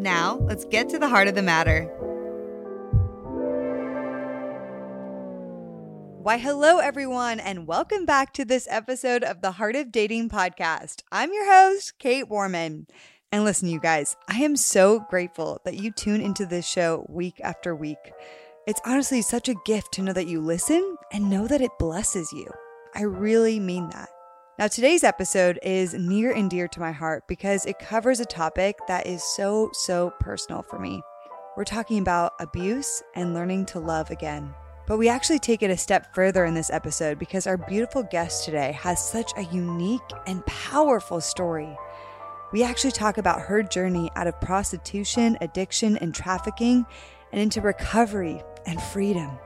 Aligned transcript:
Now, 0.00 0.38
let's 0.44 0.64
get 0.64 0.88
to 0.88 0.98
the 0.98 1.10
heart 1.10 1.28
of 1.28 1.34
the 1.34 1.42
matter. 1.42 1.82
Why, 6.22 6.38
hello, 6.38 6.78
everyone, 6.78 7.38
and 7.38 7.66
welcome 7.66 8.06
back 8.06 8.32
to 8.32 8.46
this 8.46 8.66
episode 8.70 9.22
of 9.22 9.42
the 9.42 9.52
Heart 9.52 9.76
of 9.76 9.92
Dating 9.92 10.30
podcast. 10.30 11.02
I'm 11.12 11.34
your 11.34 11.44
host, 11.52 11.98
Kate 11.98 12.30
Warman. 12.30 12.86
And 13.30 13.44
listen, 13.44 13.68
you 13.68 13.78
guys, 13.78 14.16
I 14.26 14.38
am 14.38 14.56
so 14.56 15.00
grateful 15.10 15.60
that 15.66 15.76
you 15.76 15.92
tune 15.92 16.22
into 16.22 16.46
this 16.46 16.66
show 16.66 17.04
week 17.10 17.38
after 17.44 17.76
week. 17.76 18.12
It's 18.66 18.80
honestly 18.86 19.20
such 19.20 19.50
a 19.50 19.54
gift 19.66 19.92
to 19.92 20.02
know 20.02 20.14
that 20.14 20.28
you 20.28 20.40
listen 20.40 20.96
and 21.12 21.28
know 21.28 21.46
that 21.46 21.60
it 21.60 21.78
blesses 21.78 22.32
you. 22.32 22.50
I 22.94 23.02
really 23.02 23.60
mean 23.60 23.90
that. 23.90 24.08
Now, 24.60 24.68
today's 24.68 25.04
episode 25.04 25.58
is 25.62 25.94
near 25.94 26.32
and 26.32 26.50
dear 26.50 26.68
to 26.68 26.80
my 26.80 26.92
heart 26.92 27.26
because 27.26 27.64
it 27.64 27.78
covers 27.78 28.20
a 28.20 28.26
topic 28.26 28.76
that 28.88 29.06
is 29.06 29.24
so, 29.24 29.70
so 29.72 30.12
personal 30.20 30.60
for 30.60 30.78
me. 30.78 31.00
We're 31.56 31.64
talking 31.64 31.98
about 31.98 32.34
abuse 32.40 33.02
and 33.14 33.32
learning 33.32 33.64
to 33.66 33.80
love 33.80 34.10
again. 34.10 34.52
But 34.86 34.98
we 34.98 35.08
actually 35.08 35.38
take 35.38 35.62
it 35.62 35.70
a 35.70 35.78
step 35.78 36.14
further 36.14 36.44
in 36.44 36.52
this 36.52 36.68
episode 36.68 37.18
because 37.18 37.46
our 37.46 37.56
beautiful 37.56 38.02
guest 38.02 38.44
today 38.44 38.72
has 38.72 39.02
such 39.02 39.32
a 39.38 39.44
unique 39.44 40.02
and 40.26 40.44
powerful 40.44 41.22
story. 41.22 41.74
We 42.52 42.62
actually 42.62 42.92
talk 42.92 43.16
about 43.16 43.40
her 43.40 43.62
journey 43.62 44.10
out 44.14 44.26
of 44.26 44.38
prostitution, 44.42 45.38
addiction, 45.40 45.96
and 45.96 46.14
trafficking 46.14 46.84
and 47.32 47.40
into 47.40 47.62
recovery 47.62 48.42
and 48.66 48.78
freedom. 48.78 49.38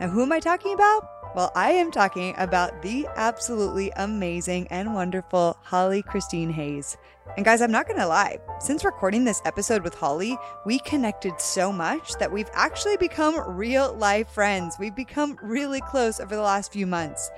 Now, 0.00 0.08
who 0.08 0.22
am 0.22 0.32
I 0.32 0.40
talking 0.40 0.74
about? 0.74 1.15
Well, 1.36 1.52
I 1.54 1.72
am 1.72 1.90
talking 1.90 2.34
about 2.38 2.80
the 2.80 3.06
absolutely 3.14 3.92
amazing 3.96 4.68
and 4.68 4.94
wonderful 4.94 5.58
Holly 5.64 6.00
Christine 6.00 6.48
Hayes. 6.48 6.96
And 7.36 7.44
guys, 7.44 7.60
I'm 7.60 7.70
not 7.70 7.86
going 7.86 8.00
to 8.00 8.06
lie, 8.06 8.38
since 8.58 8.86
recording 8.86 9.24
this 9.24 9.42
episode 9.44 9.82
with 9.82 9.92
Holly, 9.92 10.38
we 10.64 10.78
connected 10.78 11.38
so 11.38 11.70
much 11.70 12.14
that 12.14 12.32
we've 12.32 12.48
actually 12.54 12.96
become 12.96 13.54
real 13.54 13.92
life 13.98 14.30
friends. 14.30 14.76
We've 14.80 14.96
become 14.96 15.36
really 15.42 15.82
close 15.82 16.20
over 16.20 16.34
the 16.34 16.40
last 16.40 16.72
few 16.72 16.86
months. 16.86 17.30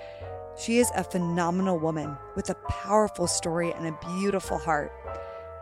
She 0.57 0.79
is 0.79 0.93
a 0.95 1.03
phenomenal 1.03 1.81
woman 1.81 2.17
with 2.37 2.51
a 2.51 2.57
powerful 2.69 3.27
story 3.27 3.73
and 3.73 3.89
a 3.89 3.99
beautiful 4.21 4.59
heart. 4.59 4.93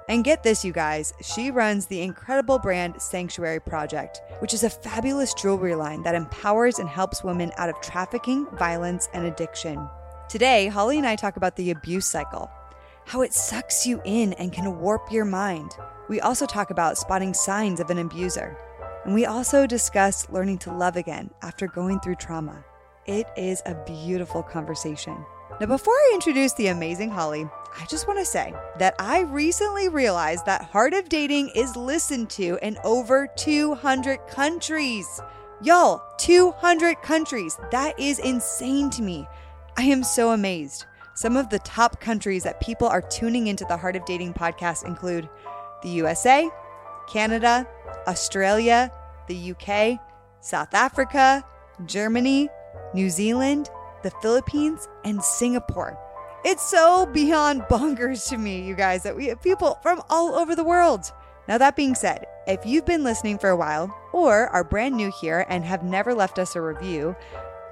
And 0.09 0.23
get 0.23 0.45
this, 0.45 0.65
you 0.65 0.73
guys, 0.73 1.13
she 1.21 1.51
runs 1.51 1.87
the 1.87 2.01
incredible 2.01 2.61
brand 2.61 3.03
Sanctuary 3.03 3.59
Project, 3.59 4.23
which 4.39 4.55
is 4.55 4.63
a 4.63 4.71
fabulous 4.71 5.35
jewelry 5.35 5.75
line 5.75 6.03
that 6.05 6.15
empowers 6.15 6.79
and 6.79 6.89
helps 6.89 7.25
women 7.25 7.51
out 7.57 7.69
of 7.69 7.81
trafficking, 7.81 8.47
violence, 8.53 9.09
and 9.15 9.27
addiction. 9.27 9.89
Today, 10.29 10.69
Holly 10.69 10.99
and 10.99 11.07
I 11.07 11.17
talk 11.17 11.37
about 11.37 11.57
the 11.57 11.73
abuse 11.73 12.07
cycle, 12.07 12.49
how 13.05 13.23
it 13.23 13.35
sucks 13.35 13.85
you 13.85 14.01
in 14.05 14.33
and 14.35 14.53
can 14.53 14.79
warp 14.79 15.11
your 15.11 15.25
mind. 15.25 15.73
We 16.09 16.21
also 16.21 16.47
talk 16.47 16.71
about 16.71 16.99
spotting 16.99 17.35
signs 17.35 17.81
of 17.81 17.91
an 17.91 17.99
abuser. 17.99 18.57
And 19.05 19.13
we 19.13 19.27
also 19.27 19.67
discuss 19.67 20.31
learning 20.31 20.59
to 20.59 20.73
love 20.73 20.97
again 20.97 21.31
after 21.43 21.67
going 21.67 21.99
through 21.99 22.17
trauma. 22.17 22.65
It 23.07 23.27
is 23.37 23.61
a 23.67 23.75
beautiful 23.85 24.43
conversation. 24.45 25.25
Now, 25.61 25.67
before 25.67 25.95
I 25.95 26.11
introduce 26.13 26.53
the 26.55 26.67
amazing 26.67 27.11
Holly, 27.11 27.49
I 27.81 27.87
just 27.87 28.07
want 28.07 28.19
to 28.19 28.27
say 28.27 28.55
that 28.79 28.95
I 28.99 29.21
recently 29.21 29.89
realized 29.89 30.45
that 30.47 30.65
Heart 30.65 30.93
of 30.93 31.09
Dating 31.09 31.51
is 31.55 31.77
listened 31.77 32.29
to 32.31 32.59
in 32.63 32.77
over 32.85 33.27
200 33.37 34.19
countries. 34.29 35.21
Y'all, 35.63 36.03
200 36.19 37.01
countries. 37.01 37.59
That 37.71 37.99
is 37.99 38.19
insane 38.19 38.91
to 38.91 39.03
me. 39.03 39.27
I 39.79 39.85
am 39.85 40.05
so 40.05 40.33
amazed. 40.33 40.85
Some 41.15 41.37
of 41.37 41.49
the 41.49 41.59
top 41.61 42.01
countries 42.01 42.43
that 42.43 42.61
people 42.61 42.89
are 42.89 43.01
tuning 43.01 43.47
into 43.47 43.65
the 43.65 43.77
Heart 43.77 43.97
of 43.97 44.05
Dating 44.05 44.35
podcast 44.35 44.85
include 44.85 45.29
the 45.83 45.89
USA, 45.89 46.51
Canada, 47.09 47.67
Australia, 48.07 48.93
the 49.27 49.53
UK, 49.53 49.99
South 50.41 50.75
Africa, 50.75 51.43
Germany, 51.87 52.51
New 52.95 53.09
Zealand, 53.09 53.71
the 54.03 54.11
Philippines, 54.23 54.89
and 55.05 55.23
Singapore. 55.23 55.99
It's 56.45 56.63
so 56.63 57.07
beyond 57.07 57.63
bonkers 57.71 58.29
to 58.29 58.39
me, 58.39 58.63
you 58.63 58.75
guys, 58.75 59.03
that 59.03 59.17
we 59.17 59.27
have 59.27 59.43
people 59.43 59.79
from 59.83 60.03
all 60.09 60.35
over 60.35 60.55
the 60.55 60.65
world. 60.65 61.13
Now, 61.49 61.59
that 61.59 61.77
being 61.77 61.95
said, 61.95 62.27
if 62.47 62.67
you've 62.67 62.87
been 62.87 63.05
listening 63.05 63.39
for 63.39 63.51
a 63.51 63.57
while 63.57 63.97
or 64.13 64.49
are 64.49 64.65
brand 64.65 64.97
new 64.97 65.13
here 65.21 65.47
and 65.49 65.65
have 65.65 65.83
never 65.85 66.15
left 66.15 66.39
us 66.39 66.57
a 66.57 66.61
review, 66.61 67.15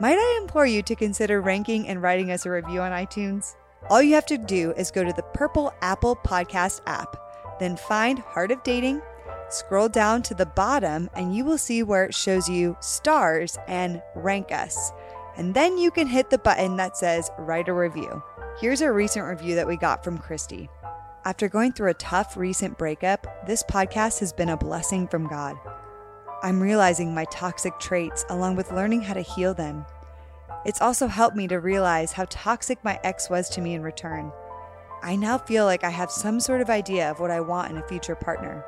might 0.01 0.19
I 0.19 0.39
implore 0.41 0.67
you 0.67 0.83
to 0.83 0.97
consider 0.97 1.41
ranking 1.41 1.89
and 1.89 2.03
writing 2.03 2.31
us 2.31 2.47
a 2.47 2.51
review 2.51 2.81
on 2.81 2.93
iTunes? 2.93 3.55
All 3.91 4.03
you 4.03 4.15
have 4.15 4.27
to 4.27 4.39
do 4.39 4.73
is 4.73 4.91
go 4.91 5.05
to 5.05 5.13
the 5.13 5.23
Purple 5.35 5.73
Apple 5.83 6.17
Podcast 6.17 6.81
app, 6.87 7.17
then 7.61 7.77
find 7.77 8.19
Heart 8.19 8.51
of 8.51 8.63
Dating, 8.63 9.03
scroll 9.51 9.89
down 9.89 10.23
to 10.23 10.35
the 10.35 10.47
bottom, 10.47 11.11
and 11.15 11.35
you 11.35 11.45
will 11.45 11.59
see 11.59 11.83
where 11.83 12.05
it 12.05 12.15
shows 12.15 12.49
you 12.49 12.77
stars 12.81 13.59
and 13.69 14.03
rank 14.15 14.53
us. 14.53 14.91
And 15.37 15.55
then 15.55 15.79
you 15.79 15.91
can 15.91 16.07
hit 16.07 16.31
the 16.31 16.39
button 16.39 16.77
that 16.77 16.97
says 16.97 17.31
write 17.39 17.69
a 17.69 17.73
review. 17.73 18.23
Here's 18.61 18.83
a 18.83 18.93
recent 18.93 19.27
review 19.27 19.57
that 19.57 19.67
we 19.67 19.77
got 19.77 20.05
from 20.05 20.19
Christy. 20.19 20.69
After 21.25 21.49
going 21.49 21.73
through 21.73 21.91
a 21.91 21.95
tough 21.95 22.37
recent 22.37 22.79
breakup, 22.79 23.47
this 23.47 23.65
podcast 23.65 24.21
has 24.21 24.33
been 24.33 24.51
a 24.51 24.57
blessing 24.57 25.09
from 25.09 25.27
God. 25.27 25.57
I'm 26.43 26.63
realizing 26.63 27.15
my 27.15 27.25
toxic 27.33 27.81
traits 27.81 28.25
along 28.29 28.57
with 28.57 28.71
learning 28.71 29.03
how 29.03 29.15
to 29.15 29.23
heal 29.23 29.55
them. 29.55 29.87
It's 30.65 30.81
also 30.81 31.07
helped 31.07 31.37
me 31.37 31.49
to 31.49 31.61
realize 31.61 32.13
how 32.13 32.27
toxic 32.29 32.83
my 32.85 33.01
ex 33.03 33.29
was 33.29 33.49
to 33.51 33.61
me 33.61 33.75
in 33.75 33.83
return. 33.83 34.31
I 35.03 35.17
now 35.17 35.37
feel 35.37 35.65
like 35.65 35.83
I 35.83 35.91
have 35.91 36.11
some 36.11 36.41
sort 36.41 36.61
of 36.61 36.71
idea 36.71 37.11
of 37.11 37.21
what 37.21 37.31
I 37.31 37.41
want 37.41 37.71
in 37.71 37.79
a 37.79 37.89
future 37.89 38.15
partner. 38.15 38.65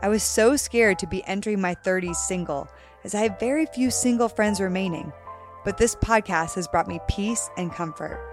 I 0.00 0.08
was 0.08 0.22
so 0.22 0.56
scared 0.56 0.98
to 1.00 1.06
be 1.06 1.24
entering 1.24 1.60
my 1.60 1.74
30s 1.74 2.16
single, 2.16 2.68
as 3.04 3.14
I 3.14 3.22
have 3.22 3.40
very 3.40 3.66
few 3.66 3.90
single 3.90 4.28
friends 4.28 4.60
remaining, 4.60 5.12
but 5.64 5.78
this 5.78 5.94
podcast 5.96 6.54
has 6.54 6.68
brought 6.68 6.88
me 6.88 7.00
peace 7.08 7.50
and 7.56 7.72
comfort. 7.72 8.24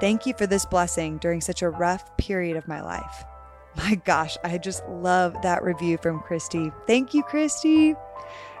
Thank 0.00 0.26
you 0.26 0.34
for 0.34 0.46
this 0.46 0.64
blessing 0.64 1.18
during 1.18 1.40
such 1.40 1.62
a 1.62 1.70
rough 1.70 2.16
period 2.16 2.56
of 2.56 2.68
my 2.68 2.80
life. 2.82 3.24
My 3.76 3.94
gosh, 3.94 4.36
I 4.42 4.58
just 4.58 4.84
love 4.88 5.36
that 5.42 5.62
review 5.62 5.98
from 5.98 6.20
Christy. 6.20 6.72
Thank 6.86 7.14
you, 7.14 7.22
Christy. 7.22 7.94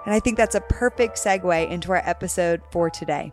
And 0.04 0.14
I 0.14 0.20
think 0.20 0.36
that's 0.36 0.54
a 0.54 0.60
perfect 0.60 1.16
segue 1.16 1.70
into 1.70 1.92
our 1.92 2.02
episode 2.04 2.62
for 2.70 2.90
today. 2.90 3.32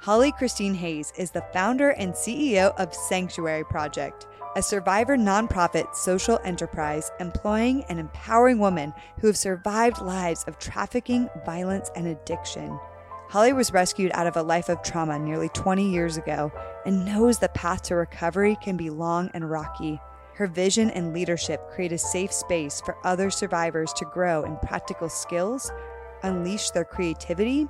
Holly 0.00 0.32
Christine 0.32 0.74
Hayes 0.74 1.12
is 1.16 1.32
the 1.32 1.44
founder 1.52 1.90
and 1.90 2.12
CEO 2.14 2.74
of 2.76 2.94
Sanctuary 2.94 3.64
Project, 3.64 4.26
a 4.56 4.62
survivor 4.62 5.16
nonprofit 5.16 5.94
social 5.94 6.38
enterprise 6.44 7.10
employing 7.20 7.84
and 7.88 7.98
empowering 7.98 8.58
women 8.58 8.94
who 9.20 9.26
have 9.26 9.36
survived 9.36 10.00
lives 10.00 10.44
of 10.46 10.58
trafficking, 10.58 11.28
violence, 11.44 11.90
and 11.96 12.06
addiction. 12.06 12.78
Holly 13.30 13.52
was 13.52 13.74
rescued 13.74 14.10
out 14.14 14.26
of 14.26 14.38
a 14.38 14.42
life 14.42 14.70
of 14.70 14.82
trauma 14.82 15.18
nearly 15.18 15.50
20 15.50 15.90
years 15.90 16.16
ago 16.16 16.50
and 16.86 17.04
knows 17.04 17.38
the 17.38 17.50
path 17.50 17.82
to 17.82 17.94
recovery 17.94 18.56
can 18.62 18.78
be 18.78 18.88
long 18.88 19.30
and 19.34 19.50
rocky. 19.50 20.00
Her 20.32 20.46
vision 20.46 20.88
and 20.90 21.12
leadership 21.12 21.60
create 21.70 21.92
a 21.92 21.98
safe 21.98 22.32
space 22.32 22.80
for 22.80 22.96
other 23.04 23.28
survivors 23.28 23.92
to 23.94 24.06
grow 24.06 24.44
in 24.44 24.56
practical 24.56 25.10
skills, 25.10 25.70
unleash 26.22 26.70
their 26.70 26.86
creativity, 26.86 27.66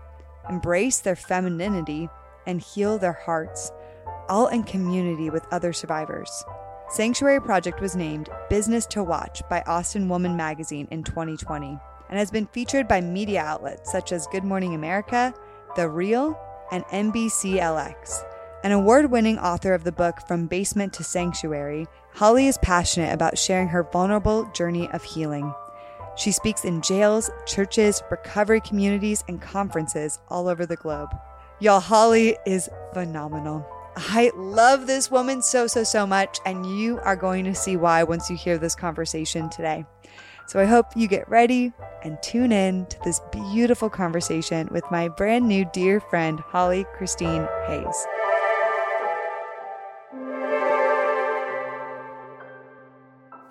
embrace 0.48 1.00
their 1.00 1.16
femininity, 1.16 2.08
and 2.46 2.60
heal 2.60 2.96
their 2.96 3.18
hearts, 3.24 3.72
all 4.28 4.46
in 4.46 4.62
community 4.62 5.28
with 5.28 5.44
other 5.50 5.72
survivors. 5.72 6.44
Sanctuary 6.88 7.40
Project 7.40 7.80
was 7.80 7.96
named 7.96 8.30
Business 8.48 8.86
to 8.86 9.02
Watch 9.02 9.42
by 9.50 9.62
Austin 9.66 10.08
Woman 10.08 10.36
magazine 10.36 10.86
in 10.92 11.02
2020 11.02 11.76
and 12.10 12.18
has 12.18 12.30
been 12.30 12.46
featured 12.46 12.86
by 12.86 13.00
media 13.00 13.40
outlets 13.40 13.90
such 13.90 14.12
as 14.12 14.26
Good 14.28 14.44
Morning 14.44 14.74
America, 14.74 15.34
The 15.76 15.88
Real, 15.88 16.38
and 16.70 16.84
NBCLX. 16.86 18.24
An 18.64 18.72
award 18.72 19.10
winning 19.10 19.38
author 19.38 19.74
of 19.74 19.84
the 19.84 19.92
book 19.92 20.26
From 20.26 20.46
Basement 20.46 20.92
to 20.94 21.04
Sanctuary, 21.04 21.86
Holly 22.14 22.48
is 22.48 22.58
passionate 22.58 23.14
about 23.14 23.38
sharing 23.38 23.68
her 23.68 23.84
vulnerable 23.84 24.50
journey 24.52 24.88
of 24.88 25.04
healing. 25.04 25.54
She 26.16 26.32
speaks 26.32 26.64
in 26.64 26.82
jails, 26.82 27.30
churches, 27.46 28.02
recovery 28.10 28.60
communities, 28.60 29.22
and 29.28 29.40
conferences 29.40 30.18
all 30.28 30.48
over 30.48 30.66
the 30.66 30.76
globe. 30.76 31.10
Y'all, 31.60 31.80
Holly 31.80 32.36
is 32.44 32.68
phenomenal. 32.92 33.66
I 33.96 34.32
love 34.36 34.86
this 34.86 35.10
woman 35.10 35.42
so, 35.42 35.66
so, 35.66 35.84
so 35.84 36.06
much, 36.06 36.38
and 36.44 36.66
you 36.66 36.98
are 37.00 37.16
going 37.16 37.44
to 37.44 37.54
see 37.54 37.76
why 37.76 38.02
once 38.02 38.28
you 38.30 38.36
hear 38.36 38.58
this 38.58 38.74
conversation 38.74 39.48
today. 39.50 39.84
So 40.48 40.58
I 40.58 40.64
hope 40.64 40.86
you 40.96 41.08
get 41.08 41.28
ready 41.28 41.74
and 42.02 42.16
tune 42.22 42.52
in 42.52 42.86
to 42.86 42.98
this 43.04 43.20
beautiful 43.30 43.90
conversation 43.90 44.66
with 44.70 44.82
my 44.90 45.08
brand 45.08 45.46
new 45.46 45.66
dear 45.74 46.00
friend, 46.00 46.40
Holly 46.40 46.86
Christine 46.96 47.46
Hayes. 47.66 48.06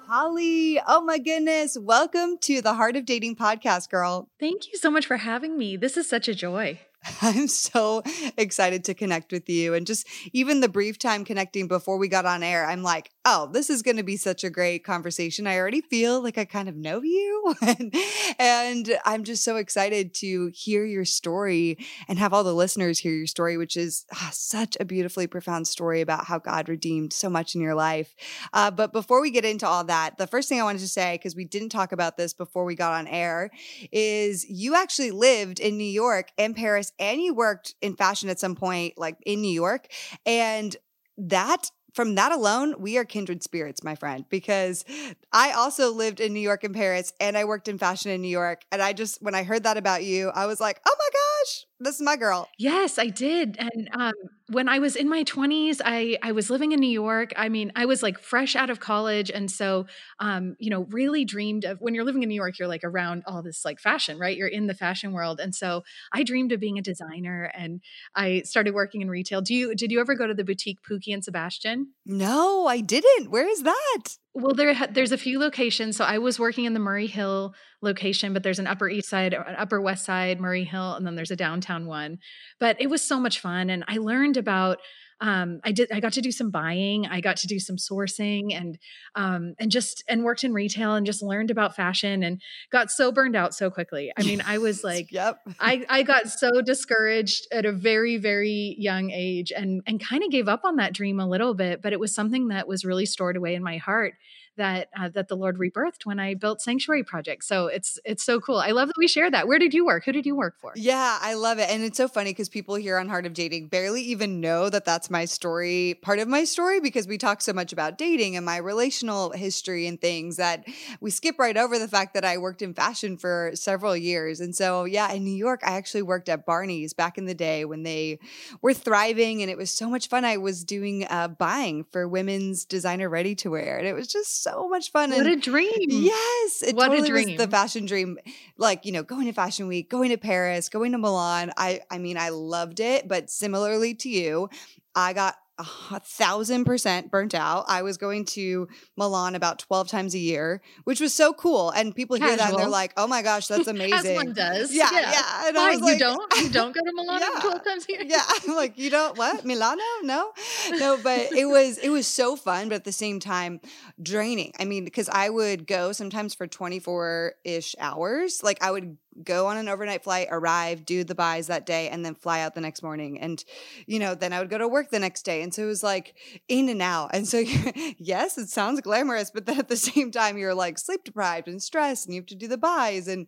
Holly, 0.07 0.79
oh 0.87 1.03
my 1.05 1.19
goodness. 1.19 1.77
Welcome 1.79 2.39
to 2.39 2.63
the 2.63 2.73
Heart 2.73 2.95
of 2.95 3.05
Dating 3.05 3.35
podcast, 3.35 3.91
girl. 3.91 4.27
Thank 4.39 4.71
you 4.71 4.79
so 4.79 4.89
much 4.89 5.05
for 5.05 5.17
having 5.17 5.55
me. 5.55 5.77
This 5.77 5.97
is 5.97 6.09
such 6.09 6.27
a 6.27 6.33
joy. 6.33 6.79
I'm 7.21 7.47
so 7.47 8.03
excited 8.37 8.83
to 8.85 8.93
connect 8.93 9.31
with 9.31 9.49
you. 9.49 9.73
And 9.73 9.85
just 9.85 10.07
even 10.33 10.59
the 10.59 10.69
brief 10.69 10.97
time 10.97 11.25
connecting 11.25 11.67
before 11.67 11.97
we 11.97 12.07
got 12.07 12.25
on 12.25 12.43
air, 12.43 12.65
I'm 12.65 12.83
like, 12.83 13.11
oh, 13.25 13.49
this 13.51 13.69
is 13.69 13.81
going 13.81 13.97
to 13.97 14.03
be 14.03 14.17
such 14.17 14.43
a 14.43 14.49
great 14.49 14.83
conversation. 14.83 15.47
I 15.47 15.57
already 15.57 15.81
feel 15.81 16.21
like 16.21 16.37
I 16.37 16.45
kind 16.45 16.69
of 16.69 16.75
know 16.75 17.01
you. 17.01 17.55
and, 17.61 17.93
and 18.39 18.99
I'm 19.05 19.23
just 19.23 19.43
so 19.43 19.57
excited 19.57 20.13
to 20.15 20.51
hear 20.53 20.85
your 20.85 21.05
story 21.05 21.77
and 22.07 22.17
have 22.19 22.33
all 22.33 22.43
the 22.43 22.53
listeners 22.53 22.99
hear 22.99 23.13
your 23.13 23.27
story, 23.27 23.57
which 23.57 23.77
is 23.77 24.05
ah, 24.13 24.29
such 24.31 24.77
a 24.79 24.85
beautifully 24.85 25.27
profound 25.27 25.67
story 25.67 26.01
about 26.01 26.25
how 26.25 26.39
God 26.39 26.69
redeemed 26.69 27.13
so 27.13 27.29
much 27.29 27.55
in 27.55 27.61
your 27.61 27.75
life. 27.75 28.15
Uh, 28.53 28.71
but 28.71 28.93
before 28.93 29.21
we 29.21 29.31
get 29.31 29.45
into 29.45 29.67
all 29.67 29.83
that, 29.85 30.17
the 30.17 30.27
first 30.27 30.49
thing 30.49 30.59
I 30.59 30.63
wanted 30.63 30.79
to 30.79 30.87
say, 30.87 31.15
because 31.15 31.35
we 31.35 31.45
didn't 31.45 31.69
talk 31.69 31.91
about 31.91 32.17
this 32.17 32.33
before 32.33 32.65
we 32.65 32.75
got 32.75 32.93
on 32.93 33.07
air, 33.07 33.51
is 33.91 34.49
you 34.49 34.75
actually 34.75 35.11
lived 35.11 35.59
in 35.59 35.77
New 35.77 35.83
York 35.83 36.31
and 36.37 36.55
Paris 36.55 36.86
and 36.99 37.21
you 37.21 37.33
worked 37.33 37.75
in 37.81 37.95
fashion 37.95 38.29
at 38.29 38.39
some 38.39 38.55
point, 38.55 38.93
like 38.97 39.17
in 39.25 39.41
New 39.41 39.53
York. 39.53 39.87
And 40.25 40.75
that 41.17 41.71
from 41.93 42.13
that 42.13 42.31
alone, 42.31 42.75
we 42.77 42.97
are 42.99 43.05
kindred 43.05 43.41
spirits, 43.41 43.83
my 43.83 43.95
friend, 43.95 44.23
because 44.29 44.85
I 45.33 45.51
also 45.51 45.91
lived 45.91 46.19
in 46.19 46.31
New 46.31 46.39
York 46.39 46.63
and 46.63 46.75
Paris 46.75 47.11
and 47.19 47.35
I 47.35 47.45
worked 47.45 47.67
in 47.67 47.79
fashion 47.79 48.11
in 48.11 48.21
New 48.21 48.27
York. 48.27 48.61
And 48.71 48.83
I 48.83 48.93
just, 48.93 49.19
when 49.19 49.33
I 49.33 49.41
heard 49.41 49.63
that 49.63 49.77
about 49.77 50.03
you, 50.03 50.29
I 50.29 50.45
was 50.45 50.59
like, 50.59 50.79
oh 50.85 50.95
my 50.97 51.09
gosh, 51.47 51.65
this 51.79 51.95
is 51.95 52.01
my 52.01 52.15
girl. 52.15 52.49
Yes, 52.57 52.97
I 52.97 53.07
did. 53.07 53.57
And 53.59 53.89
um, 53.93 54.13
when 54.49 54.67
I 54.67 54.79
was 54.79 54.95
in 54.95 55.09
my 55.09 55.23
20s, 55.23 55.81
I, 55.83 56.17
I 56.23 56.31
was 56.31 56.49
living 56.49 56.71
in 56.71 56.79
New 56.79 56.89
York. 56.89 57.33
I 57.35 57.49
mean, 57.49 57.71
I 57.75 57.85
was 57.85 58.01
like 58.01 58.19
fresh 58.19 58.55
out 58.55 58.69
of 58.69 58.79
college. 58.79 59.29
And 59.29 59.49
so, 59.51 59.85
um, 60.19 60.55
you 60.59 60.69
know, 60.69 60.87
really 60.89 61.25
dreamed 61.25 61.65
of 61.65 61.79
when 61.79 61.93
you're 61.93 62.03
living 62.03 62.23
in 62.23 62.29
New 62.29 62.35
York, 62.35 62.57
you're 62.57 62.67
like 62.67 62.83
around 62.83 63.23
all 63.27 63.41
this 63.41 63.63
like 63.63 63.79
fashion, 63.79 64.17
right? 64.17 64.35
You're 64.35 64.47
in 64.47 64.67
the 64.67 64.73
fashion 64.73 65.11
world. 65.11 65.39
And 65.39 65.53
so 65.53 65.83
I 66.13 66.23
dreamed 66.23 66.51
of 66.51 66.59
being 66.59 66.79
a 66.79 66.81
designer 66.81 67.51
and 67.53 67.81
I 68.15 68.41
started 68.41 68.73
working 68.73 69.01
in 69.01 69.09
retail. 69.09 69.41
Do 69.41 69.53
you, 69.53 69.75
did 69.75 69.91
you 69.91 69.99
ever 69.99 70.15
go 70.15 70.27
to 70.27 70.33
the 70.33 70.43
boutique 70.43 70.79
Pookie 70.89 71.13
and 71.13 71.23
Sebastian? 71.23 71.93
No, 72.05 72.67
I 72.67 72.81
didn't. 72.81 73.29
Where 73.29 73.47
is 73.47 73.63
that? 73.63 74.17
Well, 74.39 74.53
there 74.53 74.75
there's 74.91 75.11
a 75.11 75.17
few 75.17 75.39
locations. 75.39 75.97
So 75.97 76.05
I 76.05 76.19
was 76.19 76.39
working 76.39 76.65
in 76.65 76.73
the 76.75 76.79
Murray 76.79 77.07
Hill 77.07 77.55
location, 77.81 78.33
but 78.33 78.43
there's 78.43 78.59
an 78.59 78.67
Upper 78.67 78.87
East 78.87 79.09
Side, 79.09 79.33
an 79.33 79.55
Upper 79.57 79.81
West 79.81 80.05
Side, 80.05 80.39
Murray 80.39 80.63
Hill, 80.63 80.93
and 80.93 81.07
then 81.07 81.15
there's 81.15 81.31
a 81.31 81.35
downtown 81.35 81.87
one. 81.87 82.19
But 82.59 82.79
it 82.79 82.85
was 82.85 83.01
so 83.01 83.19
much 83.19 83.39
fun, 83.39 83.71
and 83.71 83.83
I 83.87 83.97
learned 83.97 84.37
about 84.37 84.77
um, 85.19 85.61
I 85.63 85.71
did 85.71 85.91
I 85.91 85.99
got 85.99 86.13
to 86.13 86.21
do 86.21 86.31
some 86.31 86.51
buying, 86.51 87.07
I 87.07 87.21
got 87.21 87.37
to 87.37 87.47
do 87.47 87.59
some 87.59 87.77
sourcing 87.77 88.55
and 88.55 88.77
um, 89.15 89.55
and 89.59 89.71
just 89.71 90.03
and 90.07 90.23
worked 90.23 90.43
in 90.43 90.53
retail 90.53 90.93
and 90.95 91.05
just 91.05 91.21
learned 91.21 91.49
about 91.49 91.75
fashion 91.75 92.23
and 92.23 92.41
got 92.71 92.91
so 92.91 93.11
burned 93.11 93.35
out 93.35 93.55
so 93.55 93.69
quickly. 93.71 94.11
I 94.17 94.23
mean, 94.23 94.43
I 94.45 94.59
was 94.59 94.83
like 94.83 95.11
yep. 95.11 95.39
I 95.59 95.85
I 95.89 96.03
got 96.03 96.29
so 96.29 96.61
discouraged 96.61 97.47
at 97.51 97.65
a 97.65 97.71
very 97.71 98.17
very 98.17 98.75
young 98.77 99.09
age 99.11 99.51
and 99.55 99.81
and 99.87 100.03
kind 100.03 100.23
of 100.23 100.29
gave 100.29 100.47
up 100.47 100.61
on 100.63 100.75
that 100.75 100.93
dream 100.93 101.19
a 101.19 101.27
little 101.27 101.53
bit, 101.53 101.81
but 101.81 101.93
it 101.93 101.99
was 101.99 102.13
something 102.13 102.49
that 102.49 102.67
was 102.67 102.85
really 102.85 103.05
stored 103.05 103.37
away 103.37 103.55
in 103.55 103.63
my 103.63 103.77
heart 103.77 104.13
that 104.57 104.89
uh, 104.99 105.09
that 105.09 105.27
the 105.27 105.35
Lord 105.35 105.57
rebirthed 105.57 106.05
when 106.05 106.19
I 106.19 106.33
built 106.33 106.61
Sanctuary 106.61 107.03
Project. 107.03 107.43
So 107.43 107.67
it's 107.67 107.99
it's 108.03 108.23
so 108.23 108.39
cool. 108.39 108.57
I 108.57 108.71
love 108.71 108.89
that 108.89 108.97
we 108.97 109.07
share 109.07 109.31
that. 109.31 109.47
Where 109.47 109.59
did 109.59 109.73
you 109.73 109.85
work? 109.85 110.05
Who 110.05 110.11
did 110.11 110.25
you 110.25 110.35
work 110.35 110.55
for? 110.59 110.73
Yeah, 110.75 111.17
I 111.21 111.33
love 111.35 111.59
it, 111.59 111.69
and 111.69 111.83
it's 111.83 111.97
so 111.97 112.07
funny 112.07 112.31
because 112.31 112.49
people 112.49 112.75
here 112.75 112.97
on 112.97 113.07
Heart 113.07 113.25
of 113.25 113.33
Dating 113.33 113.67
barely 113.67 114.01
even 114.03 114.41
know 114.41 114.69
that 114.69 114.85
that's 114.85 115.09
my 115.09 115.25
story, 115.25 115.99
part 116.01 116.19
of 116.19 116.27
my 116.27 116.43
story, 116.43 116.79
because 116.79 117.07
we 117.07 117.17
talk 117.17 117.41
so 117.41 117.53
much 117.53 117.71
about 117.71 117.97
dating 117.97 118.35
and 118.35 118.45
my 118.45 118.57
relational 118.57 119.31
history 119.31 119.87
and 119.87 119.99
things 120.01 120.37
that 120.37 120.65
we 120.99 121.11
skip 121.11 121.39
right 121.39 121.57
over 121.57 121.79
the 121.79 121.87
fact 121.87 122.13
that 122.13 122.25
I 122.25 122.37
worked 122.37 122.61
in 122.61 122.73
fashion 122.73 123.17
for 123.17 123.51
several 123.53 123.95
years. 123.95 124.39
And 124.39 124.55
so, 124.55 124.85
yeah, 124.85 125.11
in 125.11 125.23
New 125.23 125.35
York, 125.35 125.61
I 125.63 125.77
actually 125.77 126.01
worked 126.01 126.29
at 126.29 126.45
Barney's 126.45 126.93
back 126.93 127.17
in 127.17 127.25
the 127.25 127.35
day 127.35 127.65
when 127.65 127.83
they 127.83 128.19
were 128.61 128.73
thriving, 128.73 129.41
and 129.41 129.51
it 129.51 129.57
was 129.57 129.71
so 129.71 129.89
much 129.89 130.09
fun. 130.09 130.25
I 130.25 130.37
was 130.37 130.63
doing 130.63 131.05
uh, 131.09 131.27
buying 131.27 131.85
for 131.91 132.07
women's 132.07 132.65
designer 132.65 133.09
ready 133.09 133.35
to 133.35 133.51
wear, 133.51 133.77
and 133.77 133.87
it 133.87 133.93
was 133.93 134.07
just 134.07 134.46
so 134.49 134.67
much 134.69 134.91
fun. 134.91 135.11
What 135.11 135.19
and 135.19 135.27
a 135.27 135.35
dream. 135.35 135.71
Yes. 135.87 136.63
It 136.63 136.75
what 136.75 136.87
totally 136.87 137.07
a 137.07 137.11
dream. 137.11 137.27
was 137.29 137.37
the 137.37 137.51
fashion 137.51 137.85
dream. 137.85 138.17
Like, 138.57 138.85
you 138.85 138.91
know, 138.91 139.03
going 139.03 139.25
to 139.25 139.33
fashion 139.33 139.67
week, 139.67 139.89
going 139.89 140.09
to 140.09 140.17
Paris, 140.17 140.69
going 140.69 140.91
to 140.93 140.97
Milan. 140.97 141.51
I 141.57 141.81
I 141.89 141.97
mean, 141.97 142.17
I 142.17 142.29
loved 142.29 142.79
it, 142.79 143.07
but 143.07 143.29
similarly 143.29 143.93
to 143.95 144.09
you, 144.09 144.49
I 144.95 145.13
got 145.13 145.35
a 145.59 145.99
thousand 145.99 146.65
percent 146.65 147.09
burnt 147.09 147.33
out. 147.33 147.65
I 147.67 147.81
was 147.81 147.97
going 147.97 148.25
to 148.25 148.67
Milan 148.95 149.35
about 149.35 149.59
12 149.59 149.87
times 149.87 150.13
a 150.13 150.19
year, 150.19 150.61
which 150.83 150.99
was 150.99 151.13
so 151.13 151.33
cool. 151.33 151.71
And 151.71 151.95
people 151.95 152.15
hear 152.17 152.35
that 152.35 152.49
and 152.49 152.59
they're 152.59 152.69
like, 152.69 152.93
oh 152.95 153.07
my 153.07 153.21
gosh, 153.21 153.47
that's 153.47 153.67
amazing. 153.67 153.93
As 153.93 154.15
one 154.15 154.33
does. 154.33 154.73
Yeah. 154.73 154.89
Yeah. 154.91 155.11
yeah. 155.11 155.47
And 155.47 155.55
Why, 155.55 155.71
you 155.71 155.79
like, 155.79 155.93
you 155.93 155.99
don't? 155.99 156.33
You 156.41 156.49
don't 156.49 156.75
go 156.75 156.81
to 156.81 156.91
Milan 156.93 157.21
yeah, 157.21 157.39
12 157.39 157.65
times 157.65 157.85
a 157.89 157.91
year? 157.91 158.03
Yeah. 158.05 158.23
I'm 158.47 158.55
like, 158.55 158.77
you 158.77 158.89
don't 158.89 159.17
what? 159.17 159.45
Milano? 159.45 159.81
No. 160.03 160.31
No, 160.71 160.97
but 161.01 161.31
it 161.31 161.45
was 161.45 161.77
it 161.79 161.89
was 161.89 162.05
so 162.07 162.35
fun, 162.35 162.69
but 162.69 162.75
at 162.75 162.83
the 162.83 162.91
same 162.91 163.19
time 163.19 163.59
draining. 164.01 164.51
I 164.59 164.65
mean, 164.65 164.85
because 164.85 165.09
I 165.09 165.29
would 165.29 165.65
go 165.65 165.91
sometimes 165.91 166.35
for 166.35 166.47
24-ish 166.47 167.75
hours. 167.79 168.43
Like 168.43 168.63
I 168.63 168.71
would 168.71 168.97
go 169.23 169.47
on 169.47 169.57
an 169.57 169.69
overnight 169.69 170.03
flight, 170.03 170.27
arrive, 170.31 170.85
do 170.85 171.03
the 171.03 171.15
buys 171.15 171.47
that 171.47 171.65
day, 171.65 171.89
and 171.89 172.05
then 172.05 172.15
fly 172.15 172.41
out 172.41 172.55
the 172.55 172.61
next 172.61 172.83
morning. 172.83 173.19
And, 173.19 173.43
you 173.85 173.99
know, 173.99 174.15
then 174.15 174.33
I 174.33 174.39
would 174.39 174.49
go 174.49 174.57
to 174.57 174.67
work 174.67 174.89
the 174.89 174.99
next 174.99 175.23
day. 175.23 175.41
And 175.41 175.53
so 175.53 175.63
it 175.63 175.67
was 175.67 175.83
like 175.83 176.15
in 176.47 176.69
and 176.69 176.81
out. 176.81 177.11
And 177.13 177.27
so, 177.27 177.39
yes, 177.97 178.37
it 178.37 178.49
sounds 178.49 178.81
glamorous, 178.81 179.31
but 179.31 179.45
then 179.45 179.59
at 179.59 179.67
the 179.67 179.77
same 179.77 180.11
time, 180.11 180.37
you're 180.37 180.55
like 180.55 180.77
sleep 180.77 181.03
deprived 181.03 181.47
and 181.47 181.61
stressed 181.61 182.05
and 182.05 182.15
you 182.15 182.21
have 182.21 182.27
to 182.27 182.35
do 182.35 182.47
the 182.47 182.57
buys. 182.57 183.07
And 183.07 183.27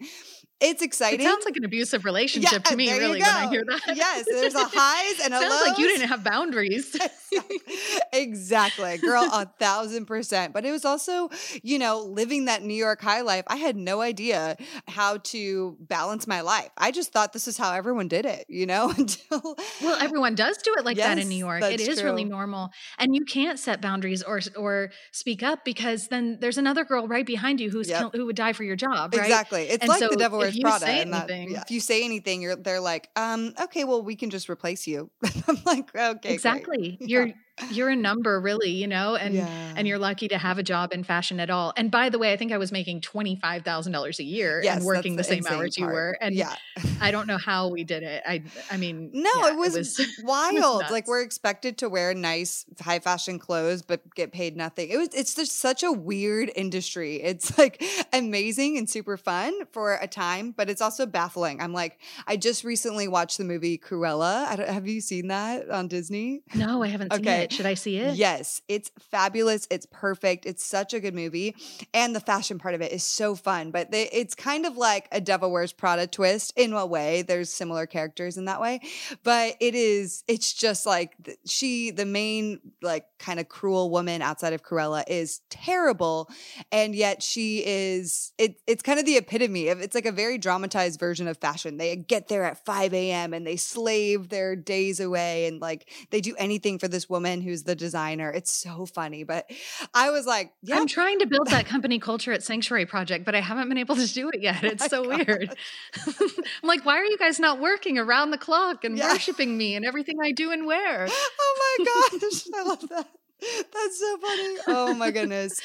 it's 0.61 0.81
exciting. 0.81 1.21
It 1.21 1.23
sounds 1.23 1.45
like 1.45 1.55
an 1.55 1.65
abusive 1.65 2.03
relationship 2.05 2.51
yeah, 2.51 2.69
to 2.71 2.75
me, 2.75 2.91
really, 2.91 3.19
when 3.19 3.23
I 3.23 3.49
hear 3.49 3.63
that. 3.65 3.95
Yes, 3.95 4.25
there's 4.25 4.55
a 4.55 4.63
highs 4.71 5.19
and 5.23 5.33
a 5.33 5.39
sounds 5.39 5.49
lows. 5.53 5.67
like 5.67 5.77
you 5.77 5.87
didn't 5.87 6.09
have 6.09 6.23
boundaries. 6.23 6.95
exactly, 8.13 8.97
girl, 8.97 9.23
a 9.31 9.45
thousand 9.59 10.05
percent. 10.05 10.53
But 10.53 10.65
it 10.65 10.71
was 10.71 10.85
also, 10.85 11.29
you 11.63 11.79
know, 11.79 11.99
living 11.99 12.45
that 12.45 12.63
New 12.63 12.73
York 12.73 13.01
high 13.01 13.21
life. 13.21 13.43
I 13.47 13.55
had 13.57 13.75
no 13.75 14.01
idea 14.01 14.57
how 14.87 15.17
to 15.17 15.77
balance 15.79 16.27
my 16.27 16.41
life. 16.41 16.69
I 16.77 16.91
just 16.91 17.11
thought 17.11 17.33
this 17.33 17.47
is 17.47 17.57
how 17.57 17.73
everyone 17.73 18.07
did 18.07 18.25
it, 18.25 18.45
you 18.49 18.65
know. 18.65 18.89
Until 18.97 19.55
well, 19.81 19.97
everyone 20.01 20.35
does 20.35 20.57
do 20.57 20.73
it 20.77 20.85
like 20.85 20.97
yes, 20.97 21.07
that 21.07 21.19
in 21.19 21.29
New 21.29 21.37
York. 21.37 21.63
It 21.63 21.79
is 21.79 21.99
true. 21.99 22.09
really 22.09 22.25
normal, 22.25 22.69
and 22.97 23.15
you 23.15 23.23
can't 23.25 23.59
set 23.59 23.81
boundaries 23.81 24.23
or 24.23 24.39
or 24.57 24.91
speak 25.11 25.43
up 25.43 25.63
because 25.63 26.07
then 26.07 26.37
there's 26.41 26.57
another 26.57 26.83
girl 26.83 27.07
right 27.07 27.25
behind 27.25 27.59
you 27.59 27.69
who's 27.69 27.89
Yep. 27.89 28.11
who 28.13 28.25
would 28.25 28.35
die 28.35 28.53
for 28.53 28.63
your 28.63 28.75
job, 28.75 29.13
right? 29.15 29.23
Exactly. 29.23 29.63
It's 29.63 29.81
And 29.81 29.89
like 29.89 29.99
so 29.99 30.09
the 30.09 30.17
devil 30.17 30.41
wears 30.49 30.55
if 30.55 30.59
you 30.59 30.63
Prada. 30.63 30.85
say 30.85 31.01
and 31.01 31.13
that- 31.13 31.29
anything- 31.29 31.51
yeah, 31.51 31.61
if 31.61 31.71
you 31.71 31.79
say 31.79 32.03
anything, 32.03 32.41
you're 32.41 32.55
they're 32.55 32.79
like, 32.79 33.09
um, 33.15 33.53
okay, 33.63 33.83
well, 33.83 34.01
we 34.01 34.15
can 34.15 34.29
just 34.29 34.49
replace 34.49 34.87
you. 34.87 35.09
I'm 35.47 35.57
like, 35.65 35.95
okay, 35.95 36.17
great." 36.21 36.33
exactly. 36.33 36.97
Yeah. 37.01 37.25
You're 37.71 37.89
a 37.89 37.95
number, 37.95 38.39
really, 38.39 38.69
you 38.71 38.87
know, 38.87 39.15
and 39.15 39.33
Yeah. 39.35 39.73
and 39.75 39.87
you're 39.87 39.99
lucky 39.99 40.27
to 40.29 40.37
have 40.37 40.57
a 40.57 40.63
job 40.63 40.93
in 40.93 41.03
fashion 41.03 41.39
at 41.39 41.49
all. 41.49 41.73
And 41.75 41.91
by 41.91 42.09
the 42.09 42.17
way, 42.17 42.31
I 42.33 42.37
think 42.37 42.51
I 42.51 42.57
was 42.57 42.71
making 42.71 43.01
twenty 43.01 43.35
five 43.35 43.63
thousand 43.63 43.91
dollars 43.93 44.19
a 44.19 44.23
year 44.23 44.61
Yes, 44.63 44.77
and 44.77 44.85
working 44.85 45.13
the 45.15 45.23
that's 45.23 45.29
same 45.29 45.45
hours 45.47 45.77
you 45.77 45.85
were. 45.85 46.17
And 46.21 46.33
yeah, 46.35 46.55
I 47.01 47.11
don't 47.11 47.27
know 47.27 47.37
how 47.37 47.67
we 47.69 47.83
did 47.83 48.03
it. 48.03 48.23
I 48.25 48.43
I 48.71 48.77
mean, 48.77 49.09
no, 49.13 49.29
yeah, 49.39 49.49
it 49.49 49.55
was, 49.57 49.99
wild. 50.23 50.55
nuts. 50.81 50.91
like 50.91 51.07
we're 51.07 51.21
expected 51.21 51.77
to 51.79 51.89
wear 51.89 52.13
nice 52.13 52.65
high 52.81 52.99
fashion 52.99 53.39
clothes, 53.39 53.81
but 53.81 54.13
get 54.15 54.31
paid 54.31 54.55
nothing. 54.55 54.89
It 54.89 54.97
was. 54.97 55.09
It's 55.13 55.35
just 55.35 55.59
such 55.59 55.83
a 55.83 55.91
weird 55.91 56.51
industry. 56.55 57.21
It's 57.21 57.57
like 57.57 57.83
amazing 58.13 58.77
and 58.77 58.89
super 58.89 59.17
fun 59.17 59.53
for 59.71 59.95
a 59.95 60.07
time, 60.07 60.51
but 60.55 60.69
it's 60.69 60.81
also 60.81 61.05
baffling. 61.05 61.61
I'm 61.61 61.73
like, 61.73 61.99
I 62.27 62.37
just 62.37 62.63
recently 62.63 63.07
watched 63.07 63.37
the 63.37 63.43
movie 63.43 63.77
Cruella. 63.77 64.45
I 64.47 64.55
don't, 64.55 64.69
have 64.69 64.87
you 64.87 65.01
seen 65.01 65.27
that 65.27 65.69
on 65.69 65.87
Disney? 65.87 66.41
no, 66.55 66.83
I 66.83 66.87
haven't 66.87 67.11
seen 67.13 67.21
Okay. 67.21 67.47
Should 67.51 67.65
I 67.65 67.73
see 67.73 67.97
it? 67.97 68.15
Yes, 68.15 68.61
it's 68.67 68.91
fabulous. 68.99 69.67
It's 69.69 69.85
perfect. 69.91 70.45
It's 70.45 70.63
such 70.63 70.93
a 70.93 70.99
good 70.99 71.13
movie. 71.13 71.55
And 71.93 72.15
the 72.15 72.19
fashion 72.19 72.59
part 72.59 72.75
of 72.75 72.81
it 72.81 72.91
is 72.91 73.03
so 73.03 73.35
fun. 73.35 73.71
But 73.71 73.91
they, 73.91 74.09
it's 74.09 74.35
kind 74.35 74.65
of 74.65 74.77
like 74.77 75.07
a 75.11 75.21
Devil 75.21 75.51
Wears 75.51 75.73
Prada 75.73 76.07
twist 76.07 76.53
in 76.55 76.73
a 76.73 76.85
way. 76.85 77.21
There's 77.21 77.51
similar 77.51 77.85
characters 77.85 78.37
in 78.37 78.45
that 78.45 78.61
way. 78.61 78.81
But 79.23 79.55
it 79.59 79.75
is, 79.75 80.23
it's 80.27 80.53
just 80.53 80.85
like 80.85 81.15
she, 81.45 81.91
the 81.91 82.05
main, 82.05 82.59
like, 82.81 83.05
kind 83.19 83.39
of 83.39 83.49
cruel 83.49 83.89
woman 83.89 84.21
outside 84.21 84.53
of 84.53 84.63
Cruella 84.63 85.03
is 85.07 85.41
terrible. 85.49 86.29
And 86.71 86.95
yet 86.95 87.21
she 87.21 87.63
is, 87.65 88.33
it, 88.37 88.55
it's 88.67 88.81
kind 88.81 88.99
of 88.99 89.05
the 89.05 89.17
epitome 89.17 89.69
of, 89.69 89.81
it's 89.81 89.95
like 89.95 90.05
a 90.05 90.11
very 90.11 90.37
dramatized 90.37 90.99
version 90.99 91.27
of 91.27 91.37
fashion. 91.37 91.77
They 91.77 91.95
get 91.95 92.27
there 92.27 92.43
at 92.43 92.63
5 92.65 92.93
a.m. 92.93 93.33
and 93.33 93.45
they 93.45 93.55
slave 93.55 94.29
their 94.29 94.55
days 94.55 94.99
away 94.99 95.47
and 95.47 95.59
like 95.59 95.89
they 96.11 96.21
do 96.21 96.35
anything 96.37 96.79
for 96.79 96.87
this 96.87 97.09
woman 97.09 97.38
Who's 97.41 97.63
the 97.63 97.75
designer. 97.75 98.31
It's 98.31 98.51
so 98.51 98.85
funny. 98.85 99.23
But 99.23 99.49
I 99.93 100.11
was 100.11 100.25
like, 100.25 100.53
yeah. 100.61 100.77
I'm 100.77 100.87
trying 100.87 101.19
to 101.19 101.27
build 101.27 101.47
that 101.47 101.65
company 101.67 101.99
culture 101.99 102.31
at 102.31 102.43
Sanctuary 102.43 102.85
Project, 102.85 103.25
but 103.25 103.35
I 103.35 103.41
haven't 103.41 103.69
been 103.69 103.77
able 103.77 103.95
to 103.95 104.11
do 104.11 104.29
it 104.29 104.41
yet. 104.41 104.63
It's 104.63 104.83
oh 104.83 104.87
so 104.87 105.03
God. 105.03 105.27
weird. 105.27 105.55
I'm 106.07 106.67
like, 106.67 106.85
why 106.85 106.97
are 106.97 107.05
you 107.05 107.17
guys 107.17 107.39
not 107.39 107.59
working 107.59 107.97
around 107.97 108.31
the 108.31 108.37
clock 108.37 108.83
and 108.83 108.97
yeah. 108.97 109.11
worshiping 109.11 109.57
me 109.57 109.75
and 109.75 109.85
everything 109.85 110.17
I 110.23 110.31
do 110.31 110.51
and 110.51 110.65
wear? 110.65 111.07
Oh 111.41 111.75
my 111.79 111.85
gosh. 111.85 112.43
I 112.55 112.63
love 112.63 112.89
that. 112.89 113.07
That's 113.73 113.99
so 113.99 114.17
funny. 114.17 114.55
Oh 114.67 114.93
my 114.93 115.11
goodness. 115.19 115.61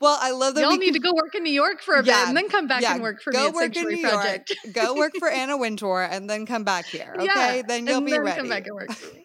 Well, 0.00 0.18
I 0.20 0.30
love 0.30 0.54
that. 0.54 0.60
Y'all 0.60 0.70
we 0.70 0.78
need 0.78 0.92
can... 0.92 0.94
to 0.94 1.00
go 1.00 1.14
work 1.14 1.34
in 1.34 1.42
New 1.42 1.52
York 1.52 1.82
for 1.82 1.94
a 1.94 2.04
yeah, 2.04 2.20
bit 2.20 2.28
and 2.28 2.36
then 2.36 2.48
come 2.48 2.68
back 2.68 2.82
yeah, 2.82 2.94
and 2.94 3.02
work 3.02 3.20
for 3.22 3.32
go 3.32 3.46
me 3.46 3.54
work 3.54 3.76
in 3.76 3.88
New 3.88 4.00
Project. 4.02 4.56
York. 4.64 4.74
go 4.74 4.94
work 4.94 5.12
for 5.18 5.28
Anna 5.38 5.56
Wintour 5.56 6.02
and 6.02 6.30
then 6.30 6.46
come 6.46 6.62
back 6.62 6.86
here. 6.86 7.14
Okay, 7.18 7.56
yeah, 7.56 7.62
then 7.66 7.86
you'll 7.86 8.00
be 8.02 8.12
then 8.12 8.22
ready. 8.22 8.40
Come 8.40 8.48
back 8.48 8.66
and 8.66 8.74
work 8.74 8.92
for 8.92 9.14
me. 9.14 9.24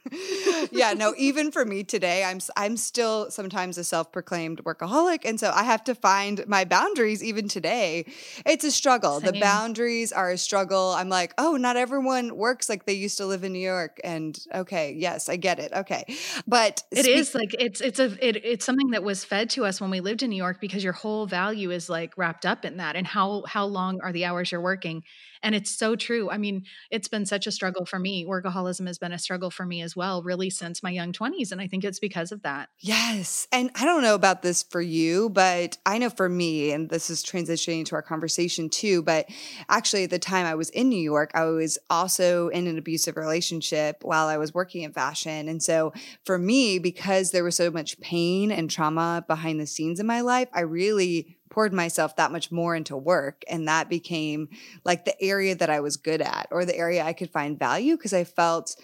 yeah, 0.71 0.93
no. 0.93 1.13
Even 1.17 1.51
for 1.51 1.65
me 1.65 1.83
today, 1.83 2.23
I'm 2.23 2.39
I'm 2.57 2.77
still 2.77 3.29
sometimes 3.29 3.77
a 3.77 3.83
self-proclaimed 3.83 4.63
workaholic, 4.63 5.19
and 5.23 5.39
so 5.39 5.51
I 5.53 5.63
have 5.63 5.83
to 5.85 5.93
find 5.95 6.43
my 6.47 6.65
boundaries. 6.65 7.23
Even 7.23 7.47
today, 7.47 8.05
it's 8.45 8.63
a 8.63 8.71
struggle. 8.71 9.19
Same. 9.19 9.33
The 9.33 9.39
boundaries 9.39 10.11
are 10.11 10.31
a 10.31 10.37
struggle. 10.37 10.91
I'm 10.97 11.09
like, 11.09 11.33
oh, 11.37 11.57
not 11.57 11.77
everyone 11.77 12.35
works 12.37 12.69
like 12.69 12.85
they 12.85 12.93
used 12.93 13.17
to 13.17 13.25
live 13.27 13.43
in 13.43 13.53
New 13.53 13.59
York, 13.59 13.99
and 14.03 14.39
okay, 14.53 14.95
yes, 14.97 15.29
I 15.29 15.35
get 15.35 15.59
it. 15.59 15.71
Okay, 15.73 16.05
but 16.47 16.83
it 16.91 17.05
spe- 17.05 17.09
is 17.09 17.35
like 17.35 17.55
it's 17.59 17.82
it's 17.83 17.99
a 17.99 18.05
it, 18.25 18.37
it's 18.43 18.65
something 18.65 18.91
that 18.91 19.03
was 19.03 19.25
fed 19.25 19.49
to 19.51 19.65
us 19.65 19.81
when 19.81 19.89
we 19.89 19.99
lived 19.99 20.23
in 20.23 20.29
New 20.29 20.37
York 20.37 20.59
because 20.61 20.83
your 20.83 20.93
whole 20.93 21.27
value 21.27 21.71
is 21.71 21.89
like 21.89 22.17
wrapped 22.17 22.45
up 22.45 22.65
in 22.65 22.77
that 22.77 22.95
and 22.95 23.05
how 23.05 23.43
how 23.47 23.65
long 23.65 23.99
are 24.01 24.11
the 24.11 24.25
hours 24.25 24.51
you're 24.51 24.61
working 24.61 25.03
and 25.43 25.53
it's 25.53 25.69
so 25.69 25.95
true. 25.95 26.31
I 26.31 26.37
mean, 26.37 26.63
it's 26.89 27.07
been 27.07 27.25
such 27.25 27.45
a 27.45 27.49
mm. 27.49 27.53
struggle 27.53 27.85
for 27.85 27.99
me. 27.99 28.25
Workaholism 28.25 28.87
has 28.87 28.97
been 28.97 29.11
a 29.11 29.19
struggle 29.19 29.51
for 29.51 29.65
me 29.65 29.81
as 29.81 29.95
well, 29.95 30.23
really 30.23 30.49
since 30.49 30.81
my 30.81 30.89
young 30.89 31.11
20s. 31.11 31.51
And 31.51 31.59
I 31.59 31.67
think 31.67 31.83
it's 31.83 31.99
because 31.99 32.31
of 32.31 32.41
that. 32.43 32.69
Yes. 32.79 33.47
And 33.51 33.69
I 33.75 33.85
don't 33.85 34.01
know 34.01 34.15
about 34.15 34.41
this 34.41 34.63
for 34.63 34.81
you, 34.81 35.29
but 35.29 35.77
I 35.85 35.97
know 35.97 36.09
for 36.09 36.29
me, 36.29 36.71
and 36.71 36.89
this 36.89 37.09
is 37.09 37.23
transitioning 37.23 37.85
to 37.85 37.95
our 37.95 38.01
conversation 38.01 38.69
too, 38.69 39.03
but 39.03 39.29
actually 39.69 40.05
at 40.05 40.09
the 40.09 40.19
time 40.19 40.45
I 40.45 40.55
was 40.55 40.69
in 40.69 40.89
New 40.89 40.95
York, 40.95 41.31
I 41.33 41.45
was 41.45 41.77
also 41.89 42.47
in 42.47 42.67
an 42.67 42.77
abusive 42.77 43.17
relationship 43.17 43.97
while 44.01 44.27
I 44.27 44.37
was 44.37 44.53
working 44.53 44.83
in 44.83 44.93
fashion. 44.93 45.49
And 45.49 45.61
so 45.61 45.93
for 46.25 46.37
me, 46.37 46.79
because 46.79 47.31
there 47.31 47.43
was 47.43 47.57
so 47.57 47.69
much 47.69 47.99
pain 47.99 48.51
and 48.51 48.69
trauma 48.69 49.25
behind 49.27 49.59
the 49.59 49.67
scenes 49.67 49.99
in 49.99 50.07
my 50.07 50.21
life, 50.21 50.47
I 50.53 50.61
really 50.61 51.37
poured 51.53 51.71
myself 51.71 52.15
that 52.15 52.31
much 52.31 52.51
more 52.51 52.75
into 52.75 52.97
work. 52.97 53.43
And 53.47 53.67
that 53.67 53.87
became 53.87 54.49
like 54.83 55.05
the 55.05 55.21
area 55.21 55.55
that 55.55 55.69
I 55.69 55.81
was 55.81 55.97
good 55.97 56.21
at 56.21 56.47
or 56.49 56.65
the 56.65 56.75
area 56.75 57.03
I 57.03 57.13
could 57.13 57.29
find 57.29 57.59
value 57.59 57.95
because 57.95 58.13
I 58.13 58.23
felt 58.23 58.75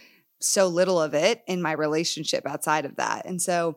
so 0.41 0.67
little 0.67 1.01
of 1.01 1.13
it 1.13 1.43
in 1.47 1.61
my 1.61 1.73
relationship 1.73 2.47
outside 2.47 2.85
of 2.85 2.95
that. 2.95 3.25
And 3.25 3.41
so, 3.41 3.75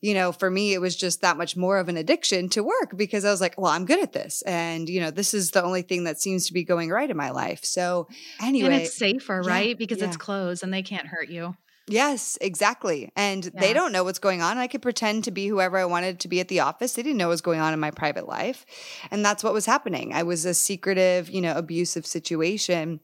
you 0.00 0.14
know, 0.14 0.30
for 0.30 0.48
me, 0.48 0.74
it 0.74 0.80
was 0.80 0.94
just 0.94 1.22
that 1.22 1.36
much 1.36 1.56
more 1.56 1.78
of 1.78 1.88
an 1.88 1.96
addiction 1.96 2.48
to 2.50 2.62
work 2.62 2.96
because 2.96 3.24
I 3.24 3.30
was 3.30 3.40
like, 3.40 3.58
well, 3.58 3.72
I'm 3.72 3.86
good 3.86 4.00
at 4.00 4.12
this. 4.12 4.42
And, 4.42 4.88
you 4.88 5.00
know, 5.00 5.10
this 5.10 5.34
is 5.34 5.50
the 5.50 5.64
only 5.64 5.82
thing 5.82 6.04
that 6.04 6.20
seems 6.20 6.46
to 6.46 6.52
be 6.52 6.64
going 6.64 6.90
right 6.90 7.10
in 7.10 7.16
my 7.16 7.30
life. 7.30 7.64
So, 7.64 8.08
anyway. 8.40 8.66
And 8.66 8.82
it's 8.82 8.96
safer, 8.96 9.42
yeah, 9.44 9.50
right? 9.50 9.78
Because 9.78 9.98
yeah. 9.98 10.06
it's 10.06 10.16
closed 10.16 10.62
and 10.62 10.72
they 10.72 10.82
can't 10.82 11.06
hurt 11.06 11.30
you. 11.30 11.56
Yes, 11.86 12.38
exactly. 12.40 13.12
And 13.14 13.44
yeah. 13.44 13.60
they 13.60 13.72
don't 13.74 13.92
know 13.92 14.04
what's 14.04 14.18
going 14.18 14.40
on. 14.40 14.56
I 14.56 14.66
could 14.66 14.80
pretend 14.80 15.24
to 15.24 15.30
be 15.30 15.46
whoever 15.48 15.76
I 15.76 15.84
wanted 15.84 16.20
to 16.20 16.28
be 16.28 16.40
at 16.40 16.48
the 16.48 16.60
office. 16.60 16.94
They 16.94 17.02
didn't 17.02 17.18
know 17.18 17.26
what 17.26 17.32
was 17.32 17.40
going 17.42 17.60
on 17.60 17.74
in 17.74 17.80
my 17.80 17.90
private 17.90 18.26
life. 18.26 18.64
And 19.10 19.24
that's 19.24 19.44
what 19.44 19.52
was 19.52 19.66
happening. 19.66 20.14
I 20.14 20.22
was 20.22 20.46
a 20.46 20.54
secretive, 20.54 21.28
you 21.28 21.42
know, 21.42 21.54
abusive 21.54 22.06
situation 22.06 23.00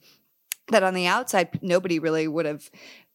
that 0.68 0.82
on 0.82 0.94
the 0.94 1.06
outside 1.06 1.58
nobody 1.62 1.98
really 1.98 2.26
would 2.26 2.46
have 2.46 2.70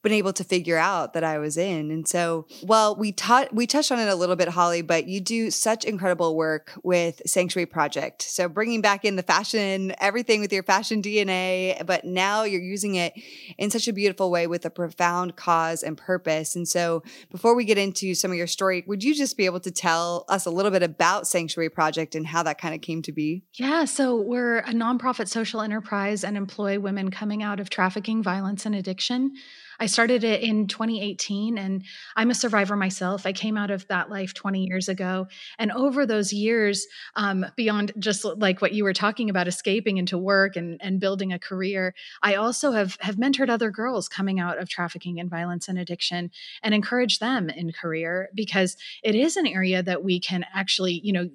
been 0.06 0.14
able 0.14 0.34
to 0.34 0.44
figure 0.44 0.78
out 0.78 1.14
that 1.14 1.24
I 1.24 1.40
was 1.40 1.58
in. 1.58 1.90
And 1.90 2.08
so, 2.08 2.46
well, 2.62 2.96
we 2.96 3.12
taught 3.12 3.52
we 3.52 3.66
touched 3.66 3.92
on 3.92 3.98
it 3.98 4.08
a 4.08 4.14
little 4.14 4.36
bit, 4.36 4.48
Holly, 4.50 4.84
but 4.84 5.08
you 5.08 5.20
do 5.20 5.50
such 5.50 5.84
incredible 5.84 6.36
work 6.36 6.74
with 6.84 7.24
Sanctuary 7.26 7.66
Project. 7.66 8.22
So 8.22 8.48
bringing 8.48 8.82
back 8.82 9.04
in 9.04 9.16
the 9.16 9.24
fashion, 9.24 9.96
everything 10.00 10.42
with 10.42 10.54
your 10.54 10.62
fashion 10.62 11.02
DNA, 11.02 11.84
but 11.88 12.06
now 12.06 12.44
you're 12.44 12.62
using 12.62 12.94
it 12.94 13.14
in 13.58 13.72
such 13.72 13.88
a 13.88 13.94
beautiful 13.94 14.30
way 14.30 14.46
with 14.46 14.64
a 14.64 14.70
profound 14.70 15.38
cause 15.38 15.82
and 15.82 15.98
purpose. 15.98 16.56
And 16.56 16.68
so, 16.68 17.02
before 17.32 17.56
we 17.56 17.66
get 17.66 17.80
into 17.80 18.14
some 18.14 18.30
of 18.30 18.38
your 18.38 18.46
story, 18.46 18.84
would 18.86 19.04
you 19.04 19.16
just 19.16 19.36
be 19.36 19.46
able 19.46 19.60
to 19.62 19.72
tell 19.72 20.26
us 20.30 20.46
a 20.46 20.52
little 20.52 20.72
bit 20.72 20.84
about 20.84 21.28
Sanctuary 21.28 21.72
Project 21.72 22.14
and 22.14 22.28
how 22.28 22.44
that 22.44 22.62
kind 22.62 22.76
of 22.76 22.82
came 22.82 23.02
to 23.02 23.12
be? 23.12 23.44
Yeah, 23.56 23.86
so 23.86 24.16
we're 24.16 24.60
a 24.60 24.72
nonprofit 24.72 25.30
social 25.30 25.62
enterprise 25.62 26.24
and 26.24 26.38
employ 26.38 26.80
women 26.80 27.10
coming 27.10 27.42
out 27.42 27.60
of 27.60 27.72
trafficking, 27.72 28.22
violence, 28.22 28.68
and 28.68 28.76
addiction. 28.76 29.34
I 29.80 29.86
started 29.88 30.24
it 30.24 30.42
in 30.42 30.68
2018 30.68 31.58
and 31.58 31.84
I'm 32.16 32.32
a 32.32 32.36
survivor 32.36 32.76
myself. 32.76 33.26
I 33.26 33.34
came 33.34 33.58
out 33.58 33.72
of 33.72 33.88
that 33.88 34.10
life 34.10 34.34
20 34.34 34.66
years 34.66 34.90
ago. 34.90 35.28
And 35.58 35.72
over 35.72 36.06
those 36.06 36.32
years, 36.34 36.88
um, 37.16 37.46
beyond 37.56 37.92
just 38.00 38.26
like 38.26 38.62
what 38.62 38.74
you 38.74 38.84
were 38.84 38.94
talking 38.94 39.30
about, 39.30 39.48
escaping 39.48 39.98
into 39.98 40.18
work 40.18 40.56
and, 40.56 40.80
and 40.82 41.00
building 41.00 41.34
a 41.34 41.40
career, 41.40 41.94
I 42.24 42.36
also 42.36 42.72
have, 42.72 42.98
have 43.02 43.16
mentored 43.16 43.50
other 43.50 43.72
girls 43.72 44.08
coming 44.08 44.40
out 44.40 44.58
of 44.58 44.70
trafficking 44.70 45.20
and 45.20 45.30
violence 45.30 45.68
and 45.68 45.78
addiction 45.78 46.32
and 46.64 46.74
encourage 46.74 47.20
them 47.20 47.50
in 47.50 47.72
career 47.72 48.30
because 48.34 48.78
it 49.04 49.16
is 49.16 49.38
an 49.38 49.48
area 49.48 49.84
that 49.84 50.04
we 50.04 50.20
can 50.20 50.46
actually, 50.54 51.02
you 51.04 51.14
know, 51.14 51.30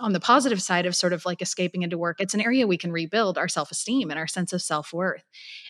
on 0.00 0.12
the 0.12 0.20
positive 0.20 0.60
side 0.60 0.86
of 0.86 0.96
sort 0.96 1.12
of 1.12 1.24
like 1.24 1.40
escaping 1.40 1.82
into 1.82 1.96
work, 1.96 2.20
it's 2.20 2.34
an 2.34 2.40
area 2.40 2.66
we 2.66 2.76
can 2.76 2.92
rebuild 2.92 3.38
our 3.38 3.48
self 3.48 3.70
esteem 3.70 4.10
and 4.10 4.18
our 4.18 4.26
sense 4.26 4.52
of 4.52 4.62
self 4.62 4.92
worth. 4.92 5.24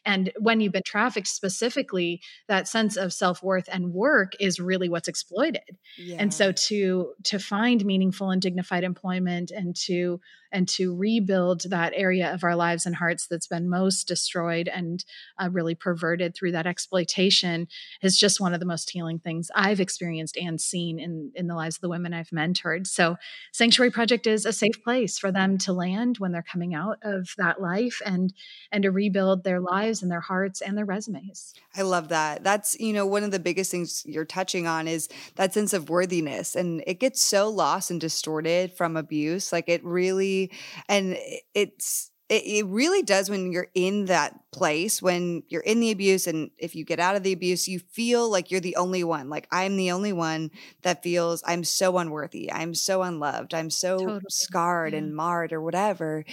And 0.04 0.32
when 0.38 0.60
you've 0.60 0.72
been 0.72 0.82
trafficked 0.84 1.28
specifically, 1.28 2.20
that 2.48 2.68
sense 2.68 2.96
of 2.96 3.12
self 3.12 3.42
worth 3.42 3.68
and 3.70 3.92
work 3.92 4.32
is 4.40 4.58
really 4.58 4.88
what's 4.88 5.08
exploited. 5.08 5.78
Yeah. 5.96 6.16
And 6.18 6.32
so 6.32 6.52
to 6.52 7.12
to 7.24 7.38
find 7.38 7.84
meaningful 7.84 8.30
and 8.30 8.42
dignified 8.42 8.84
employment 8.84 9.50
and 9.50 9.76
to 9.86 10.20
and 10.52 10.68
to 10.68 10.94
rebuild 10.94 11.62
that 11.70 11.92
area 11.96 12.32
of 12.32 12.44
our 12.44 12.54
lives 12.54 12.84
and 12.84 12.94
hearts 12.94 13.26
that's 13.26 13.46
been 13.46 13.70
most 13.70 14.06
destroyed 14.06 14.68
and 14.68 15.04
uh, 15.42 15.48
really 15.50 15.74
perverted 15.74 16.34
through 16.34 16.52
that 16.52 16.66
exploitation 16.66 17.66
is 18.02 18.18
just 18.18 18.40
one 18.40 18.52
of 18.52 18.60
the 18.60 18.66
most 18.66 18.90
healing 18.90 19.18
things 19.18 19.50
I've 19.54 19.80
experienced 19.80 20.36
and 20.36 20.60
seen 20.60 20.98
in 20.98 21.32
in 21.34 21.46
the 21.46 21.54
lives 21.54 21.76
of 21.76 21.80
the 21.80 21.88
women 21.88 22.12
I've 22.12 22.30
mentored. 22.30 22.86
So 22.86 23.16
Sanctuary 23.52 23.90
Project 23.90 24.26
is 24.26 24.44
a 24.44 24.52
safe 24.52 24.82
place 24.82 25.18
for 25.18 25.32
them 25.32 25.58
to 25.58 25.72
land 25.72 26.16
when 26.18 26.32
they're 26.32 26.42
coming 26.42 26.74
out 26.74 26.98
of 27.02 27.30
that 27.38 27.60
life 27.60 28.00
and 28.04 28.32
and 28.70 28.82
to 28.82 28.90
rebuild 28.90 29.44
their 29.44 29.60
lives 29.60 29.91
and 30.00 30.10
their 30.10 30.20
hearts 30.20 30.60
and 30.60 30.78
their 30.78 30.84
resumes. 30.84 31.52
I 31.76 31.82
love 31.82 32.08
that. 32.08 32.44
That's, 32.44 32.78
you 32.80 32.92
know, 32.92 33.04
one 33.04 33.24
of 33.24 33.32
the 33.32 33.38
biggest 33.40 33.70
things 33.70 34.04
you're 34.06 34.24
touching 34.24 34.66
on 34.66 34.88
is 34.88 35.08
that 35.34 35.52
sense 35.52 35.72
of 35.72 35.90
worthiness 35.90 36.54
and 36.54 36.82
it 36.86 37.00
gets 37.00 37.20
so 37.20 37.50
lost 37.50 37.90
and 37.90 38.00
distorted 38.00 38.72
from 38.72 38.96
abuse. 38.96 39.52
Like 39.52 39.68
it 39.68 39.84
really 39.84 40.52
and 40.88 41.18
it's 41.52 42.12
it, 42.32 42.46
it 42.46 42.66
really 42.66 43.02
does 43.02 43.28
when 43.28 43.52
you're 43.52 43.68
in 43.74 44.06
that 44.06 44.40
place 44.52 45.02
when 45.02 45.42
you're 45.48 45.62
in 45.62 45.80
the 45.80 45.90
abuse 45.90 46.26
and 46.26 46.50
if 46.56 46.74
you 46.74 46.84
get 46.84 46.98
out 46.98 47.14
of 47.14 47.22
the 47.22 47.32
abuse 47.32 47.68
you 47.68 47.78
feel 47.78 48.30
like 48.30 48.50
you're 48.50 48.60
the 48.60 48.76
only 48.76 49.04
one 49.04 49.28
like 49.28 49.46
i'm 49.50 49.76
the 49.76 49.90
only 49.90 50.12
one 50.12 50.50
that 50.82 51.02
feels 51.02 51.42
i'm 51.46 51.62
so 51.62 51.98
unworthy 51.98 52.50
i'm 52.50 52.74
so 52.74 53.02
unloved 53.02 53.52
i'm 53.52 53.70
so 53.70 53.98
totally. 53.98 54.20
scarred 54.28 54.92
yeah. 54.92 55.00
and 55.00 55.14
marred 55.14 55.52
or 55.52 55.60
whatever 55.60 56.24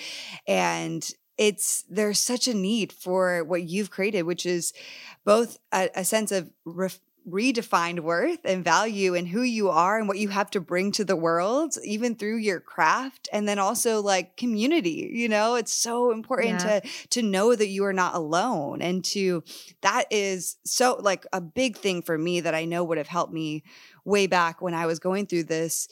and 0.47 1.11
it's 1.39 1.83
there's 1.89 2.19
such 2.19 2.47
a 2.47 2.53
need 2.53 2.91
for 2.91 3.43
what 3.43 3.63
you've 3.63 3.89
created 3.89 4.23
which 4.23 4.45
is 4.45 4.73
both 5.25 5.57
a, 5.71 5.89
a 5.95 6.03
sense 6.03 6.31
of 6.31 6.51
ref, 6.65 6.99
redefined 7.27 7.99
worth 8.01 8.39
and 8.43 8.63
value 8.63 9.13
and 9.13 9.27
who 9.27 9.41
you 9.41 9.69
are 9.69 9.97
and 9.97 10.07
what 10.07 10.17
you 10.17 10.29
have 10.29 10.49
to 10.51 10.59
bring 10.59 10.91
to 10.91 11.05
the 11.05 11.15
world, 11.15 11.75
even 11.83 12.15
through 12.15 12.37
your 12.37 12.59
craft. 12.59 13.29
And 13.31 13.47
then 13.47 13.59
also 13.59 14.01
like 14.01 14.37
community, 14.37 15.11
you 15.13 15.29
know, 15.29 15.55
it's 15.55 15.73
so 15.73 16.11
important 16.11 16.61
yeah. 16.61 16.79
to, 16.79 17.07
to 17.09 17.21
know 17.21 17.55
that 17.55 17.67
you 17.67 17.85
are 17.85 17.93
not 17.93 18.15
alone. 18.15 18.81
And 18.81 19.03
to, 19.05 19.43
that 19.81 20.05
is 20.09 20.57
so 20.65 20.97
like 20.99 21.25
a 21.31 21.41
big 21.41 21.77
thing 21.77 22.01
for 22.01 22.17
me 22.17 22.41
that 22.41 22.55
I 22.55 22.65
know 22.65 22.83
would 22.83 22.97
have 22.97 23.07
helped 23.07 23.33
me 23.33 23.63
way 24.05 24.27
back 24.27 24.61
when 24.61 24.73
I 24.73 24.85
was 24.85 24.99
going 24.99 25.27
through 25.27 25.43
this 25.43 25.87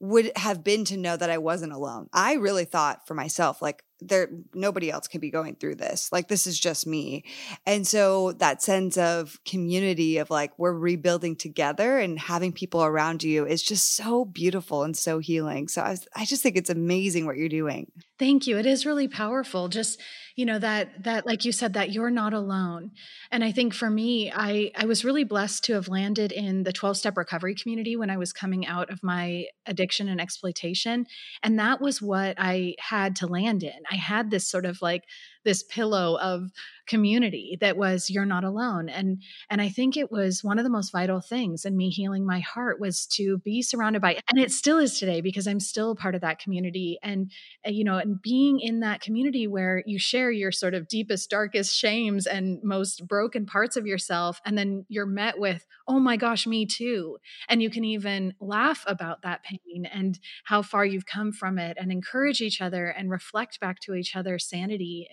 would 0.00 0.30
have 0.36 0.62
been 0.62 0.84
to 0.86 0.96
know 0.96 1.16
that 1.16 1.30
I 1.30 1.38
wasn't 1.38 1.72
alone. 1.72 2.08
I 2.12 2.34
really 2.34 2.64
thought 2.64 3.06
for 3.06 3.14
myself, 3.14 3.60
like, 3.60 3.82
there 4.00 4.28
nobody 4.54 4.90
else 4.90 5.08
can 5.08 5.20
be 5.20 5.30
going 5.30 5.56
through 5.56 5.74
this 5.74 6.10
like 6.12 6.28
this 6.28 6.46
is 6.46 6.58
just 6.58 6.86
me. 6.86 7.24
And 7.66 7.86
so 7.86 8.32
that 8.32 8.62
sense 8.62 8.96
of 8.96 9.38
community 9.44 10.18
of 10.18 10.30
like 10.30 10.52
we're 10.58 10.72
rebuilding 10.72 11.36
together 11.36 11.98
and 11.98 12.18
having 12.18 12.52
people 12.52 12.84
around 12.84 13.22
you 13.22 13.46
is 13.46 13.62
just 13.62 13.96
so 13.96 14.24
beautiful 14.24 14.84
and 14.84 14.96
so 14.96 15.18
healing. 15.18 15.68
So 15.68 15.82
i, 15.82 15.90
was, 15.90 16.06
I 16.14 16.24
just 16.24 16.42
think 16.42 16.56
it's 16.56 16.70
amazing 16.70 17.26
what 17.26 17.36
you're 17.36 17.48
doing. 17.48 17.90
Thank 18.18 18.46
you. 18.46 18.58
It 18.58 18.66
is 18.66 18.86
really 18.86 19.08
powerful 19.08 19.68
just 19.68 20.00
you 20.34 20.46
know 20.46 20.58
that 20.60 21.02
that 21.02 21.26
like 21.26 21.44
you 21.44 21.50
said 21.50 21.72
that 21.72 21.90
you're 21.90 22.10
not 22.10 22.32
alone. 22.32 22.92
And 23.32 23.42
i 23.42 23.50
think 23.50 23.74
for 23.74 23.90
me 23.90 24.30
i 24.34 24.70
i 24.76 24.86
was 24.86 25.04
really 25.04 25.24
blessed 25.24 25.64
to 25.64 25.74
have 25.74 25.88
landed 25.88 26.30
in 26.30 26.62
the 26.62 26.72
12 26.72 26.96
step 26.96 27.16
recovery 27.16 27.54
community 27.54 27.96
when 27.96 28.10
i 28.10 28.16
was 28.16 28.32
coming 28.32 28.66
out 28.66 28.90
of 28.90 29.02
my 29.02 29.46
addiction 29.66 30.08
and 30.08 30.20
exploitation. 30.20 31.06
And 31.42 31.58
that 31.58 31.80
was 31.80 32.00
what 32.00 32.36
i 32.38 32.74
had 32.78 33.16
to 33.16 33.26
land 33.26 33.62
in 33.62 33.80
I 33.90 33.96
had 33.96 34.30
this 34.30 34.48
sort 34.48 34.66
of 34.66 34.82
like 34.82 35.04
this 35.48 35.62
pillow 35.62 36.18
of 36.20 36.50
community 36.86 37.56
that 37.60 37.76
was 37.76 38.10
you're 38.10 38.26
not 38.26 38.44
alone 38.44 38.88
and 38.88 39.22
and 39.48 39.60
i 39.60 39.68
think 39.68 39.96
it 39.96 40.10
was 40.10 40.42
one 40.42 40.58
of 40.58 40.64
the 40.64 40.70
most 40.70 40.90
vital 40.90 41.20
things 41.20 41.64
in 41.64 41.76
me 41.76 41.90
healing 41.90 42.26
my 42.26 42.40
heart 42.40 42.80
was 42.80 43.06
to 43.06 43.38
be 43.38 43.62
surrounded 43.62 44.02
by 44.02 44.18
and 44.30 44.40
it 44.40 44.50
still 44.50 44.78
is 44.78 44.98
today 44.98 45.20
because 45.20 45.46
i'm 45.46 45.60
still 45.60 45.94
part 45.94 46.14
of 46.14 46.22
that 46.22 46.38
community 46.38 46.98
and 47.02 47.30
you 47.66 47.84
know 47.84 47.98
and 47.98 48.20
being 48.22 48.58
in 48.58 48.80
that 48.80 49.00
community 49.00 49.46
where 49.46 49.82
you 49.86 49.98
share 49.98 50.30
your 50.30 50.50
sort 50.50 50.74
of 50.74 50.88
deepest 50.88 51.30
darkest 51.30 51.76
shames 51.76 52.26
and 52.26 52.58
most 52.62 53.06
broken 53.06 53.44
parts 53.44 53.76
of 53.76 53.86
yourself 53.86 54.40
and 54.44 54.56
then 54.56 54.84
you're 54.88 55.06
met 55.06 55.38
with 55.38 55.66
oh 55.86 55.98
my 56.00 56.16
gosh 56.16 56.46
me 56.46 56.64
too 56.64 57.18
and 57.48 57.62
you 57.62 57.68
can 57.68 57.84
even 57.84 58.32
laugh 58.40 58.84
about 58.86 59.22
that 59.22 59.42
pain 59.42 59.86
and 59.92 60.18
how 60.44 60.62
far 60.62 60.86
you've 60.86 61.06
come 61.06 61.32
from 61.32 61.58
it 61.58 61.76
and 61.78 61.92
encourage 61.92 62.40
each 62.40 62.62
other 62.62 62.86
and 62.86 63.10
reflect 63.10 63.60
back 63.60 63.78
to 63.78 63.94
each 63.94 64.16
other 64.16 64.38
sanity 64.38 65.06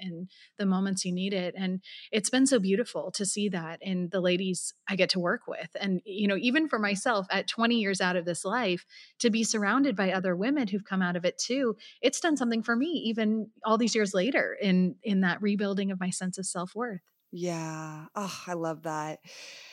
the 0.58 0.66
moments 0.66 1.06
you 1.06 1.12
need 1.12 1.34
it 1.34 1.54
and 1.58 1.82
it's 2.12 2.30
been 2.30 2.46
so 2.46 2.60
beautiful 2.60 3.12
to 3.12 3.26
see 3.26 3.50
that 3.50 3.80
in 3.82 4.10
the 4.12 4.22
ladies 4.22 4.74
I 4.88 4.96
get 4.96 5.10
to 5.10 5.20
work 5.20 5.42
with. 5.48 5.70
And, 5.80 6.02
you 6.06 6.28
know, 6.28 6.38
even 6.40 6.68
for 6.68 6.80
myself 6.80 7.28
at 7.30 7.48
20 7.48 7.76
years 7.76 8.02
out 8.02 8.16
of 8.16 8.26
this 8.26 8.46
life, 8.46 8.86
to 9.20 9.30
be 9.30 9.44
surrounded 9.44 9.96
by 9.96 10.12
other 10.12 10.36
women 10.36 10.68
who've 10.68 10.84
come 10.84 11.02
out 11.02 11.16
of 11.16 11.26
it 11.26 11.38
too, 11.38 11.76
it's 12.02 12.20
done 12.20 12.38
something 12.38 12.64
for 12.64 12.76
me, 12.76 12.88
even 13.06 13.50
all 13.64 13.78
these 13.78 13.96
years 13.96 14.14
later 14.14 14.56
in 14.62 14.96
in 15.04 15.22
that 15.22 15.42
rebuilding 15.42 15.92
of 15.92 16.00
my 16.00 16.10
sense 16.10 16.38
of 16.38 16.46
self-worth. 16.46 17.02
Yeah. 17.32 18.06
Oh, 18.16 18.44
I 18.48 18.54
love 18.54 18.84
that. 18.84 19.20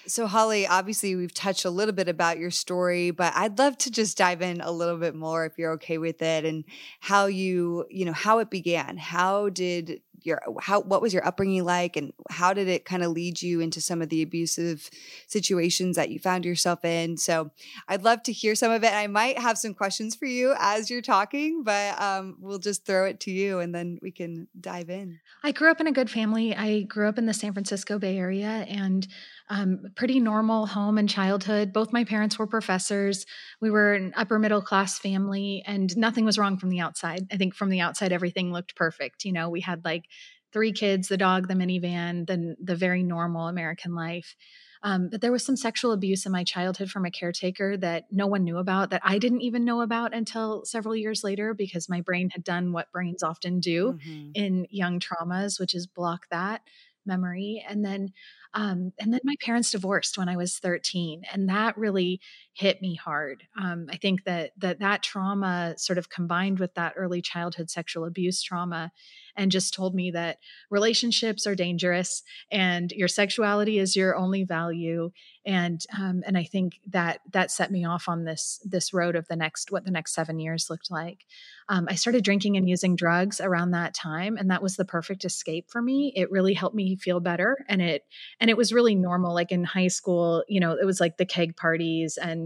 So, 0.08 0.26
Holly, 0.26 0.66
obviously, 0.66 1.14
we've 1.14 1.32
touched 1.32 1.64
a 1.64 1.70
little 1.70 1.94
bit 1.94 2.08
about 2.08 2.38
your 2.38 2.50
story, 2.50 3.12
but 3.12 3.32
I'd 3.36 3.56
love 3.56 3.78
to 3.78 3.90
just 3.90 4.18
dive 4.18 4.42
in 4.42 4.60
a 4.60 4.72
little 4.72 4.96
bit 4.96 5.14
more 5.14 5.46
if 5.46 5.58
you're 5.58 5.74
okay 5.74 5.96
with 5.98 6.22
it 6.22 6.44
and 6.44 6.64
how 6.98 7.26
you, 7.26 7.86
you 7.88 8.04
know, 8.04 8.12
how 8.12 8.40
it 8.40 8.50
began. 8.50 8.96
How 8.96 9.48
did 9.48 10.00
your 10.24 10.40
how 10.60 10.80
what 10.80 11.02
was 11.02 11.12
your 11.14 11.26
upbringing 11.26 11.64
like 11.64 11.96
and 11.96 12.12
how 12.30 12.52
did 12.52 12.68
it 12.68 12.84
kind 12.84 13.02
of 13.02 13.10
lead 13.10 13.42
you 13.42 13.60
into 13.60 13.80
some 13.80 14.02
of 14.02 14.08
the 14.08 14.22
abusive 14.22 14.90
situations 15.26 15.96
that 15.96 16.10
you 16.10 16.18
found 16.18 16.44
yourself 16.44 16.84
in? 16.84 17.16
So 17.16 17.50
i'd 17.88 18.02
love 18.02 18.22
to 18.24 18.32
hear 18.32 18.54
some 18.54 18.70
of 18.70 18.84
it 18.84 18.92
i 18.92 19.06
might 19.06 19.38
have 19.38 19.58
some 19.58 19.74
questions 19.74 20.14
for 20.14 20.26
you 20.26 20.54
as 20.58 20.90
you're 20.90 21.02
talking 21.02 21.62
but 21.64 22.00
um, 22.00 22.36
we'll 22.40 22.58
just 22.58 22.84
throw 22.84 23.06
it 23.06 23.20
to 23.20 23.30
you 23.30 23.60
and 23.60 23.74
then 23.74 23.98
we 24.02 24.10
can 24.10 24.48
dive 24.60 24.90
in. 24.90 25.20
I 25.42 25.52
grew 25.52 25.70
up 25.70 25.80
in 25.80 25.86
a 25.86 25.92
good 25.92 26.10
family. 26.10 26.54
I 26.54 26.82
grew 26.82 27.08
up 27.08 27.18
in 27.18 27.26
the 27.26 27.34
san 27.34 27.52
francisco 27.52 27.98
bay 27.98 28.18
area 28.18 28.66
and 28.68 29.06
um, 29.48 29.82
pretty 29.96 30.20
normal 30.20 30.66
home 30.66 30.98
and 30.98 31.08
childhood. 31.08 31.72
Both 31.72 31.92
my 31.92 32.04
parents 32.04 32.38
were 32.38 32.46
professors. 32.46 33.26
We 33.60 33.70
were 33.70 33.94
an 33.94 34.12
upper 34.16 34.38
middle 34.38 34.62
class 34.62 34.98
family, 34.98 35.62
and 35.66 35.94
nothing 35.96 36.24
was 36.24 36.38
wrong 36.38 36.58
from 36.58 36.70
the 36.70 36.80
outside. 36.80 37.26
I 37.30 37.36
think 37.36 37.54
from 37.54 37.70
the 37.70 37.80
outside, 37.80 38.12
everything 38.12 38.52
looked 38.52 38.76
perfect. 38.76 39.24
You 39.24 39.32
know, 39.32 39.50
we 39.50 39.60
had 39.60 39.84
like 39.84 40.04
three 40.52 40.72
kids, 40.72 41.08
the 41.08 41.16
dog, 41.16 41.48
the 41.48 41.54
minivan, 41.54 42.26
then 42.26 42.56
the 42.62 42.76
very 42.76 43.02
normal 43.02 43.48
American 43.48 43.94
life. 43.94 44.36
Um, 44.84 45.08
but 45.10 45.20
there 45.20 45.32
was 45.32 45.44
some 45.44 45.56
sexual 45.56 45.92
abuse 45.92 46.26
in 46.26 46.32
my 46.32 46.42
childhood 46.42 46.90
from 46.90 47.04
a 47.04 47.10
caretaker 47.10 47.76
that 47.76 48.06
no 48.10 48.26
one 48.26 48.42
knew 48.42 48.58
about, 48.58 48.90
that 48.90 49.00
I 49.04 49.18
didn't 49.18 49.42
even 49.42 49.64
know 49.64 49.80
about 49.80 50.12
until 50.12 50.64
several 50.64 50.96
years 50.96 51.22
later 51.22 51.54
because 51.54 51.88
my 51.88 52.00
brain 52.00 52.30
had 52.30 52.42
done 52.42 52.72
what 52.72 52.90
brains 52.90 53.22
often 53.22 53.60
do 53.60 53.92
mm-hmm. 53.92 54.30
in 54.34 54.66
young 54.70 54.98
traumas, 54.98 55.60
which 55.60 55.74
is 55.74 55.86
block 55.86 56.26
that 56.30 56.62
memory. 57.06 57.64
And 57.68 57.84
then 57.84 58.12
um, 58.54 58.92
and 58.98 59.12
then 59.12 59.20
my 59.24 59.34
parents 59.40 59.70
divorced 59.70 60.18
when 60.18 60.28
I 60.28 60.36
was 60.36 60.58
13, 60.58 61.22
and 61.32 61.48
that 61.48 61.76
really 61.76 62.20
hit 62.54 62.82
me 62.82 62.94
hard. 62.94 63.44
Um, 63.58 63.86
I 63.90 63.96
think 63.96 64.24
that 64.24 64.52
that 64.58 64.80
that 64.80 65.02
trauma 65.02 65.74
sort 65.78 65.98
of 65.98 66.10
combined 66.10 66.58
with 66.58 66.74
that 66.74 66.94
early 66.96 67.22
childhood 67.22 67.70
sexual 67.70 68.04
abuse 68.04 68.42
trauma, 68.42 68.92
and 69.36 69.50
just 69.50 69.72
told 69.72 69.94
me 69.94 70.10
that 70.10 70.38
relationships 70.70 71.46
are 71.46 71.54
dangerous 71.54 72.22
and 72.50 72.92
your 72.92 73.08
sexuality 73.08 73.78
is 73.78 73.96
your 73.96 74.16
only 74.16 74.44
value. 74.44 75.10
And 75.44 75.84
um, 75.98 76.22
and 76.26 76.36
I 76.36 76.44
think 76.44 76.80
that 76.88 77.20
that 77.32 77.50
set 77.50 77.72
me 77.72 77.84
off 77.84 78.08
on 78.08 78.24
this 78.24 78.60
this 78.64 78.92
road 78.92 79.16
of 79.16 79.26
the 79.28 79.36
next 79.36 79.72
what 79.72 79.84
the 79.84 79.90
next 79.90 80.14
seven 80.14 80.38
years 80.38 80.68
looked 80.68 80.90
like. 80.90 81.24
Um, 81.68 81.86
I 81.88 81.94
started 81.94 82.24
drinking 82.24 82.56
and 82.56 82.68
using 82.68 82.96
drugs 82.96 83.40
around 83.40 83.70
that 83.70 83.94
time, 83.94 84.36
and 84.36 84.50
that 84.50 84.62
was 84.62 84.76
the 84.76 84.84
perfect 84.84 85.24
escape 85.24 85.70
for 85.70 85.80
me. 85.80 86.12
It 86.14 86.30
really 86.30 86.54
helped 86.54 86.76
me 86.76 86.96
feel 86.96 87.20
better, 87.20 87.64
and 87.68 87.80
it 87.80 88.04
and 88.40 88.50
it 88.50 88.56
was 88.56 88.72
really 88.72 88.94
normal. 88.94 89.34
Like 89.34 89.52
in 89.52 89.64
high 89.64 89.88
school, 89.88 90.44
you 90.48 90.60
know, 90.60 90.72
it 90.72 90.84
was 90.84 91.00
like 91.00 91.16
the 91.16 91.24
keg 91.24 91.56
parties 91.56 92.18
and 92.20 92.41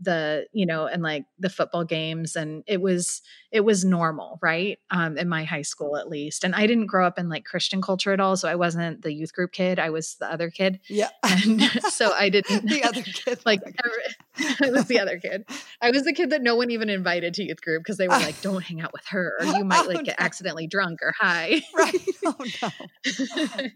the 0.00 0.46
you 0.52 0.66
know 0.66 0.86
and 0.86 1.02
like 1.02 1.24
the 1.38 1.50
football 1.50 1.84
games 1.84 2.36
and 2.36 2.62
it 2.66 2.80
was 2.80 3.22
it 3.50 3.60
was 3.62 3.84
normal 3.84 4.38
right? 4.42 4.78
Um 4.90 5.16
in 5.16 5.28
my 5.28 5.44
high 5.44 5.62
school 5.62 5.96
at 5.96 6.08
least. 6.08 6.44
And 6.44 6.54
i 6.54 6.66
didn't 6.66 6.86
grow 6.86 7.06
up 7.06 7.18
in 7.18 7.28
like 7.28 7.44
christian 7.44 7.82
culture 7.82 8.12
at 8.12 8.20
all 8.20 8.36
so 8.36 8.48
i 8.48 8.54
wasn't 8.54 9.02
the 9.02 9.12
youth 9.12 9.32
group 9.32 9.52
kid 9.52 9.78
i 9.78 9.90
was 9.90 10.16
the 10.16 10.30
other 10.30 10.50
kid. 10.50 10.80
Yeah. 10.88 11.08
And 11.28 11.62
so 11.90 12.12
i 12.12 12.30
didn't 12.30 12.68
the 12.68 12.82
other 12.84 13.02
kid 13.24 13.40
like 13.44 13.60
i 14.62 14.70
was 14.70 14.86
the 14.86 14.98
other 15.00 15.18
kid. 15.18 15.44
I 15.80 15.90
was 15.90 16.04
the 16.04 16.12
kid 16.12 16.30
that 16.30 16.42
no 16.42 16.56
one 16.56 16.70
even 16.70 16.88
invited 16.88 17.34
to 17.34 17.44
youth 17.44 17.60
group 17.60 17.82
because 17.82 17.96
they 17.96 18.08
were 18.08 18.14
like 18.14 18.40
don't 18.40 18.62
hang 18.62 18.80
out 18.80 18.92
with 18.92 19.06
her 19.08 19.34
or 19.40 19.46
you 19.46 19.64
might 19.64 19.86
like 19.86 19.98
oh, 19.98 20.02
get 20.02 20.18
no. 20.18 20.24
accidentally 20.24 20.66
drunk 20.66 21.00
or 21.02 21.12
high. 21.18 21.62
Right. 21.74 21.94
Oh 22.24 22.34
no. 22.62 23.68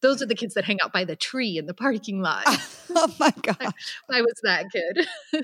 Those 0.00 0.22
are 0.22 0.26
the 0.26 0.34
kids 0.34 0.54
that 0.54 0.64
hang 0.64 0.78
out 0.82 0.92
by 0.92 1.04
the 1.04 1.16
tree 1.16 1.58
in 1.58 1.66
the 1.66 1.74
parking 1.74 2.20
lot. 2.20 2.44
Oh 2.94 3.14
my 3.18 3.32
god 3.42 3.74
I 4.10 4.22
was 4.22 4.40
that 4.42 4.70
kid 4.70 5.06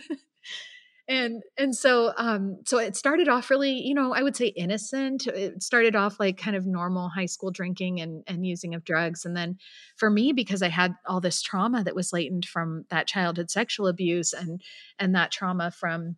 and 1.09 1.43
and 1.59 1.75
so 1.75 2.13
um 2.17 2.59
so 2.65 2.79
it 2.79 2.95
started 2.95 3.29
off 3.29 3.51
really 3.51 3.73
you 3.73 3.93
know 3.93 4.15
i 4.15 4.23
would 4.23 4.37
say 4.37 4.47
innocent. 4.47 5.27
It 5.27 5.63
started 5.63 5.97
off 5.97 6.21
like 6.21 6.39
kind 6.39 6.57
of 6.57 6.65
normal 6.67 7.09
high 7.09 7.27
school 7.27 7.51
drinking 7.51 8.01
and 8.01 8.23
and 8.27 8.47
using 8.47 8.75
of 8.75 8.85
drugs. 8.85 9.25
And 9.25 9.37
then 9.37 9.59
for 9.97 10.11
me 10.11 10.33
because 10.33 10.63
i 10.63 10.69
had 10.69 10.95
all 11.07 11.21
this 11.21 11.43
trauma 11.43 11.83
that 11.85 11.97
was 11.97 12.13
latent 12.13 12.47
from 12.47 12.85
that 12.91 13.07
childhood 13.07 13.51
sexual 13.51 13.89
abuse 13.89 14.33
and 14.33 14.63
and 14.99 15.15
that 15.15 15.33
trauma 15.33 15.71
from 15.71 16.17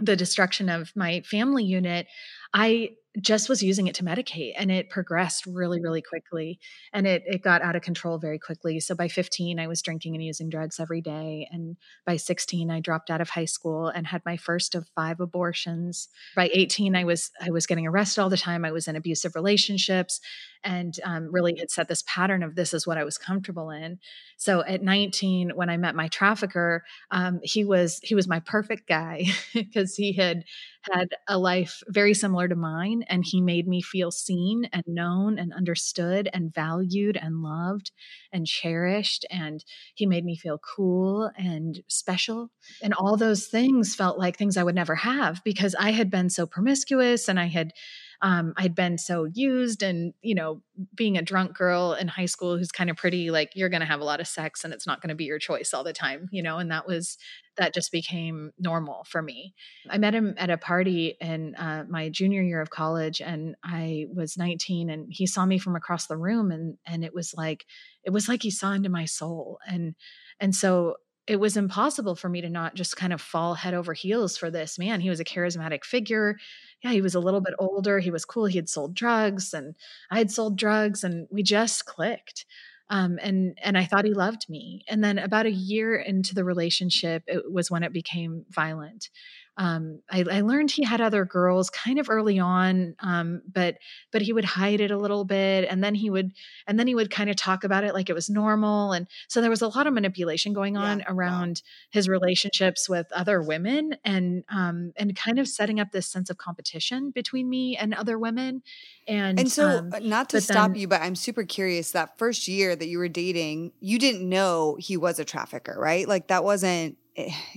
the 0.00 0.16
destruction 0.16 0.68
of 0.68 0.92
my 0.94 1.22
family 1.22 1.64
unit 1.64 2.06
i 2.54 2.90
just 3.20 3.48
was 3.48 3.62
using 3.62 3.86
it 3.86 3.94
to 3.96 4.04
medicate 4.04 4.52
and 4.56 4.70
it 4.70 4.90
progressed 4.90 5.46
really 5.46 5.80
really 5.80 6.02
quickly 6.02 6.58
and 6.92 7.06
it 7.06 7.22
it 7.26 7.42
got 7.42 7.62
out 7.62 7.76
of 7.76 7.82
control 7.82 8.18
very 8.18 8.38
quickly. 8.38 8.80
So 8.80 8.94
by 8.94 9.08
15 9.08 9.58
i 9.58 9.66
was 9.66 9.82
drinking 9.82 10.14
and 10.14 10.24
using 10.24 10.48
drugs 10.48 10.80
every 10.80 11.00
day 11.00 11.48
and 11.50 11.76
by 12.06 12.16
16 12.16 12.70
i 12.70 12.80
dropped 12.80 13.10
out 13.10 13.20
of 13.20 13.30
high 13.30 13.44
school 13.44 13.88
and 13.88 14.06
had 14.06 14.22
my 14.24 14.36
first 14.36 14.74
of 14.74 14.88
five 14.94 15.20
abortions. 15.20 16.08
By 16.36 16.50
18 16.52 16.96
i 16.96 17.04
was 17.04 17.30
i 17.40 17.50
was 17.50 17.66
getting 17.66 17.86
arrested 17.86 18.20
all 18.20 18.30
the 18.30 18.36
time 18.36 18.64
i 18.64 18.72
was 18.72 18.88
in 18.88 18.96
abusive 18.96 19.34
relationships 19.34 20.20
and 20.64 20.98
um, 21.04 21.28
really 21.32 21.56
had 21.58 21.70
set 21.70 21.88
this 21.88 22.02
pattern 22.06 22.42
of 22.42 22.54
this 22.54 22.74
is 22.74 22.86
what 22.86 22.98
I 22.98 23.04
was 23.04 23.18
comfortable 23.18 23.70
in. 23.70 23.98
So 24.36 24.64
at 24.64 24.82
19, 24.82 25.52
when 25.54 25.70
I 25.70 25.76
met 25.76 25.94
my 25.94 26.08
trafficker, 26.08 26.84
um, 27.10 27.40
he 27.42 27.64
was 27.64 28.00
he 28.02 28.14
was 28.14 28.28
my 28.28 28.40
perfect 28.40 28.88
guy 28.88 29.24
because 29.54 29.94
he 29.94 30.12
had 30.14 30.44
had 30.92 31.08
a 31.26 31.38
life 31.38 31.82
very 31.88 32.14
similar 32.14 32.48
to 32.48 32.56
mine, 32.56 33.04
and 33.08 33.24
he 33.26 33.40
made 33.40 33.66
me 33.66 33.82
feel 33.82 34.10
seen 34.10 34.68
and 34.72 34.84
known 34.86 35.38
and 35.38 35.52
understood 35.52 36.28
and 36.32 36.52
valued 36.54 37.16
and 37.16 37.42
loved 37.42 37.90
and 38.32 38.46
cherished, 38.46 39.24
and 39.30 39.64
he 39.94 40.06
made 40.06 40.24
me 40.24 40.36
feel 40.36 40.58
cool 40.58 41.30
and 41.36 41.82
special, 41.88 42.50
and 42.82 42.94
all 42.94 43.16
those 43.16 43.46
things 43.46 43.94
felt 43.94 44.18
like 44.18 44.36
things 44.36 44.56
I 44.56 44.62
would 44.62 44.74
never 44.74 44.94
have 44.94 45.42
because 45.44 45.74
I 45.78 45.90
had 45.92 46.10
been 46.10 46.30
so 46.30 46.46
promiscuous 46.46 47.28
and 47.28 47.38
I 47.40 47.46
had 47.46 47.72
um, 48.20 48.52
I'd 48.56 48.74
been 48.74 48.98
so 48.98 49.24
used 49.24 49.82
and, 49.82 50.12
you 50.22 50.34
know, 50.34 50.60
being 50.94 51.16
a 51.16 51.22
drunk 51.22 51.56
girl 51.56 51.92
in 51.92 52.08
high 52.08 52.26
school 52.26 52.56
who's 52.56 52.72
kind 52.72 52.90
of 52.90 52.96
pretty, 52.96 53.30
like 53.30 53.52
you're 53.54 53.68
going 53.68 53.80
to 53.80 53.86
have 53.86 54.00
a 54.00 54.04
lot 54.04 54.20
of 54.20 54.26
sex 54.26 54.64
and 54.64 54.72
it's 54.74 54.86
not 54.86 55.00
going 55.00 55.10
to 55.10 55.14
be 55.14 55.24
your 55.24 55.38
choice 55.38 55.72
all 55.72 55.84
the 55.84 55.92
time, 55.92 56.28
you 56.32 56.42
know, 56.42 56.58
and 56.58 56.70
that 56.72 56.86
was, 56.86 57.16
that 57.56 57.74
just 57.74 57.92
became 57.92 58.52
normal 58.58 59.04
for 59.04 59.22
me. 59.22 59.54
I 59.88 59.98
met 59.98 60.14
him 60.14 60.34
at 60.36 60.50
a 60.50 60.58
party 60.58 61.16
in 61.20 61.54
uh, 61.54 61.84
my 61.88 62.08
junior 62.08 62.42
year 62.42 62.60
of 62.60 62.70
college 62.70 63.20
and 63.20 63.54
I 63.62 64.06
was 64.12 64.36
19 64.36 64.90
and 64.90 65.06
he 65.10 65.26
saw 65.26 65.46
me 65.46 65.58
from 65.58 65.76
across 65.76 66.06
the 66.06 66.16
room 66.16 66.50
and, 66.50 66.76
and 66.86 67.04
it 67.04 67.14
was 67.14 67.34
like, 67.36 67.66
it 68.02 68.10
was 68.10 68.28
like 68.28 68.42
he 68.42 68.50
saw 68.50 68.72
into 68.72 68.88
my 68.88 69.04
soul. 69.04 69.58
And, 69.66 69.94
and 70.40 70.54
so 70.54 70.96
it 71.28 71.38
was 71.38 71.56
impossible 71.56 72.16
for 72.16 72.28
me 72.28 72.40
to 72.40 72.48
not 72.48 72.74
just 72.74 72.96
kind 72.96 73.12
of 73.12 73.20
fall 73.20 73.54
head 73.54 73.74
over 73.74 73.92
heels 73.92 74.36
for 74.36 74.50
this 74.50 74.78
man. 74.78 75.00
He 75.00 75.10
was 75.10 75.20
a 75.20 75.24
charismatic 75.24 75.84
figure 75.84 76.36
yeah, 76.82 76.92
he 76.92 77.00
was 77.00 77.14
a 77.14 77.20
little 77.20 77.40
bit 77.40 77.54
older. 77.58 77.98
He 77.98 78.10
was 78.10 78.24
cool. 78.24 78.46
He 78.46 78.56
had 78.56 78.68
sold 78.68 78.94
drugs 78.94 79.52
and 79.52 79.74
I 80.10 80.18
had 80.18 80.30
sold 80.30 80.56
drugs 80.56 81.02
and 81.02 81.26
we 81.30 81.42
just 81.42 81.86
clicked. 81.86 82.46
Um, 82.90 83.18
and 83.20 83.58
and 83.62 83.76
I 83.76 83.84
thought 83.84 84.06
he 84.06 84.14
loved 84.14 84.48
me. 84.48 84.84
And 84.88 85.04
then 85.04 85.18
about 85.18 85.44
a 85.44 85.50
year 85.50 85.96
into 85.96 86.34
the 86.34 86.44
relationship, 86.44 87.22
it 87.26 87.52
was 87.52 87.70
when 87.70 87.82
it 87.82 87.92
became 87.92 88.44
violent. 88.48 89.10
Um, 89.58 90.00
I, 90.08 90.24
I, 90.30 90.40
learned 90.42 90.70
he 90.70 90.84
had 90.84 91.00
other 91.00 91.24
girls 91.24 91.68
kind 91.68 91.98
of 91.98 92.08
early 92.08 92.38
on, 92.38 92.94
um, 93.00 93.42
but 93.52 93.78
but 94.12 94.22
he 94.22 94.32
would 94.32 94.44
hide 94.44 94.80
it 94.80 94.92
a 94.92 94.96
little 94.96 95.24
bit, 95.24 95.66
and 95.68 95.82
then 95.82 95.96
he 95.96 96.10
would 96.10 96.30
and 96.68 96.78
then 96.78 96.86
he 96.86 96.94
would 96.94 97.10
kind 97.10 97.28
of 97.28 97.34
talk 97.34 97.64
about 97.64 97.82
it 97.82 97.92
like 97.92 98.08
it 98.08 98.12
was 98.14 98.30
normal, 98.30 98.92
and 98.92 99.08
so 99.26 99.40
there 99.40 99.50
was 99.50 99.60
a 99.60 99.66
lot 99.66 99.88
of 99.88 99.92
manipulation 99.92 100.52
going 100.52 100.76
on 100.76 101.00
yeah, 101.00 101.06
around 101.08 101.60
wow. 101.64 101.70
his 101.90 102.08
relationships 102.08 102.88
with 102.88 103.10
other 103.10 103.42
women, 103.42 103.96
and 104.04 104.44
um, 104.48 104.92
and 104.96 105.16
kind 105.16 105.40
of 105.40 105.48
setting 105.48 105.80
up 105.80 105.90
this 105.90 106.06
sense 106.06 106.30
of 106.30 106.38
competition 106.38 107.10
between 107.10 107.50
me 107.50 107.76
and 107.76 107.92
other 107.94 108.16
women, 108.16 108.62
and 109.08 109.40
and 109.40 109.50
so 109.50 109.78
um, 109.78 109.90
uh, 109.92 109.98
not 109.98 110.28
to 110.30 110.40
stop 110.40 110.70
then, 110.70 110.80
you, 110.82 110.86
but 110.86 111.02
I'm 111.02 111.16
super 111.16 111.42
curious. 111.42 111.90
That 111.90 112.16
first 112.16 112.46
year 112.46 112.76
that 112.76 112.86
you 112.86 112.98
were 112.98 113.08
dating, 113.08 113.72
you 113.80 113.98
didn't 113.98 114.28
know 114.28 114.76
he 114.78 114.96
was 114.96 115.18
a 115.18 115.24
trafficker, 115.24 115.74
right? 115.76 116.06
Like 116.06 116.28
that 116.28 116.44
wasn't 116.44 116.96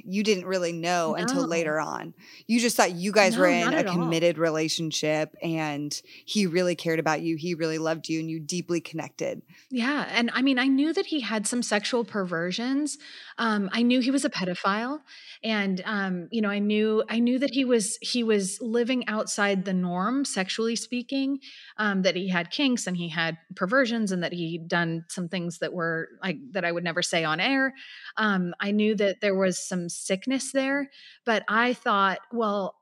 you 0.03 0.23
didn't 0.23 0.45
really 0.45 0.71
know 0.71 1.11
no. 1.11 1.15
until 1.15 1.47
later 1.47 1.79
on. 1.79 2.13
You 2.47 2.59
just 2.59 2.75
thought 2.77 2.91
you 2.91 3.11
guys 3.11 3.35
no, 3.35 3.41
were 3.41 3.47
in 3.47 3.73
a 3.73 3.83
committed 3.83 4.37
all. 4.37 4.43
relationship 4.43 5.35
and 5.41 5.99
he 6.25 6.47
really 6.47 6.75
cared 6.75 6.99
about 6.99 7.21
you. 7.21 7.35
He 7.35 7.53
really 7.53 7.77
loved 7.77 8.09
you 8.09 8.19
and 8.19 8.29
you 8.29 8.39
deeply 8.39 8.81
connected. 8.81 9.41
Yeah. 9.69 10.07
And 10.11 10.31
I 10.33 10.41
mean, 10.41 10.59
I 10.59 10.67
knew 10.67 10.93
that 10.93 11.07
he 11.07 11.21
had 11.21 11.47
some 11.47 11.63
sexual 11.63 12.03
perversions. 12.03 12.97
Um, 13.37 13.69
I 13.71 13.81
knew 13.81 13.99
he 13.99 14.11
was 14.11 14.25
a 14.25 14.29
pedophile 14.29 15.01
and 15.43 15.81
um, 15.85 16.27
you 16.31 16.41
know 16.41 16.49
i 16.49 16.59
knew 16.59 17.03
i 17.09 17.19
knew 17.19 17.39
that 17.39 17.51
he 17.51 17.65
was 17.65 17.97
he 18.01 18.23
was 18.23 18.59
living 18.61 19.07
outside 19.07 19.65
the 19.65 19.73
norm 19.73 20.23
sexually 20.23 20.75
speaking 20.75 21.39
um, 21.77 22.03
that 22.03 22.15
he 22.15 22.27
had 22.27 22.51
kinks 22.51 22.87
and 22.87 22.97
he 22.97 23.09
had 23.09 23.37
perversions 23.55 24.11
and 24.11 24.23
that 24.23 24.33
he'd 24.33 24.67
done 24.67 25.05
some 25.09 25.27
things 25.27 25.59
that 25.59 25.73
were 25.73 26.09
like 26.23 26.37
that 26.51 26.65
i 26.65 26.71
would 26.71 26.83
never 26.83 27.01
say 27.01 27.23
on 27.23 27.39
air 27.39 27.73
um, 28.17 28.53
i 28.59 28.71
knew 28.71 28.95
that 28.95 29.21
there 29.21 29.35
was 29.35 29.50
some 29.57 29.89
sickness 29.89 30.51
there 30.51 30.89
but 31.25 31.43
i 31.47 31.73
thought 31.73 32.19
well 32.31 32.75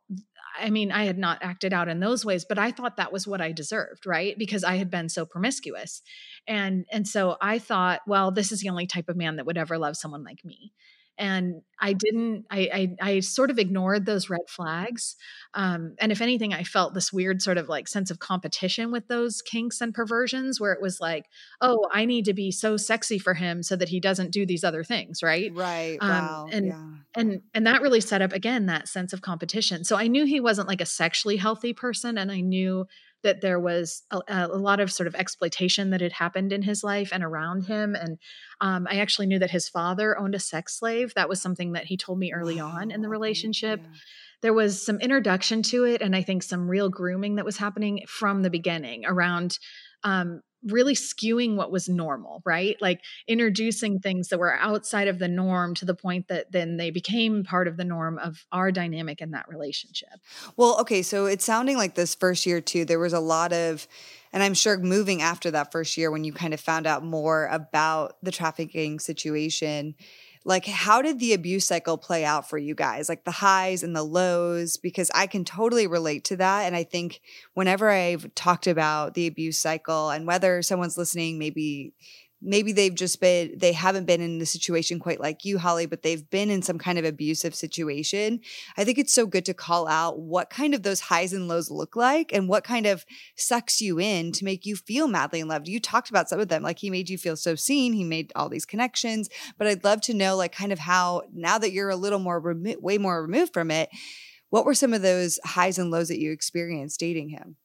I 0.60 0.70
mean, 0.70 0.92
I 0.92 1.06
had 1.06 1.18
not 1.18 1.40
acted 1.42 1.74
out 1.74 1.88
in 1.88 2.00
those 2.00 2.26
ways, 2.26 2.44
but 2.44 2.58
I 2.58 2.72
thought 2.72 2.98
that 2.98 3.14
was 3.14 3.28
what 3.28 3.42
I 3.42 3.52
deserved, 3.52 4.06
right? 4.06 4.38
Because 4.38 4.64
I 4.64 4.76
had 4.76 4.90
been 4.90 5.10
so 5.10 5.26
promiscuous. 5.26 6.02
And 6.48 6.86
and 6.92 7.08
so 7.08 7.38
I 7.42 7.60
thought, 7.60 8.02
well, 8.08 8.32
this 8.32 8.52
is 8.52 8.62
the 8.62 8.70
only 8.70 8.88
type 8.88 9.10
of 9.10 9.16
man 9.16 9.36
that 9.36 9.46
would 9.46 9.58
ever 9.58 9.78
love 9.78 9.96
someone 9.96 10.24
like 10.24 10.44
me 10.44 10.74
and 11.20 11.62
i 11.80 11.94
didn't 11.94 12.46
i 12.50 12.96
i, 13.02 13.12
I 13.12 13.20
sort 13.20 13.52
of 13.52 13.60
ignored 13.60 14.06
those 14.06 14.30
red 14.30 14.48
flags 14.48 15.16
um, 15.54 15.96
and 16.00 16.12
if 16.12 16.22
anything 16.22 16.54
i 16.54 16.64
felt 16.64 16.94
this 16.94 17.14
weird 17.14 17.42
sort 17.42 17.58
of 17.58 17.70
like 17.70 17.88
sense 17.88 18.10
of 18.10 18.20
competition 18.20 18.92
with 18.92 19.08
those 19.08 19.42
kinks 19.42 19.82
and 19.82 19.94
perversions 19.94 20.60
where 20.60 20.74
it 20.74 20.82
was 20.82 21.00
like 21.00 21.26
oh 21.62 21.86
i 21.92 22.06
need 22.06 22.26
to 22.26 22.34
be 22.34 22.52
so 22.52 22.78
sexy 22.78 23.20
for 23.20 23.34
him 23.34 23.62
so 23.62 23.76
that 23.76 23.90
he 23.90 24.00
doesn't 24.00 24.32
do 24.32 24.46
these 24.46 24.64
other 24.64 24.84
things 24.84 25.22
right 25.22 25.52
right 25.54 25.98
um, 26.02 26.10
wow 26.10 26.48
and 26.52 26.66
yeah. 26.68 26.90
and 27.16 27.42
and 27.54 27.68
that 27.68 27.82
really 27.82 28.02
set 28.02 28.22
up 28.22 28.34
again 28.34 28.66
that 28.66 28.88
sense 28.88 29.14
of 29.14 29.22
competition 29.22 29.84
so 29.84 29.96
i 29.98 30.08
knew 30.08 30.26
he 30.26 30.40
wasn't 30.40 30.68
like 30.68 30.82
a 30.82 30.86
sexually 30.86 31.38
healthy 31.38 31.74
person 31.74 32.18
and 32.18 32.32
i 32.32 32.40
knew 32.40 32.88
that 33.24 33.42
there 33.42 33.60
was 33.60 34.04
a, 34.12 34.22
a, 34.28 34.48
lot 34.48 34.80
of 34.80 34.92
sort 34.92 35.08
of 35.08 35.16
exploitation 35.16 35.90
that 35.90 36.02
had 36.02 36.14
happened 36.14 36.54
in 36.54 36.62
his 36.62 36.84
life 36.84 37.10
and 37.12 37.24
around 37.24 37.66
him. 37.66 37.96
And 37.96 38.18
um, 38.62 38.88
I 38.90 39.00
actually 39.00 39.28
knew 39.28 39.40
that 39.40 39.52
his 39.52 39.68
father 39.68 40.18
owned 40.18 40.36
a 40.36 40.40
sex 40.40 40.78
slave. 40.78 41.14
That 41.16 41.30
was 41.30 41.42
something 41.42 41.74
that 41.74 41.86
he 41.86 41.98
told 41.98 42.20
me 42.20 42.32
early 42.34 42.60
on 42.60 42.92
in 42.92 43.02
the 43.02 43.10
relationship. 43.10 43.82
Yeah. 43.82 43.90
There 44.42 44.54
was 44.54 44.86
some 44.86 45.00
introduction 45.00 45.64
to 45.64 45.84
it, 45.84 46.02
and 46.02 46.16
I 46.16 46.22
think 46.22 46.44
some 46.44 46.70
real 46.70 46.90
grooming 46.90 47.36
that 47.36 47.46
was 47.46 47.58
happening 47.58 48.06
from 48.08 48.42
the 48.42 48.50
beginning 48.50 49.06
around 49.06 49.60
um, 50.04 50.42
really 50.66 50.94
skewing 50.94 51.56
what 51.56 51.72
was 51.72 51.88
normal, 51.88 52.42
right? 52.46 52.76
Like 52.82 53.02
introducing 53.28 54.00
things 54.00 54.30
that 54.30 54.40
were 54.40 54.56
outside 54.56 55.08
of 55.08 55.20
the 55.20 55.28
norm 55.28 55.76
to 55.76 55.86
the 55.86 55.96
point 55.96 56.28
that 56.28 56.52
then 56.52 56.78
they 56.78 56.92
became 56.92 57.44
part 57.44 57.68
of 57.68 57.78
the 57.78 57.86
norm 57.86 58.18
of 58.18 58.46
our 58.52 58.72
dynamic 58.72 59.22
in 59.22 59.32
that 59.32 59.48
relationship. 59.48 60.20
Well, 60.58 60.78
okay, 60.82 61.02
so 61.02 61.26
it's 61.26 61.46
sounding 61.46 61.78
like 61.78 61.96
this 61.96 62.16
first 62.16 62.46
year 62.46 62.62
too, 62.62 62.86
there 62.86 63.00
was 63.00 63.14
a 63.14 63.20
lot 63.20 63.54
of 63.54 63.88
and 64.32 64.44
I'm 64.44 64.54
sure 64.54 64.78
moving 64.78 65.22
after 65.22 65.50
that 65.52 65.72
first 65.72 65.98
year 65.98 66.12
when 66.12 66.24
you 66.24 66.34
kind 66.34 66.54
of 66.54 66.60
found 66.60 66.86
out 66.86 67.04
more 67.04 67.48
about 67.48 68.18
the 68.22 68.32
trafficking 68.32 69.00
situation, 69.00 69.96
like 70.50 70.66
how 70.66 71.02
did 71.02 71.20
the 71.20 71.34
abuse 71.34 71.66
cycle 71.66 71.98
play 71.98 72.26
out 72.26 72.50
for 72.50 72.58
you 72.58 72.74
guys? 72.76 73.08
Like 73.08 73.24
the 73.24 73.32
highs 73.32 73.84
and 73.84 73.96
the 73.96 74.04
lows 74.04 74.78
because 74.78 75.12
i 75.14 75.28
can 75.28 75.46
totally 75.46 75.88
relate 75.88 76.24
to 76.26 76.36
that 76.38 76.66
and 76.66 76.76
i 76.76 76.84
think 76.84 77.22
whenever 77.54 77.90
i've 77.90 78.34
talked 78.36 78.68
about 78.68 79.14
the 79.14 79.28
abuse 79.28 79.58
cycle 79.58 80.10
and 80.10 80.26
whether 80.26 80.62
someone's 80.62 80.98
listening 80.98 81.38
maybe 81.38 81.94
maybe 82.42 82.72
they've 82.72 82.96
just 82.96 83.20
been 83.20 83.54
they 83.58 83.74
haven't 83.74 84.06
been 84.06 84.22
in 84.22 84.40
the 84.40 84.46
situation 84.46 85.00
quite 85.00 85.20
like 85.20 85.44
you 85.44 85.58
holly 85.58 85.86
but 85.86 86.04
they've 86.04 86.30
been 86.30 86.50
in 86.50 86.62
some 86.62 86.78
kind 86.78 86.98
of 86.98 87.06
abusive 87.06 87.54
situation. 87.54 88.40
I 88.78 88.84
think 88.84 88.98
it's 88.98 89.14
so 89.14 89.26
good 89.26 89.46
to 89.46 89.54
call 89.54 89.88
out 89.88 90.20
what 90.20 90.50
kind 90.50 90.74
of 90.74 90.84
those 90.84 91.02
highs 91.02 91.34
and 91.34 91.48
lows 91.48 91.70
look 91.70 91.96
like 91.96 92.34
and 92.34 92.48
what 92.48 92.64
kind 92.64 92.86
of 92.86 93.06
sucks 93.36 93.82
you 93.82 94.00
in 94.00 94.32
to 94.34 94.46
make 94.46 94.66
you 94.66 94.76
feel 94.76 95.08
madly 95.08 95.40
in 95.40 95.48
love. 95.48 95.68
You 95.68 95.80
talked 95.80 96.10
about 96.10 96.30
some 96.30 96.40
of 96.40 96.48
them 96.48 96.64
like 96.64 96.80
he 96.80 96.90
made 96.90 97.10
you 97.10 97.18
feel 97.18 97.36
so 97.36 97.56
seen 97.56 97.94
he 97.94 98.04
made 98.04 98.32
all 98.36 98.50
these 98.50 98.66
connections 98.66 99.30
but 99.58 99.68
i'd 99.68 99.84
love 99.84 100.02
to 100.02 100.14
know 100.14 100.36
like 100.36 100.52
kind 100.52 100.72
of 100.72 100.80
how 100.80 101.22
now 101.34 101.58
that 101.58 101.72
you're 101.72 101.90
a 101.90 101.96
little 101.96 102.20
more 102.20 102.40
remo- 102.40 102.80
way 102.80 102.98
more 102.98 103.22
removed 103.22 103.54
from 103.54 103.72
it 103.72 103.90
what 104.50 104.66
were 104.66 104.74
some 104.74 104.94
of 104.94 105.02
those 105.02 105.40
highs 105.46 105.78
and 105.78 105.92
lows 105.92 106.08
that 106.08 106.20
you 106.20 106.32
experienced 106.32 107.00
dating 107.00 107.30
him 107.30 107.56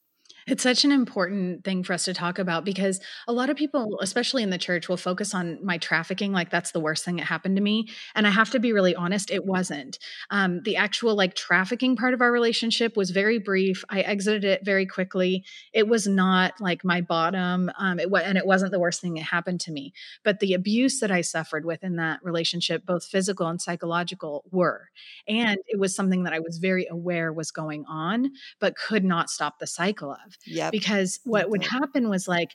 it's 0.47 0.61
such 0.61 0.85
an 0.85 0.91
important 0.91 1.63
thing 1.63 1.83
for 1.83 1.93
us 1.93 2.05
to 2.05 2.13
talk 2.13 2.37
about 2.37 2.65
because 2.65 2.99
a 3.27 3.33
lot 3.33 3.49
of 3.49 3.57
people, 3.57 3.97
especially 4.01 4.43
in 4.43 4.51
the 4.51 4.59
church, 4.59 4.87
will 4.87 4.97
focus 4.97 5.33
on 5.33 5.57
my 5.65 5.79
trafficking 5.79 6.31
like 6.31 6.51
that's 6.51 6.71
the 6.71 6.79
worst 6.79 7.03
thing 7.03 7.15
that 7.15 7.25
happened 7.25 7.55
to 7.55 7.63
me. 7.63 7.89
And 8.13 8.27
I 8.27 8.29
have 8.29 8.51
to 8.51 8.59
be 8.59 8.71
really 8.71 8.93
honest, 8.93 9.31
it 9.31 9.45
wasn't. 9.45 9.97
Um, 10.29 10.61
the 10.61 10.75
actual 10.75 11.15
like 11.15 11.33
trafficking 11.33 11.95
part 11.95 12.13
of 12.13 12.21
our 12.21 12.31
relationship 12.31 12.95
was 12.95 13.09
very 13.09 13.39
brief. 13.39 13.83
I 13.89 14.01
exited 14.01 14.43
it 14.43 14.63
very 14.63 14.85
quickly. 14.85 15.43
It 15.73 15.87
was 15.87 16.05
not 16.05 16.53
like 16.61 16.85
my 16.85 17.01
bottom, 17.01 17.71
um, 17.79 17.99
it 17.99 18.09
and 18.13 18.37
it 18.37 18.45
wasn't 18.45 18.71
the 18.71 18.79
worst 18.79 19.01
thing 19.01 19.15
that 19.15 19.23
happened 19.23 19.61
to 19.61 19.71
me. 19.71 19.93
But 20.23 20.39
the 20.39 20.53
abuse 20.53 20.99
that 20.99 21.11
I 21.11 21.21
suffered 21.21 21.65
within 21.65 21.95
that 21.95 22.19
relationship, 22.23 22.85
both 22.85 23.05
physical 23.05 23.47
and 23.47 23.59
psychological, 23.59 24.43
were. 24.51 24.89
And 25.27 25.57
it 25.67 25.79
was 25.79 25.95
something 25.95 26.23
that 26.23 26.33
I 26.33 26.39
was 26.39 26.59
very 26.59 26.87
aware 26.89 27.33
was 27.33 27.49
going 27.49 27.85
on, 27.87 28.31
but 28.59 28.75
could 28.75 29.03
not 29.03 29.31
stop 29.31 29.57
the 29.57 29.67
cycle 29.67 30.11
of. 30.11 30.34
Yeah. 30.45 30.71
Because 30.71 31.19
what 31.23 31.49
would 31.49 31.63
happen 31.63 32.09
was 32.09 32.27
like, 32.27 32.51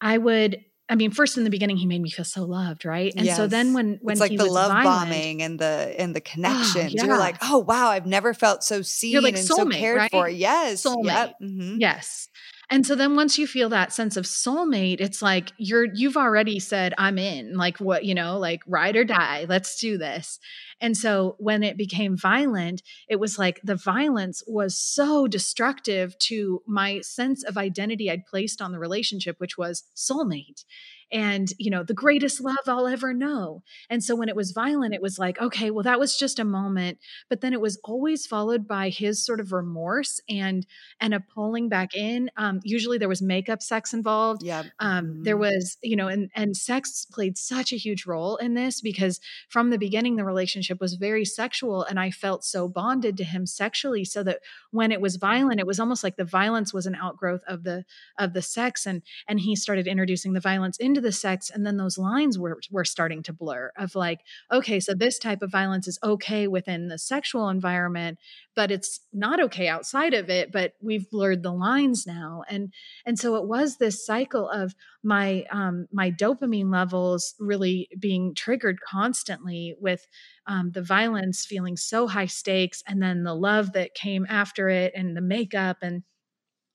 I 0.00 0.18
would 0.18 0.64
I 0.86 0.96
mean, 0.96 1.12
first 1.12 1.38
in 1.38 1.44
the 1.44 1.50
beginning, 1.50 1.78
he 1.78 1.86
made 1.86 2.02
me 2.02 2.10
feel 2.10 2.26
so 2.26 2.44
loved, 2.44 2.84
right? 2.84 3.12
And 3.16 3.24
yes. 3.24 3.38
so 3.38 3.46
then 3.46 3.72
when 3.72 3.98
when 4.02 4.12
it's 4.12 4.20
like 4.20 4.32
he 4.32 4.36
the 4.36 4.44
was 4.44 4.52
love 4.52 4.70
violent, 4.70 4.84
bombing 4.84 5.42
and 5.42 5.58
the 5.58 5.94
and 5.98 6.14
the 6.14 6.20
connections, 6.20 6.76
oh, 6.76 6.88
yeah. 6.88 7.04
you're 7.06 7.18
like, 7.18 7.36
oh 7.42 7.58
wow, 7.58 7.88
I've 7.88 8.04
never 8.04 8.34
felt 8.34 8.62
so 8.62 8.82
seen 8.82 9.22
like 9.22 9.36
and 9.36 9.44
so 9.44 9.66
cared 9.66 9.96
right? 9.96 10.10
for. 10.10 10.28
Yes, 10.28 10.84
soulmate. 10.84 11.06
Yep. 11.06 11.34
Mm-hmm. 11.42 11.76
Yes. 11.78 12.28
And 12.70 12.86
so 12.86 12.94
then 12.94 13.16
once 13.16 13.38
you 13.38 13.46
feel 13.46 13.70
that 13.70 13.92
sense 13.92 14.16
of 14.16 14.24
soulmate, 14.24 15.00
it's 15.00 15.22
like 15.22 15.52
you're 15.56 15.84
you've 15.84 16.18
already 16.18 16.58
said 16.58 16.92
I'm 16.98 17.18
in. 17.18 17.56
Like 17.56 17.78
what, 17.78 18.04
you 18.04 18.14
know, 18.14 18.38
like 18.38 18.60
ride 18.66 18.96
or 18.96 19.04
die. 19.04 19.46
Let's 19.48 19.78
do 19.80 19.96
this. 19.96 20.38
And 20.80 20.96
so 20.96 21.36
when 21.38 21.62
it 21.62 21.76
became 21.76 22.16
violent, 22.16 22.82
it 23.08 23.16
was 23.16 23.38
like 23.38 23.60
the 23.62 23.76
violence 23.76 24.42
was 24.46 24.78
so 24.78 25.26
destructive 25.26 26.18
to 26.20 26.62
my 26.66 27.00
sense 27.00 27.42
of 27.44 27.56
identity 27.56 28.10
I'd 28.10 28.26
placed 28.26 28.60
on 28.60 28.72
the 28.72 28.78
relationship, 28.78 29.36
which 29.38 29.58
was 29.58 29.84
soulmate 29.96 30.64
and 31.12 31.52
you 31.58 31.70
know 31.70 31.82
the 31.82 31.94
greatest 31.94 32.40
love 32.40 32.56
i'll 32.66 32.86
ever 32.86 33.14
know. 33.14 33.62
And 33.88 34.02
so 34.02 34.16
when 34.16 34.28
it 34.28 34.36
was 34.36 34.52
violent 34.52 34.94
it 34.94 35.00
was 35.00 35.18
like 35.18 35.40
okay 35.40 35.70
well 35.70 35.84
that 35.84 36.00
was 36.00 36.18
just 36.18 36.38
a 36.38 36.44
moment. 36.44 36.98
But 37.28 37.40
then 37.40 37.52
it 37.52 37.60
was 37.60 37.78
always 37.84 38.26
followed 38.26 38.66
by 38.66 38.88
his 38.88 39.24
sort 39.24 39.40
of 39.40 39.52
remorse 39.52 40.20
and 40.28 40.66
and 41.00 41.14
a 41.14 41.20
pulling 41.20 41.68
back 41.68 41.94
in. 41.94 42.30
Um, 42.36 42.60
usually 42.64 42.98
there 42.98 43.08
was 43.08 43.22
makeup 43.22 43.62
sex 43.62 43.94
involved. 43.94 44.42
Yeah 44.42 44.64
um, 44.80 45.06
mm-hmm. 45.06 45.22
there 45.22 45.36
was 45.36 45.78
you 45.82 45.96
know 45.96 46.08
and 46.08 46.30
and 46.34 46.56
sex 46.56 47.06
played 47.10 47.38
such 47.38 47.72
a 47.72 47.76
huge 47.76 48.06
role 48.06 48.36
in 48.36 48.54
this 48.54 48.80
because 48.80 49.20
from 49.48 49.70
the 49.70 49.78
beginning 49.78 50.16
the 50.16 50.24
relationship 50.24 50.63
was 50.80 50.94
very 50.94 51.24
sexual 51.24 51.82
and 51.84 51.98
i 51.98 52.10
felt 52.10 52.44
so 52.44 52.68
bonded 52.68 53.16
to 53.16 53.24
him 53.24 53.46
sexually 53.46 54.04
so 54.04 54.22
that 54.22 54.40
when 54.70 54.90
it 54.90 55.00
was 55.00 55.16
violent 55.16 55.60
it 55.60 55.66
was 55.66 55.80
almost 55.80 56.02
like 56.02 56.16
the 56.16 56.24
violence 56.24 56.72
was 56.72 56.86
an 56.86 56.94
outgrowth 56.94 57.42
of 57.46 57.64
the 57.64 57.84
of 58.18 58.32
the 58.32 58.42
sex 58.42 58.86
and 58.86 59.02
and 59.28 59.40
he 59.40 59.54
started 59.54 59.86
introducing 59.86 60.32
the 60.32 60.40
violence 60.40 60.76
into 60.78 61.00
the 61.00 61.12
sex 61.12 61.50
and 61.50 61.66
then 61.66 61.76
those 61.76 61.98
lines 61.98 62.38
were 62.38 62.58
were 62.70 62.84
starting 62.84 63.22
to 63.22 63.32
blur 63.32 63.70
of 63.76 63.94
like 63.94 64.20
okay 64.52 64.80
so 64.80 64.94
this 64.94 65.18
type 65.18 65.42
of 65.42 65.50
violence 65.50 65.86
is 65.86 65.98
okay 66.02 66.46
within 66.46 66.88
the 66.88 66.98
sexual 66.98 67.48
environment 67.48 68.18
but 68.54 68.70
it's 68.70 69.00
not 69.12 69.40
okay 69.40 69.68
outside 69.68 70.14
of 70.14 70.30
it 70.30 70.50
but 70.52 70.74
we've 70.80 71.10
blurred 71.10 71.42
the 71.42 71.52
lines 71.52 72.06
now. 72.06 72.44
And 72.48 72.72
and 73.04 73.18
so 73.18 73.36
it 73.36 73.46
was 73.46 73.76
this 73.76 74.04
cycle 74.04 74.48
of 74.48 74.74
my 75.02 75.44
um 75.50 75.86
my 75.92 76.10
dopamine 76.10 76.72
levels 76.72 77.34
really 77.38 77.88
being 77.98 78.34
triggered 78.34 78.80
constantly 78.80 79.76
with 79.80 80.06
um, 80.46 80.70
the 80.72 80.82
violence 80.82 81.44
feeling 81.46 81.76
so 81.76 82.06
high 82.06 82.26
stakes 82.26 82.82
and 82.86 83.02
then 83.02 83.24
the 83.24 83.34
love 83.34 83.72
that 83.72 83.94
came 83.94 84.26
after 84.28 84.68
it 84.68 84.92
and 84.94 85.16
the 85.16 85.20
makeup 85.20 85.78
and 85.82 86.02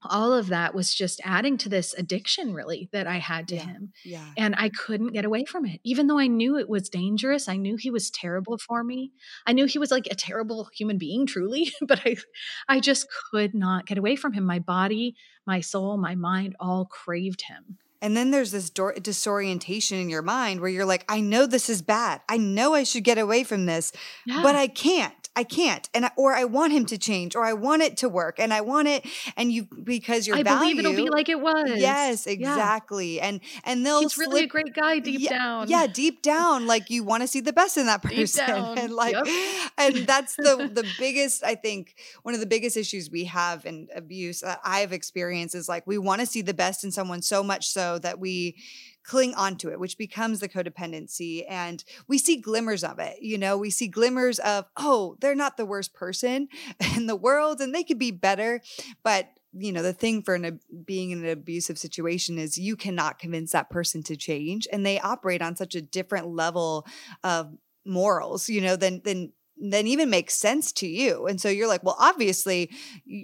all 0.01 0.31
of 0.31 0.47
that 0.47 0.73
was 0.73 0.93
just 0.95 1.19
adding 1.25 1.57
to 1.57 1.67
this 1.67 1.93
addiction 1.97 2.53
really 2.53 2.87
that 2.93 3.05
I 3.05 3.17
had 3.17 3.49
to 3.49 3.55
Yeah. 3.55 3.65
him. 3.65 3.91
Yeah. 4.05 4.31
And 4.37 4.55
I 4.57 4.69
couldn't 4.69 5.11
get 5.11 5.25
away 5.25 5.43
from 5.43 5.65
it. 5.65 5.81
Even 5.83 6.07
though 6.07 6.17
I 6.17 6.27
knew 6.27 6.57
it 6.57 6.69
was 6.69 6.87
dangerous, 6.89 7.49
I 7.49 7.57
knew 7.57 7.75
he 7.75 7.91
was 7.91 8.09
terrible 8.09 8.57
for 8.57 8.81
me. 8.81 9.11
I 9.45 9.51
knew 9.51 9.65
he 9.65 9.77
was 9.77 9.91
like 9.91 10.07
a 10.09 10.15
terrible 10.15 10.69
human 10.73 10.97
being 10.97 11.25
truly, 11.25 11.73
but 11.85 11.99
I 12.05 12.15
I 12.69 12.79
just 12.79 13.07
could 13.31 13.53
not 13.53 13.87
get 13.87 13.97
away 13.97 14.15
from 14.15 14.31
him. 14.31 14.45
My 14.45 14.59
body, 14.59 15.15
my 15.45 15.59
soul, 15.59 15.97
my 15.97 16.15
mind 16.15 16.55
all 16.61 16.85
craved 16.85 17.41
him. 17.41 17.77
And 18.01 18.15
then 18.15 18.31
there's 18.31 18.51
this 18.51 18.69
dor- 18.69 18.93
disorientation 18.93 19.97
in 19.99 20.09
your 20.09 20.21
mind 20.21 20.61
where 20.61 20.69
you're 20.69 20.85
like, 20.85 21.03
I 21.09 21.19
know 21.19 21.45
this 21.45 21.69
is 21.69 21.81
bad. 21.81 22.21
I 22.29 22.37
know 22.37 22.73
I 22.73 22.83
should 22.83 23.03
get 23.03 23.17
away 23.17 23.43
from 23.43 23.65
this, 23.65 23.91
but 24.43 24.55
I 24.55 24.67
can't. 24.67 25.18
I 25.39 25.43
can't. 25.45 25.89
And 25.93 26.05
I, 26.07 26.11
or 26.17 26.33
I 26.33 26.43
want 26.43 26.73
him 26.73 26.85
to 26.87 26.97
change 26.97 27.33
or 27.33 27.45
I 27.45 27.53
want 27.53 27.81
it 27.81 27.95
to 27.97 28.09
work 28.09 28.41
and 28.41 28.53
I 28.53 28.59
want 28.59 28.89
it 28.89 29.05
and 29.37 29.53
you 29.53 29.69
because 29.83 30.27
your 30.27 30.35
I 30.35 30.43
value 30.43 30.75
believe 30.75 30.79
it'll 30.79 31.05
be 31.05 31.09
like 31.09 31.29
it 31.29 31.39
was. 31.39 31.71
Yes, 31.77 32.25
Yeah. 32.27 32.33
exactly. 32.33 33.21
And 33.21 33.39
and 33.63 33.85
they'll 33.85 34.01
He's 34.01 34.17
really 34.17 34.43
a 34.43 34.47
great 34.47 34.73
guy 34.73 34.99
deep 34.99 35.21
yeah, 35.21 35.29
down. 35.29 35.69
Yeah, 35.69 35.87
deep 35.87 36.21
down, 36.21 36.67
like 36.67 36.89
you 36.89 37.05
want 37.05 37.23
to 37.23 37.27
see 37.27 37.39
the 37.39 37.53
best 37.53 37.77
in 37.77 37.85
that 37.85 38.01
person. 38.03 38.49
And 38.79 38.91
like 38.91 39.15
yep. 39.15 39.27
and 39.77 39.95
that's 40.05 40.35
the 40.35 40.69
the 40.73 40.85
biggest, 40.99 41.41
I 41.41 41.55
think, 41.55 41.95
one 42.23 42.33
of 42.33 42.41
the 42.41 42.45
biggest 42.45 42.75
issues 42.75 43.09
we 43.09 43.23
have 43.25 43.65
in 43.65 43.87
abuse 43.95 44.41
that 44.41 44.59
I've 44.65 44.91
experienced 44.91 45.55
is 45.55 45.69
like 45.69 45.87
we 45.87 45.97
want 45.97 46.19
to 46.19 46.27
see 46.27 46.41
the 46.41 46.53
best 46.53 46.83
in 46.83 46.91
someone 46.91 47.21
so 47.21 47.43
much 47.43 47.69
so 47.69 47.97
that 47.99 48.19
we 48.19 48.57
cling 49.03 49.33
onto 49.33 49.69
it, 49.69 49.79
which 49.79 49.97
becomes 49.97 50.39
the 50.39 50.49
codependency. 50.49 51.43
And 51.49 51.83
we 52.07 52.17
see 52.17 52.37
glimmers 52.37 52.83
of 52.83 52.99
it. 52.99 53.17
You 53.21 53.37
know, 53.37 53.57
we 53.57 53.69
see 53.69 53.87
glimmers 53.87 54.39
of, 54.39 54.65
oh, 54.77 55.17
they're 55.19 55.35
not 55.35 55.57
the 55.57 55.65
worst 55.65 55.93
person 55.93 56.47
in 56.95 57.07
the 57.07 57.15
world 57.15 57.59
and 57.61 57.73
they 57.73 57.83
could 57.83 57.99
be 57.99 58.11
better. 58.11 58.61
But 59.03 59.29
you 59.53 59.71
know 59.71 59.81
the 59.81 59.93
thing 59.93 60.21
for 60.21 60.35
an, 60.35 60.59
being 60.85 61.09
in 61.09 61.23
an 61.23 61.29
abusive 61.31 61.77
situation 61.77 62.37
is 62.37 62.57
you 62.57 62.75
cannot 62.75 63.17
convince 63.17 63.51
that 63.51 63.69
person 63.69 64.03
to 64.03 64.15
change 64.15 64.67
and 64.71 64.85
they 64.85 64.99
operate 64.99 65.41
on 65.41 65.55
such 65.55 65.73
a 65.73 65.81
different 65.81 66.27
level 66.27 66.85
of 67.23 67.57
morals 67.83 68.47
you 68.47 68.61
know 68.61 68.75
than 68.75 69.01
than 69.03 69.31
than 69.59 69.87
even 69.87 70.09
makes 70.09 70.35
sense 70.35 70.71
to 70.71 70.87
you 70.87 71.27
and 71.27 71.41
so 71.41 71.49
you're 71.49 71.67
like 71.67 71.83
well 71.83 71.97
obviously 71.99 72.69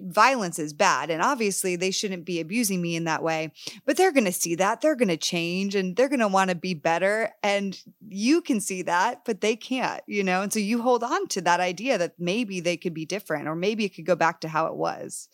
violence 0.08 0.60
is 0.60 0.74
bad 0.74 1.10
and 1.10 1.21
obviously 1.21 1.76
they 1.76 1.91
shouldn't 1.91 2.26
be 2.26 2.39
abusing 2.39 2.82
me 2.82 2.95
in 2.95 3.06
that 3.06 3.24
way 3.24 3.52
but 3.86 3.95
they're 3.95 4.12
going 4.12 4.26
to 4.26 4.32
see 4.32 4.56
that 4.56 4.82
they're 4.82 4.95
going 4.95 5.08
to 5.08 5.17
change 5.17 5.76
and 5.76 5.95
they're 5.95 6.10
going 6.10 6.19
to 6.19 6.28
want 6.28 6.50
to 6.50 6.56
be 6.56 6.74
better 6.74 7.32
and 7.41 7.82
you 8.08 8.41
can 8.41 8.60
see 8.60 8.82
that 8.82 9.24
but 9.26 9.41
they 9.41 9.56
can't 9.56 10.02
you 10.08 10.24
know 10.24 10.41
and 10.41 10.52
so 10.52 10.60
you 10.60 10.82
hold 10.82 11.04
on 11.04 11.28
to 11.28 11.41
that 11.41 11.60
idea 11.60 11.98
that 11.98 12.13
maybe 12.19 12.60
they 12.60 12.76
could 12.76 12.93
be 12.93 13.06
different 13.06 13.48
or 13.48 13.56
maybe 13.56 13.86
it 13.86 13.95
could 13.95 14.06
go 14.06 14.15
back 14.15 14.41
to 14.41 14.48
how 14.48 14.65
it 14.65 14.76
was 14.76 15.30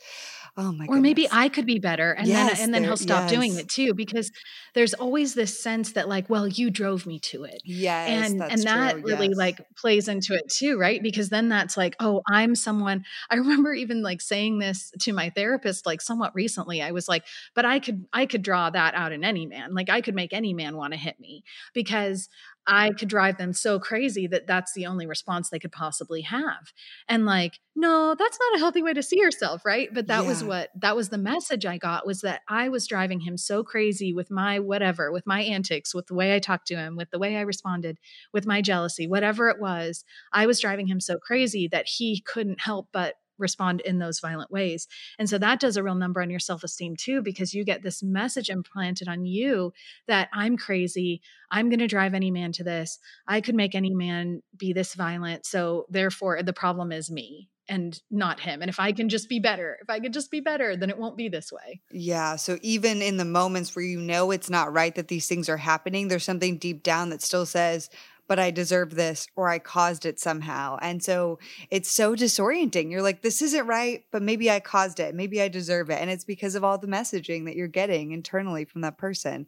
oh 0.58 0.72
my 0.72 0.86
or 0.88 0.98
maybe. 0.98 1.28
I 1.32 1.50
could 1.50 1.66
be 1.66 1.80
better 1.80 2.12
and 2.12 2.28
Yes, 2.28 2.58
then 2.58 2.66
and 2.66 2.74
then 2.74 2.84
he'll 2.84 2.98
stop 2.98 3.30
doing 3.30 3.56
it 3.56 3.70
too 3.70 3.94
because 3.94 4.32
there's 4.74 4.94
always 4.94 5.34
this 5.34 5.62
sense 5.62 5.94
that 5.94 6.08
like 6.08 6.30
well 6.30 6.48
you 6.48 6.70
drove 6.70 7.06
me 7.06 7.20
to 7.20 7.44
it 7.44 7.62
Yes, 7.64 8.30
and 8.30 8.42
that's 8.42 8.54
and 8.54 8.64
that 8.64 8.92
true, 8.94 9.04
really 9.04 9.30
yes. 9.30 9.38
like 9.38 9.66
plays 9.78 10.08
into 10.08 10.34
it 10.34 10.50
too 10.50 10.78
right 10.78 10.91
because 11.00 11.30
then 11.30 11.50
that's 11.50 11.78
like 11.78 11.96
oh 12.00 12.22
i'm 12.30 12.56
someone 12.56 13.04
i 13.30 13.36
remember 13.36 13.74
even 13.74 14.02
like 14.02 14.22
saying 14.22 14.60
this 14.60 14.92
to 15.00 15.14
my 15.14 15.30
therapist 15.30 15.86
like 15.86 16.02
somewhat 16.02 16.34
recently 16.36 16.82
i 16.82 16.92
was 16.92 17.08
like 17.08 17.24
but 17.54 17.66
i 17.66 17.80
could 17.80 18.06
i 18.14 18.26
could 18.26 18.42
draw 18.42 18.70
that 18.70 18.94
out 18.96 19.12
in 19.12 19.24
any 19.24 19.46
man 19.46 19.74
like 19.74 19.90
i 19.90 20.02
could 20.02 20.16
make 20.16 20.34
any 20.34 20.54
man 20.54 20.76
want 20.76 20.94
to 20.94 21.00
hit 21.00 21.20
me. 21.20 21.44
Because 21.74 22.30
i 22.72 22.90
could 22.92 23.10
drive 23.10 23.38
them 23.38 23.54
so 23.54 23.80
crazy 23.80 24.26
that 24.26 24.48
that's 24.48 24.74
the 24.74 24.86
only 24.86 25.06
response 25.06 25.50
they 25.50 25.60
could 25.60 25.72
possibly 25.72 26.22
have. 26.22 26.74
And 27.08 27.26
like 27.26 27.60
no 27.76 28.16
that's 28.18 28.40
not 28.40 28.56
a 28.56 28.60
healthy 28.60 28.82
way 28.82 28.94
to 28.94 29.04
see 29.04 29.20
yourself 29.20 29.64
right? 29.66 29.90
But 29.94 30.08
that 30.08 30.26
was 30.26 30.44
what 30.44 30.70
that 30.80 30.96
was 30.96 31.10
the 31.10 31.18
message 31.18 31.66
i 31.66 31.78
got 31.78 32.08
was 32.08 32.22
that 32.22 32.42
i 32.48 32.70
was 32.70 32.88
driving 32.88 33.20
him 33.20 33.38
so 33.38 33.64
crazy 33.64 34.14
with 34.14 34.32
my 34.32 34.60
whatever 34.60 35.12
with 35.12 35.28
my 35.28 35.42
antics 35.42 35.94
with 35.94 36.08
the 36.08 36.16
way 36.16 36.36
i 36.36 36.40
talked 36.40 36.68
to 36.68 36.76
him 36.76 36.96
with 36.96 37.12
the 37.12 37.20
way 37.20 37.38
i 37.38 37.42
responded 37.42 37.98
with 38.34 38.46
my 38.46 38.62
jealousy 38.62 39.08
whatever 39.08 39.50
it 39.50 39.60
was. 39.60 40.04
I 40.34 40.46
was 40.46 40.60
driving 40.60 40.88
him 40.88 41.00
so 41.00 41.18
crazy 41.18 41.68
that 41.72 41.88
he 41.88 42.22
couldn't 42.22 42.62
help 42.62 42.88
but 42.92 43.16
respond 43.42 43.82
in 43.82 44.00
those 44.00 44.20
violent 44.20 44.52
ways. 44.52 44.88
And 45.20 45.30
so 45.30 45.38
that 45.38 45.60
does 45.60 45.78
a 45.78 45.84
real 45.84 45.96
number 45.96 46.22
on 46.22 46.30
your 46.30 46.40
self-esteem 46.40 46.96
too 46.96 47.22
because 47.22 47.54
you 47.54 47.66
get 47.66 47.84
this 47.84 48.02
message 48.02 48.50
implanted 48.50 49.08
on 49.08 49.26
you 49.26 49.74
that 50.08 50.30
i'm 50.34 50.58
crazy. 50.58 51.22
I'm 51.50 51.70
going 51.70 51.80
to 51.80 51.88
drive 51.88 52.14
any 52.14 52.32
man 52.32 52.54
to 52.54 52.64
this. 52.64 53.00
I 53.28 53.42
could 53.42 53.56
make 53.56 53.76
any 53.76 53.94
man 53.94 54.42
be 54.56 54.74
this 54.74 54.94
violent 54.94 55.46
so 55.46 55.86
therefore 55.90 56.42
the 56.44 56.54
problem 56.54 56.92
is 56.92 57.12
me 57.12 57.50
and 57.68 58.00
not 58.10 58.40
him. 58.40 58.62
And 58.62 58.70
if 58.70 58.80
i 58.80 58.92
can 58.92 59.10
just 59.10 59.30
be 59.30 59.40
better 59.40 59.78
if 59.82 59.90
i 59.90 60.00
could 60.00 60.14
just 60.14 60.32
be 60.32 60.40
better 60.40 60.76
then 60.76 60.90
it 60.90 60.98
won't 60.98 61.18
be 61.18 61.30
this 61.30 61.52
way. 61.52 61.82
Yeah. 61.92 62.36
So 62.36 62.58
even 62.62 63.02
in 63.02 63.18
the 63.18 63.26
moments 63.26 63.76
where 63.76 63.86
you 63.86 64.00
know 64.00 64.32
it's 64.32 64.50
not 64.50 64.74
right 64.74 64.94
that 64.96 65.08
these 65.08 65.28
things 65.28 65.50
are 65.50 65.58
happening, 65.58 66.08
there's 66.08 66.24
something 66.24 66.58
deep 66.58 66.84
down 66.84 67.10
that 67.10 67.22
still 67.22 67.46
says, 67.46 67.90
but 68.28 68.40
I 68.40 68.52
deserve 68.52 68.96
this 68.96 69.28
or 69.36 69.50
I 69.50 69.60
caused 69.60 70.06
it 70.06 70.20
somehow. 70.20 70.78
And 70.82 71.04
so 71.04 71.40
it's 71.70 71.92
so 71.92 72.16
disorienting. 72.16 72.92
You're 72.92 73.02
like, 73.02 73.22
this 73.22 73.42
isn't 73.42 73.68
right, 73.68 74.04
but 74.12 74.22
maybe 74.22 74.50
I 74.50 74.60
caused 74.60 75.00
it. 75.00 75.16
Maybe 75.16 75.42
I 75.42 75.48
deserve 75.48 75.90
it. 75.90 76.00
And 76.00 76.10
it's 76.10 76.24
because 76.24 76.56
of 76.56 76.64
all 76.64 76.78
the 76.78 76.88
messaging 76.88 77.46
that 77.46 77.56
you're 77.56 77.68
getting 77.68 78.12
internally 78.12 78.66
from 78.66 78.82
that 78.82 78.98
person. 78.98 79.48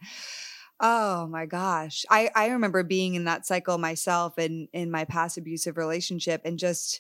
Oh 0.80 1.28
my 1.28 1.46
gosh. 1.46 2.04
I, 2.10 2.30
I 2.36 2.48
remember 2.48 2.84
being 2.84 3.16
in 3.16 3.26
that 3.26 3.46
cycle 3.46 3.78
myself 3.78 4.38
and 4.38 4.68
in 4.74 4.92
my 4.92 5.06
past 5.06 5.38
abusive 5.38 5.78
relationship 5.78 6.42
and 6.44 6.60
just 6.60 7.00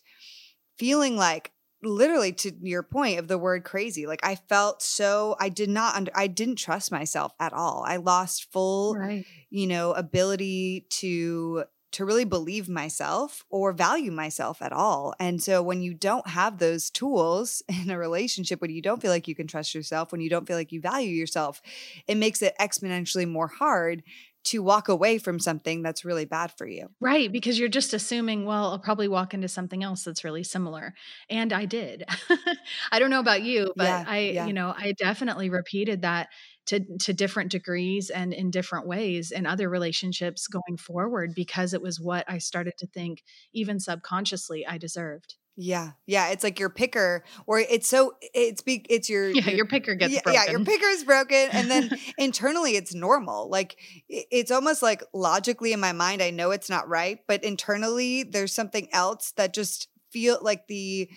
feeling 0.78 1.18
like 1.18 1.52
literally 1.86 2.32
to 2.32 2.52
your 2.62 2.84
point 2.84 3.20
of 3.20 3.28
the 3.28 3.38
word 3.38 3.64
crazy 3.64 4.06
like 4.06 4.20
i 4.24 4.36
felt 4.36 4.82
so 4.82 5.36
i 5.40 5.50
did 5.50 5.70
not 5.70 5.96
under, 5.96 6.12
i 6.16 6.28
didn't 6.28 6.56
trust 6.56 6.92
myself 6.92 7.34
at 7.40 7.54
all. 7.54 7.84
I 7.86 7.98
lost 7.98 8.52
full 8.52 8.96
right. 8.96 9.26
you 9.50 9.68
know 9.68 9.92
ability 9.94 10.86
to 10.90 11.66
to 11.94 12.06
really 12.06 12.26
believe 12.26 12.68
myself 12.68 13.46
or 13.52 13.72
value 13.72 14.12
myself 14.12 14.64
at 14.64 14.74
all. 14.74 15.14
And 15.20 15.44
so 15.44 15.62
when 15.62 15.84
you 15.84 15.94
don't 15.94 16.26
have 16.28 16.58
those 16.58 16.90
tools 16.90 17.62
in 17.70 17.92
a 17.92 17.98
relationship 17.98 18.62
when 18.62 18.72
you 18.72 18.82
don't 18.82 19.02
feel 19.02 19.12
like 19.12 19.28
you 19.28 19.36
can 19.36 19.48
trust 19.48 19.76
yourself 19.76 20.12
when 20.12 20.22
you 20.22 20.30
don't 20.30 20.48
feel 20.48 20.58
like 20.58 20.72
you 20.72 20.82
value 20.82 21.10
yourself 21.10 21.62
it 22.08 22.16
makes 22.16 22.42
it 22.42 22.56
exponentially 22.60 23.30
more 23.30 23.48
hard 23.48 24.04
to 24.44 24.62
walk 24.64 24.88
away 24.90 25.18
from 25.18 25.40
something 25.40 25.82
that's 25.82 26.06
really 26.06 26.26
bad 26.26 26.52
for 26.58 26.68
you 26.68 26.90
Right, 27.02 27.30
because 27.30 27.60
you're 27.60 27.68
just 27.68 27.94
assuming, 27.94 28.46
well, 28.46 28.72
I'll 28.72 28.80
probably 28.80 29.10
walk 29.10 29.34
into 29.34 29.50
something 29.50 29.84
else 29.84 30.06
that's 30.06 30.24
really 30.24 30.44
similar. 30.44 30.94
And 31.30 31.52
I 31.52 31.66
did. 31.66 32.06
I 32.94 33.00
don't 33.00 33.10
know 33.10 33.20
about 33.20 33.44
you, 33.44 33.74
but 33.76 33.86
Yeah, 33.88 34.06
I, 34.06 34.20
yeah. 34.30 34.48
you 34.48 34.54
know, 34.54 34.74
I 34.76 34.94
definitely 34.94 35.50
repeated 35.50 36.02
that 36.04 36.30
to 36.68 36.80
to 37.00 37.14
different 37.14 37.52
degrees 37.52 38.10
and 38.10 38.34
in 38.34 38.52
different 38.52 38.88
ways 38.88 39.32
in 39.32 39.46
other 39.46 39.70
relationships 39.70 40.48
going 40.48 40.78
forward 40.78 41.34
because 41.36 41.74
it 41.74 41.82
was 41.82 42.00
what 42.00 42.24
I 42.30 42.38
started 42.38 42.78
to 42.78 42.88
think 42.88 43.22
even 43.52 43.82
subconsciously 43.82 44.66
I 44.66 44.78
deserved. 44.78 45.36
Yeah, 45.56 45.92
yeah, 46.08 46.30
it's 46.30 46.44
like 46.44 46.60
your 46.60 46.70
picker, 46.70 47.24
or 47.46 47.60
it's 47.60 47.88
so 47.88 48.14
it's 48.34 48.62
be 48.64 48.86
it's 48.90 49.08
your 49.08 49.30
Yeah, 49.30 49.52
your 49.52 49.68
picker 49.68 49.94
gets 49.94 50.14
yeah, 50.14 50.22
broken. 50.24 50.42
yeah, 50.46 50.52
your 50.52 50.66
picker 50.66 50.88
is 50.88 51.04
broken, 51.04 51.50
and 51.52 51.70
then 51.70 51.92
internally 52.18 52.76
it's 52.76 52.96
normal. 52.96 53.50
Like 53.50 53.78
it's 54.10 54.50
almost 54.50 54.82
like 54.82 55.04
logically 55.14 55.72
in 55.72 55.80
my 55.80 55.92
mind, 55.92 56.24
I 56.24 56.32
know 56.32 56.52
it's 56.52 56.72
not 56.72 56.90
right, 56.90 57.20
but 57.28 57.44
internally 57.44 58.24
there's 58.24 58.54
something 58.54 58.88
else 58.92 59.32
that 59.38 59.54
just 59.54 59.90
feel 60.12 60.40
like 60.42 60.68
the 60.68 61.08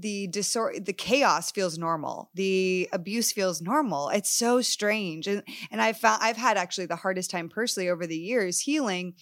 the 0.00 0.28
disor- 0.28 0.84
the 0.84 0.92
chaos 0.92 1.50
feels 1.50 1.78
normal 1.78 2.30
the 2.34 2.88
abuse 2.92 3.32
feels 3.32 3.60
normal. 3.60 4.08
It's 4.08 4.30
so 4.30 4.60
strange 4.60 5.26
and 5.26 5.42
and 5.70 5.80
i 5.80 5.92
found 5.92 6.22
i've 6.22 6.36
had 6.36 6.56
actually 6.56 6.86
the 6.86 6.96
hardest 6.96 7.30
time 7.30 7.48
personally 7.48 7.88
over 7.88 8.06
the 8.06 8.16
years 8.16 8.60
healing 8.60 9.14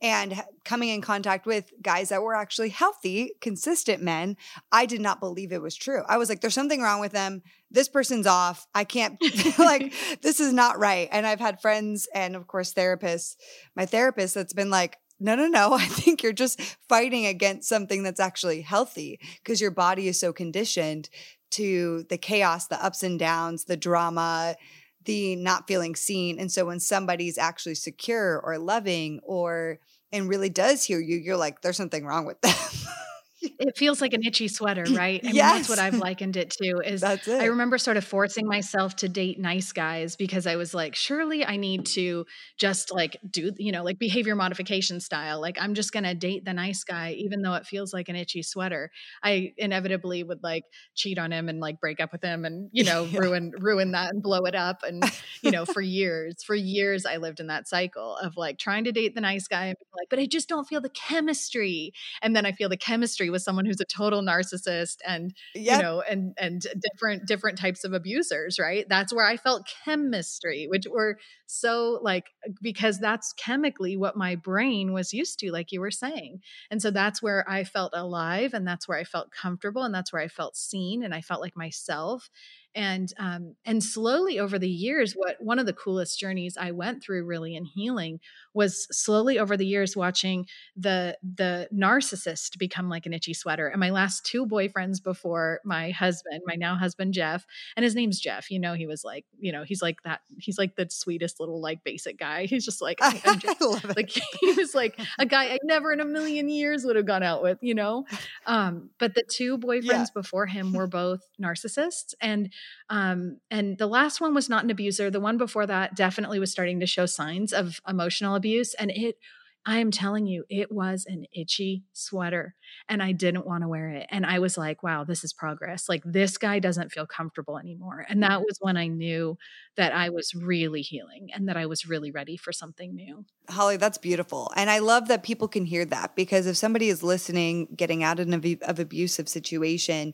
and 0.00 0.42
coming 0.64 0.88
in 0.88 1.00
contact 1.00 1.46
with 1.46 1.72
guys 1.82 2.08
that 2.08 2.22
were 2.22 2.34
actually 2.34 2.70
healthy 2.70 3.32
consistent 3.40 4.02
men. 4.02 4.36
I 4.70 4.86
did 4.86 5.00
not 5.00 5.20
believe 5.20 5.52
it 5.52 5.62
was 5.62 5.76
true. 5.76 6.02
I 6.08 6.16
was 6.16 6.28
like 6.28 6.40
there's 6.40 6.54
something 6.54 6.80
wrong 6.80 7.00
with 7.00 7.12
them. 7.12 7.42
This 7.70 7.88
person's 7.88 8.26
off. 8.26 8.66
I 8.74 8.84
can't 8.84 9.18
like 9.58 9.92
this 10.22 10.40
is 10.40 10.52
not 10.52 10.78
right. 10.78 11.08
And 11.12 11.26
i've 11.26 11.40
had 11.40 11.60
friends 11.60 12.08
and 12.14 12.36
of 12.36 12.46
course 12.46 12.72
therapists 12.72 13.36
my 13.76 13.86
therapist 13.86 14.34
that's 14.34 14.52
been 14.52 14.70
like 14.70 14.98
no, 15.20 15.34
no, 15.34 15.46
no. 15.46 15.72
I 15.72 15.86
think 15.86 16.22
you're 16.22 16.32
just 16.32 16.60
fighting 16.88 17.26
against 17.26 17.68
something 17.68 18.02
that's 18.02 18.20
actually 18.20 18.62
healthy 18.62 19.20
because 19.42 19.60
your 19.60 19.70
body 19.70 20.08
is 20.08 20.18
so 20.18 20.32
conditioned 20.32 21.08
to 21.52 22.04
the 22.08 22.18
chaos, 22.18 22.66
the 22.66 22.82
ups 22.82 23.02
and 23.02 23.18
downs, 23.18 23.64
the 23.64 23.76
drama, 23.76 24.56
the 25.04 25.36
not 25.36 25.66
feeling 25.66 25.94
seen. 25.94 26.38
And 26.38 26.50
so 26.50 26.66
when 26.66 26.80
somebody's 26.80 27.38
actually 27.38 27.74
secure 27.74 28.40
or 28.40 28.58
loving 28.58 29.20
or 29.22 29.78
and 30.12 30.28
really 30.28 30.50
does 30.50 30.84
hear 30.84 31.00
you, 31.00 31.16
you're 31.16 31.36
like, 31.36 31.62
there's 31.62 31.76
something 31.76 32.04
wrong 32.04 32.26
with 32.26 32.40
them. 32.40 32.54
it 33.42 33.76
feels 33.76 34.00
like 34.00 34.12
an 34.12 34.22
itchy 34.24 34.48
sweater, 34.48 34.84
right? 34.90 35.20
I 35.22 35.26
mean, 35.26 35.36
that's 35.36 35.68
what 35.68 35.78
I've 35.78 35.94
likened 35.98 36.36
it 36.36 36.50
to. 36.62 36.80
Is 36.84 37.00
that's 37.00 37.28
it. 37.28 37.40
I 37.40 37.46
remember 37.46 37.78
sort 37.78 37.96
of 37.96 38.04
forcing 38.04 38.46
myself 38.46 38.96
to 38.96 39.08
date 39.08 39.38
nice 39.38 39.72
guys 39.72 40.16
because 40.16 40.46
I 40.46 40.56
was 40.56 40.74
like, 40.74 40.94
surely 40.94 41.44
I 41.44 41.56
need 41.56 41.86
to 41.86 42.26
just 42.58 42.92
like 42.92 43.16
do, 43.28 43.52
you 43.58 43.72
know, 43.72 43.82
like 43.82 43.98
behavior 43.98 44.34
modification 44.34 45.00
style. 45.00 45.40
Like 45.40 45.58
I'm 45.60 45.74
just 45.74 45.92
gonna 45.92 46.14
date 46.14 46.44
the 46.44 46.52
nice 46.52 46.84
guy, 46.84 47.12
even 47.18 47.42
though 47.42 47.54
it 47.54 47.66
feels 47.66 47.92
like 47.92 48.08
an 48.08 48.16
itchy 48.16 48.42
sweater. 48.42 48.90
I 49.22 49.52
inevitably 49.56 50.22
would 50.22 50.42
like 50.42 50.64
cheat 50.94 51.18
on 51.18 51.32
him 51.32 51.48
and 51.48 51.60
like 51.60 51.80
break 51.80 52.00
up 52.00 52.12
with 52.12 52.22
him 52.22 52.44
and 52.44 52.68
you 52.72 52.84
know 52.84 53.04
yeah. 53.10 53.18
ruin 53.18 53.52
ruin 53.58 53.92
that 53.92 54.12
and 54.12 54.22
blow 54.22 54.44
it 54.44 54.54
up. 54.54 54.82
And 54.82 55.02
you 55.42 55.50
know, 55.50 55.64
for 55.64 55.80
years, 55.80 56.42
for 56.42 56.54
years, 56.54 57.06
I 57.06 57.16
lived 57.16 57.40
in 57.40 57.48
that 57.48 57.68
cycle 57.68 58.16
of 58.16 58.36
like 58.36 58.58
trying 58.58 58.84
to 58.84 58.92
date 58.92 59.14
the 59.14 59.20
nice 59.20 59.48
guy 59.48 59.66
and 59.66 59.76
like, 59.96 60.08
but 60.08 60.18
I 60.18 60.26
just 60.26 60.48
don't 60.48 60.66
feel 60.66 60.80
the 60.80 60.88
chemistry. 60.88 61.92
And 62.20 62.34
then 62.34 62.46
I 62.46 62.52
feel 62.52 62.68
the 62.68 62.76
chemistry 62.76 63.30
with 63.32 63.42
someone 63.42 63.64
who's 63.64 63.80
a 63.80 63.84
total 63.84 64.22
narcissist 64.22 64.96
and 65.06 65.34
yep. 65.54 65.78
you 65.78 65.82
know 65.82 66.02
and 66.08 66.34
and 66.38 66.66
different 66.80 67.26
different 67.26 67.58
types 67.58 67.84
of 67.84 67.92
abusers 67.92 68.58
right 68.58 68.86
that's 68.88 69.12
where 69.12 69.26
i 69.26 69.36
felt 69.36 69.68
chemistry 69.84 70.66
which 70.68 70.86
were 70.90 71.18
so 71.52 71.98
like 72.02 72.30
because 72.62 72.98
that's 72.98 73.34
chemically 73.34 73.94
what 73.94 74.16
my 74.16 74.36
brain 74.36 74.94
was 74.94 75.12
used 75.12 75.38
to 75.40 75.52
like 75.52 75.70
you 75.70 75.80
were 75.80 75.90
saying. 75.90 76.40
And 76.70 76.80
so 76.80 76.90
that's 76.90 77.22
where 77.22 77.44
i 77.48 77.62
felt 77.62 77.92
alive 77.94 78.54
and 78.54 78.66
that's 78.66 78.88
where 78.88 78.98
i 78.98 79.04
felt 79.04 79.30
comfortable 79.30 79.82
and 79.82 79.94
that's 79.94 80.12
where 80.12 80.22
i 80.22 80.28
felt 80.28 80.56
seen 80.56 81.02
and 81.04 81.14
i 81.14 81.20
felt 81.20 81.42
like 81.42 81.56
myself. 81.56 82.30
And 82.74 83.12
um, 83.18 83.56
and 83.66 83.84
slowly 83.84 84.38
over 84.38 84.58
the 84.58 84.66
years 84.66 85.12
what 85.12 85.36
one 85.40 85.58
of 85.58 85.66
the 85.66 85.74
coolest 85.74 86.18
journeys 86.18 86.56
i 86.56 86.70
went 86.70 87.02
through 87.02 87.26
really 87.26 87.54
in 87.54 87.66
healing 87.66 88.18
was 88.54 88.86
slowly 88.90 89.38
over 89.38 89.58
the 89.58 89.66
years 89.66 89.94
watching 89.94 90.46
the 90.74 91.18
the 91.22 91.68
narcissist 91.70 92.56
become 92.56 92.88
like 92.88 93.04
an 93.04 93.12
itchy 93.12 93.34
sweater. 93.34 93.68
And 93.68 93.78
my 93.78 93.90
last 93.90 94.24
two 94.24 94.46
boyfriends 94.46 95.02
before 95.02 95.60
my 95.66 95.90
husband 95.90 96.40
my 96.46 96.54
now 96.54 96.74
husband 96.76 97.12
jeff 97.12 97.44
and 97.76 97.84
his 97.84 97.94
name's 97.94 98.18
jeff 98.18 98.50
you 98.50 98.58
know 98.58 98.72
he 98.72 98.86
was 98.86 99.04
like 99.04 99.26
you 99.38 99.52
know 99.52 99.64
he's 99.64 99.82
like 99.82 100.02
that 100.04 100.22
he's 100.38 100.56
like 100.56 100.76
the 100.76 100.88
sweetest 100.88 101.41
little 101.42 101.60
like 101.60 101.82
basic 101.84 102.18
guy 102.18 102.46
he's 102.46 102.64
just 102.64 102.80
like 102.80 102.98
I, 103.02 103.36
just, 103.36 103.60
like 103.96 104.10
he 104.40 104.52
was 104.52 104.74
like 104.74 104.98
a 105.18 105.26
guy 105.26 105.46
i 105.46 105.58
never 105.64 105.92
in 105.92 106.00
a 106.00 106.04
million 106.04 106.48
years 106.48 106.84
would 106.84 106.96
have 106.96 107.06
gone 107.06 107.22
out 107.22 107.42
with 107.42 107.58
you 107.60 107.74
know 107.74 108.04
um 108.46 108.90
but 108.98 109.14
the 109.14 109.24
two 109.28 109.58
boyfriends 109.58 109.84
yeah. 109.84 110.04
before 110.14 110.46
him 110.46 110.72
were 110.72 110.86
both 110.86 111.20
narcissists 111.40 112.14
and 112.20 112.50
um, 112.92 113.38
and 113.50 113.78
the 113.78 113.86
last 113.86 114.20
one 114.20 114.34
was 114.34 114.50
not 114.50 114.64
an 114.64 114.70
abuser. 114.70 115.10
The 115.10 115.20
one 115.20 115.38
before 115.38 115.66
that 115.66 115.96
definitely 115.96 116.38
was 116.38 116.52
starting 116.52 116.80
to 116.80 116.86
show 116.86 117.06
signs 117.06 117.52
of 117.52 117.80
emotional 117.88 118.34
abuse. 118.34 118.74
And 118.74 118.90
it, 118.90 119.16
I 119.64 119.78
am 119.78 119.90
telling 119.90 120.26
you, 120.26 120.44
it 120.48 120.72
was 120.72 121.06
an 121.08 121.24
itchy 121.32 121.84
sweater 121.92 122.54
and 122.88 123.02
I 123.02 123.12
didn't 123.12 123.46
want 123.46 123.62
to 123.62 123.68
wear 123.68 123.90
it. 123.90 124.06
And 124.10 124.26
I 124.26 124.40
was 124.40 124.58
like, 124.58 124.82
wow, 124.82 125.04
this 125.04 125.22
is 125.22 125.32
progress. 125.32 125.88
Like, 125.88 126.02
this 126.04 126.36
guy 126.36 126.58
doesn't 126.58 126.90
feel 126.90 127.06
comfortable 127.06 127.58
anymore. 127.58 128.04
And 128.08 128.22
that 128.22 128.32
mm-hmm. 128.32 128.42
was 128.42 128.58
when 128.60 128.76
I 128.76 128.88
knew 128.88 129.38
that 129.76 129.94
I 129.94 130.08
was 130.10 130.34
really 130.34 130.82
healing 130.82 131.28
and 131.32 131.48
that 131.48 131.56
I 131.56 131.66
was 131.66 131.86
really 131.86 132.10
ready 132.10 132.36
for 132.36 132.52
something 132.52 132.94
new. 132.94 133.24
Holly, 133.48 133.76
that's 133.76 133.98
beautiful. 133.98 134.50
And 134.56 134.68
I 134.68 134.80
love 134.80 135.08
that 135.08 135.22
people 135.22 135.48
can 135.48 135.64
hear 135.64 135.84
that 135.86 136.16
because 136.16 136.46
if 136.46 136.56
somebody 136.56 136.88
is 136.88 137.02
listening, 137.02 137.68
getting 137.76 138.02
out 138.02 138.18
of 138.18 138.28
an 138.28 138.58
of 138.62 138.78
abusive 138.80 139.28
situation, 139.28 140.12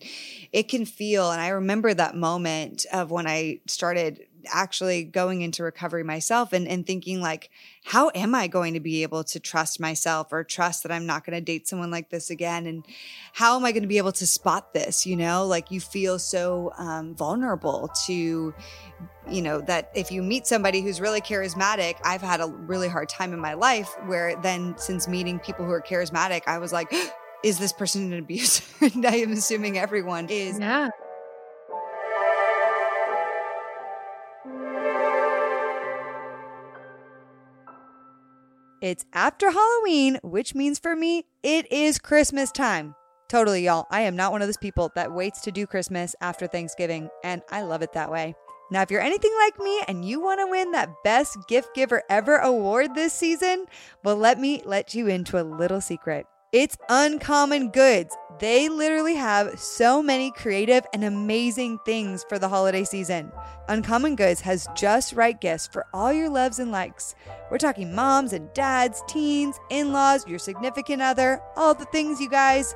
it 0.53 0.65
can 0.65 0.85
feel, 0.85 1.31
and 1.31 1.41
I 1.41 1.49
remember 1.49 1.95
that 1.95 2.15
moment 2.15 2.87
of 2.93 3.11
when 3.11 3.27
I 3.27 3.61
started 3.67 4.21
actually 4.51 5.05
going 5.05 5.43
into 5.43 5.63
recovery 5.63 6.03
myself 6.03 6.53
and, 6.53 6.67
and 6.69 6.87
thinking 6.87 7.21
like 7.21 7.51
how 7.85 8.11
am 8.15 8.35
i 8.35 8.47
going 8.47 8.75
to 8.75 8.81
be 8.81 9.03
able 9.03 9.25
to 9.25 9.41
trust 9.41 9.81
myself 9.81 10.33
or 10.33 10.45
trust 10.45 10.83
that 10.83 10.93
i'm 10.93 11.07
not 11.07 11.25
going 11.25 11.37
to 11.37 11.41
date 11.41 11.67
someone 11.69 11.91
like 11.91 12.11
this 12.11 12.31
again? 12.31 12.67
And 12.67 12.85
how 13.33 13.57
am 13.57 13.65
i 13.65 13.73
going 13.73 13.83
to 13.83 13.89
be 13.89 13.99
able 13.99 14.13
to 14.13 14.27
spot 14.27 14.73
this 14.75 15.07
you 15.07 15.17
know? 15.17 15.47
Like 15.47 15.71
you 15.71 15.81
feel 15.81 16.19
so 16.19 16.73
um, 16.79 17.15
vulnerable 17.15 17.91
to 18.07 18.55
you 19.31 19.43
know 19.43 19.61
that 19.63 19.91
if 19.95 20.11
you 20.11 20.23
meet 20.23 20.47
somebody 20.47 20.81
who's 20.81 21.01
really 21.01 21.21
charismatic 21.21 21.97
i've 22.03 22.23
had 22.23 22.41
a 22.41 22.47
really 22.47 22.89
hard 22.89 23.09
time 23.09 23.33
in 23.33 23.39
my 23.39 23.55
life 23.55 23.95
where 24.07 24.35
then 24.37 24.75
since 24.79 25.07
meeting 25.07 25.39
people 25.39 25.65
who 25.65 25.71
are 25.71 25.83
charismatic 25.83 26.43
i 26.47 26.59
was 26.59 26.73
like 26.73 26.93
is 27.45 27.57
this 27.59 27.73
person 27.73 28.13
an 28.13 28.19
abuser? 28.19 28.65
And 28.95 29.05
i 29.05 29.17
am 29.17 29.33
assuming 29.33 29.79
everyone 29.79 30.29
is. 30.29 30.59
Yeah 30.59 30.89
It's 38.81 39.05
after 39.13 39.51
Halloween, 39.51 40.21
which 40.23 40.55
means 40.55 40.79
for 40.79 40.95
me, 40.95 41.25
it 41.43 41.71
is 41.73 41.99
Christmas 41.99 42.53
time. 42.53 42.95
Totally, 43.29 43.65
y'all. 43.65 43.87
I 43.91 44.03
am 44.03 44.15
not 44.15 44.31
one 44.31 44.41
of 44.41 44.47
those 44.47 44.57
people 44.57 44.93
that 44.95 45.13
waits 45.13 45.41
to 45.43 45.53
do 45.53 45.67
Christmas 45.67 46.15
after 46.21 46.47
Thanksgiving, 46.47 47.11
and 47.25 47.43
I 47.51 47.63
love 47.63 47.83
it 47.83 47.93
that 47.95 48.11
way. 48.11 48.35
Now, 48.71 48.83
if 48.83 48.91
you're 48.91 49.01
anything 49.01 49.33
like 49.41 49.59
me 49.59 49.83
and 49.89 50.05
you 50.05 50.21
want 50.21 50.41
to 50.41 50.47
win 50.47 50.71
that 50.73 50.91
Best 51.03 51.37
Gift 51.49 51.75
Giver 51.75 52.05
Ever 52.09 52.37
award 52.37 52.95
this 52.95 53.13
season, 53.13 53.67
well, 54.05 54.17
let 54.17 54.39
me 54.39 54.63
let 54.65 54.95
you 54.95 55.09
into 55.09 55.41
a 55.41 55.43
little 55.43 55.81
secret. 55.81 56.27
It's 56.51 56.79
Uncommon 56.89 57.73
Goods. 57.73 58.17
They 58.39 58.71
literally 58.71 59.17
have 59.17 59.61
so 59.61 60.03
many 60.03 60.31
creative 60.31 60.87
and 60.95 61.05
amazing 61.05 61.79
things 61.85 62.25
for 62.27 62.39
the 62.39 62.49
holiday 62.49 62.85
season. 62.85 63.31
Uncommon 63.69 64.17
Goods 64.17 64.41
has 64.41 64.67
just 64.75 65.13
right 65.13 65.39
gifts 65.39 65.67
for 65.67 65.85
all 65.93 66.11
your 66.11 66.31
loves 66.31 66.59
and 66.59 66.73
likes. 66.73 67.15
We're 67.51 67.59
talking 67.59 67.95
moms 67.95 68.33
and 68.33 68.51
dads, 68.55 69.03
teens, 69.07 69.61
in 69.69 69.93
laws, 69.93 70.27
your 70.27 70.39
significant 70.39 71.03
other, 71.03 71.43
all 71.55 71.75
the 71.75 71.85
things, 71.85 72.19
you 72.19 72.31
guys. 72.31 72.75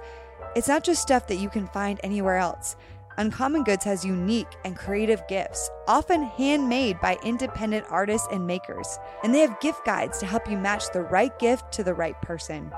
It's 0.55 0.69
not 0.69 0.85
just 0.85 1.01
stuff 1.01 1.27
that 1.29 1.37
you 1.37 1.49
can 1.49 1.67
find 1.69 1.99
anywhere 2.03 2.37
else. 2.37 2.77
Uncommon 3.17 3.65
Goods 3.65 3.87
has 3.87 4.05
unique 4.05 4.55
and 4.67 4.77
creative 4.77 5.27
gifts, 5.29 5.71
often 5.89 6.25
handmade 6.25 7.01
by 7.01 7.17
independent 7.25 7.87
artists 7.89 8.29
and 8.31 8.47
makers. 8.47 8.99
And 9.25 9.35
they 9.35 9.41
have 9.41 9.61
gift 9.61 9.87
guides 9.87 10.19
to 10.19 10.27
help 10.27 10.47
you 10.51 10.59
match 10.59 10.93
the 10.93 11.05
right 11.05 11.39
gift 11.39 11.73
to 11.73 11.83
the 11.83 11.95
right 11.95 12.21
person. 12.21 12.71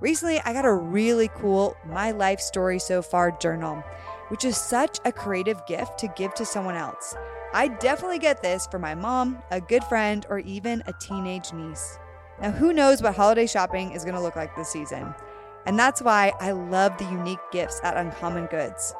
Recently, 0.00 0.40
I 0.44 0.52
got 0.52 0.64
a 0.64 0.72
really 0.72 1.28
cool 1.34 1.76
My 1.84 2.12
Life 2.12 2.40
Story 2.40 2.78
So 2.78 3.02
Far 3.02 3.32
journal, 3.32 3.82
which 4.28 4.44
is 4.44 4.56
such 4.56 5.00
a 5.04 5.10
creative 5.10 5.64
gift 5.66 5.98
to 5.98 6.08
give 6.16 6.34
to 6.34 6.44
someone 6.44 6.76
else. 6.76 7.16
I 7.52 7.66
definitely 7.66 8.20
get 8.20 8.40
this 8.40 8.68
for 8.68 8.78
my 8.78 8.94
mom, 8.94 9.42
a 9.50 9.60
good 9.60 9.82
friend, 9.84 10.24
or 10.28 10.38
even 10.40 10.84
a 10.86 10.92
teenage 11.00 11.52
niece. 11.52 11.98
Now, 12.40 12.52
who 12.52 12.72
knows 12.72 13.02
what 13.02 13.16
holiday 13.16 13.48
shopping 13.48 13.90
is 13.90 14.04
going 14.04 14.14
to 14.14 14.20
look 14.20 14.36
like 14.36 14.54
this 14.54 14.68
season? 14.68 15.12
And 15.66 15.76
that's 15.76 16.00
why 16.00 16.32
I 16.38 16.52
love 16.52 16.96
the 16.96 17.04
unique 17.06 17.40
gifts 17.50 17.80
at 17.82 17.96
Uncommon 17.96 18.46
Goods. 18.46 18.94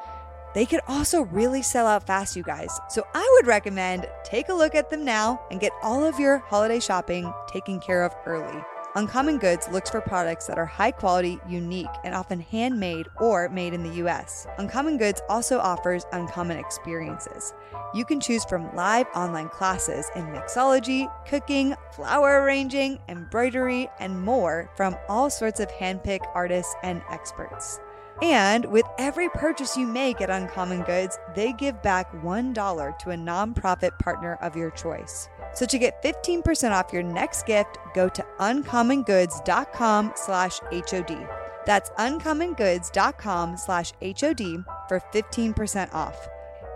They 0.53 0.67
could 0.67 0.81
also 0.89 1.23
really 1.23 1.63
sell 1.63 1.87
out 1.87 2.09
fast, 2.09 2.35
you 2.35 2.43
guys. 2.43 2.77
So 2.89 3.05
I 3.15 3.37
would 3.37 3.47
recommend 3.47 4.09
take 4.25 4.49
a 4.49 4.55
look 4.55 4.75
at 4.75 4.91
them 4.91 5.05
now 5.05 5.41
and 5.53 5.61
get 5.61 5.73
all 5.81 6.05
of 6.05 6.19
your 6.19 6.39
holiday 6.39 6.81
shopping 6.81 7.33
taken 7.53 7.79
care 7.79 8.03
of 8.03 8.17
early. 8.27 8.61
Uncommon 8.99 9.39
Goods 9.39 9.69
looks 9.69 9.91
for 9.91 10.01
products 10.01 10.49
that 10.49 10.59
are 10.59 10.67
high 10.67 10.91
quality, 10.91 11.39
unique, 11.49 11.87
and 12.03 12.17
often 12.17 12.41
handmade 12.41 13.07
or 13.21 13.49
made 13.49 13.73
in 13.73 13.85
the 13.85 14.05
US. 14.05 14.49
Uncommon 14.59 14.99
Goods 14.99 15.23
also 15.29 15.61
offers 15.61 16.05
uncommon 16.11 16.59
experiences. 16.59 17.55
You 17.95 18.05
can 18.05 18.19
choose 18.19 18.45
from 18.45 18.75
live 18.75 19.07
online 19.15 19.51
classes 19.51 20.11
in 20.17 20.27
mixology, 20.27 21.09
cooking, 21.29 21.77
flower 21.93 22.43
arranging, 22.43 22.99
embroidery, 23.09 23.89
and 24.01 24.21
more 24.21 24.69
from 24.77 24.97
all 25.09 25.31
sorts 25.31 25.61
of 25.61 25.71
handpicked 25.71 26.27
artists 26.35 26.75
and 26.83 27.01
experts. 27.09 27.79
And 28.21 28.65
with 28.65 28.87
every 28.99 29.29
purchase 29.29 29.77
you 29.77 29.87
make 29.87 30.21
at 30.21 30.29
Uncommon 30.29 30.83
Goods, 30.83 31.21
they 31.37 31.53
give 31.53 31.81
back 31.83 32.11
$1 32.15 32.99
to 32.99 33.11
a 33.11 33.15
nonprofit 33.15 33.97
partner 34.01 34.39
of 34.43 34.57
your 34.57 34.73
choice. 34.73 35.29
So 35.55 35.67
to 35.67 35.79
get 35.79 36.03
15% 36.03 36.71
off 36.73 36.93
your 36.93 37.03
next 37.03 37.47
gift, 37.47 37.79
go 37.95 38.09
to 38.09 38.25
uncommongoods.com 38.39 40.13
slash 40.15 40.61
HOD. 40.73 41.29
That's 41.67 41.91
uncommongoods.com 41.91 43.57
slash 43.57 43.93
HOD 44.01 44.65
for 44.89 45.01
15% 45.13 45.93
off. 45.93 46.29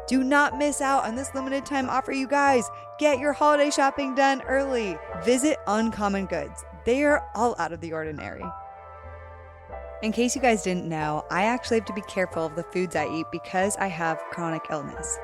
Do 0.08 0.24
not 0.24 0.58
miss 0.58 0.80
out 0.80 1.04
on 1.04 1.14
this 1.14 1.35
limited 1.35 1.64
time 1.64 1.88
offer, 1.88 2.12
you 2.12 2.26
guys. 2.26 2.68
Get 2.98 3.18
your 3.18 3.32
holiday 3.32 3.70
shopping 3.70 4.14
done 4.14 4.42
early. 4.42 4.98
Visit 5.24 5.58
Uncommon 5.66 6.26
Goods. 6.26 6.64
They 6.85 7.04
are 7.04 7.24
all 7.35 7.54
out 7.58 7.72
of 7.72 7.80
the 7.80 7.92
ordinary. 7.92 8.44
In 10.02 10.11
case 10.11 10.35
you 10.35 10.42
guys 10.42 10.62
didn't 10.62 10.88
know, 10.88 11.24
I 11.30 11.44
actually 11.44 11.78
have 11.78 11.87
to 11.87 11.92
be 11.92 12.02
careful 12.02 12.44
of 12.44 12.56
the 12.56 12.64
foods 12.64 12.96
I 12.96 13.08
eat 13.08 13.26
because 13.30 13.76
I 13.76 13.87
have 13.87 14.18
chronic 14.30 14.62
illness. 14.68 15.18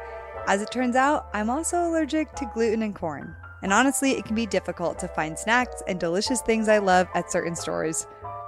As 0.49 0.63
it 0.63 0.71
turns 0.71 0.97
out, 0.97 1.29
I'm 1.35 1.51
also 1.51 1.87
allergic 1.87 2.33
to 2.37 2.51
gluten 2.55 2.81
and 2.81 2.95
corn. 2.95 3.37
And 3.63 3.71
honestly, 3.71 4.13
it 4.13 4.25
can 4.25 4.35
be 4.35 4.47
difficult 4.47 4.99
to 4.99 5.09
find 5.09 5.39
snacks 5.39 5.83
and 5.87 6.01
delicious 6.01 6.41
things 6.41 6.71
I 6.71 6.79
love 6.79 7.07
at 7.15 7.31
certain 7.31 7.55
stores. 7.55 8.07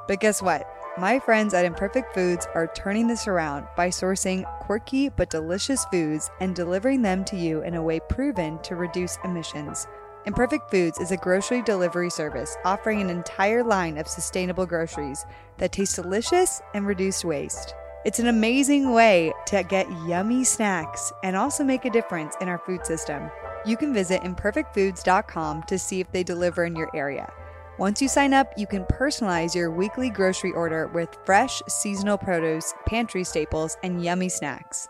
But 0.08 0.18
guess 0.20 0.40
what? 0.40 0.66
My 0.96 1.18
friends 1.18 1.52
at 1.52 1.66
Imperfect 1.66 2.14
Foods 2.14 2.48
are 2.54 2.72
turning 2.74 3.06
this 3.06 3.28
around 3.28 3.66
by 3.76 3.90
sourcing 3.90 4.44
quirky 4.60 5.10
but 5.10 5.28
delicious 5.28 5.84
foods 5.92 6.30
and 6.40 6.56
delivering 6.56 7.02
them 7.02 7.22
to 7.26 7.36
you 7.36 7.62
in 7.62 7.74
a 7.74 7.82
way 7.82 8.00
proven 8.00 8.58
to 8.62 8.76
reduce 8.76 9.18
emissions 9.22 9.86
Imperfect 10.26 10.70
Foods 10.70 11.00
is 11.00 11.12
a 11.12 11.16
grocery 11.16 11.62
delivery 11.62 12.10
service 12.10 12.54
offering 12.66 13.00
an 13.00 13.08
entire 13.08 13.64
line 13.64 13.96
of 13.96 14.06
sustainable 14.06 14.66
groceries 14.66 15.24
that 15.56 15.72
taste 15.72 15.96
delicious 15.96 16.60
and 16.74 16.86
reduce 16.86 17.24
waste. 17.24 17.74
It's 18.02 18.18
an 18.18 18.28
amazing 18.28 18.92
way 18.92 19.30
to 19.48 19.62
get 19.62 19.86
yummy 20.06 20.42
snacks 20.42 21.12
and 21.22 21.36
also 21.36 21.62
make 21.62 21.84
a 21.84 21.90
difference 21.90 22.34
in 22.40 22.48
our 22.48 22.56
food 22.56 22.86
system. 22.86 23.30
You 23.66 23.76
can 23.76 23.92
visit 23.92 24.22
imperfectfoods.com 24.22 25.64
to 25.64 25.78
see 25.78 26.00
if 26.00 26.10
they 26.10 26.22
deliver 26.22 26.64
in 26.64 26.74
your 26.74 26.88
area. 26.96 27.30
Once 27.78 28.00
you 28.00 28.08
sign 28.08 28.32
up, 28.32 28.54
you 28.56 28.66
can 28.66 28.86
personalize 28.86 29.54
your 29.54 29.70
weekly 29.70 30.08
grocery 30.08 30.52
order 30.52 30.86
with 30.86 31.14
fresh, 31.26 31.60
seasonal 31.68 32.16
produce, 32.16 32.72
pantry 32.86 33.22
staples, 33.22 33.76
and 33.82 34.02
yummy 34.02 34.30
snacks. 34.30 34.88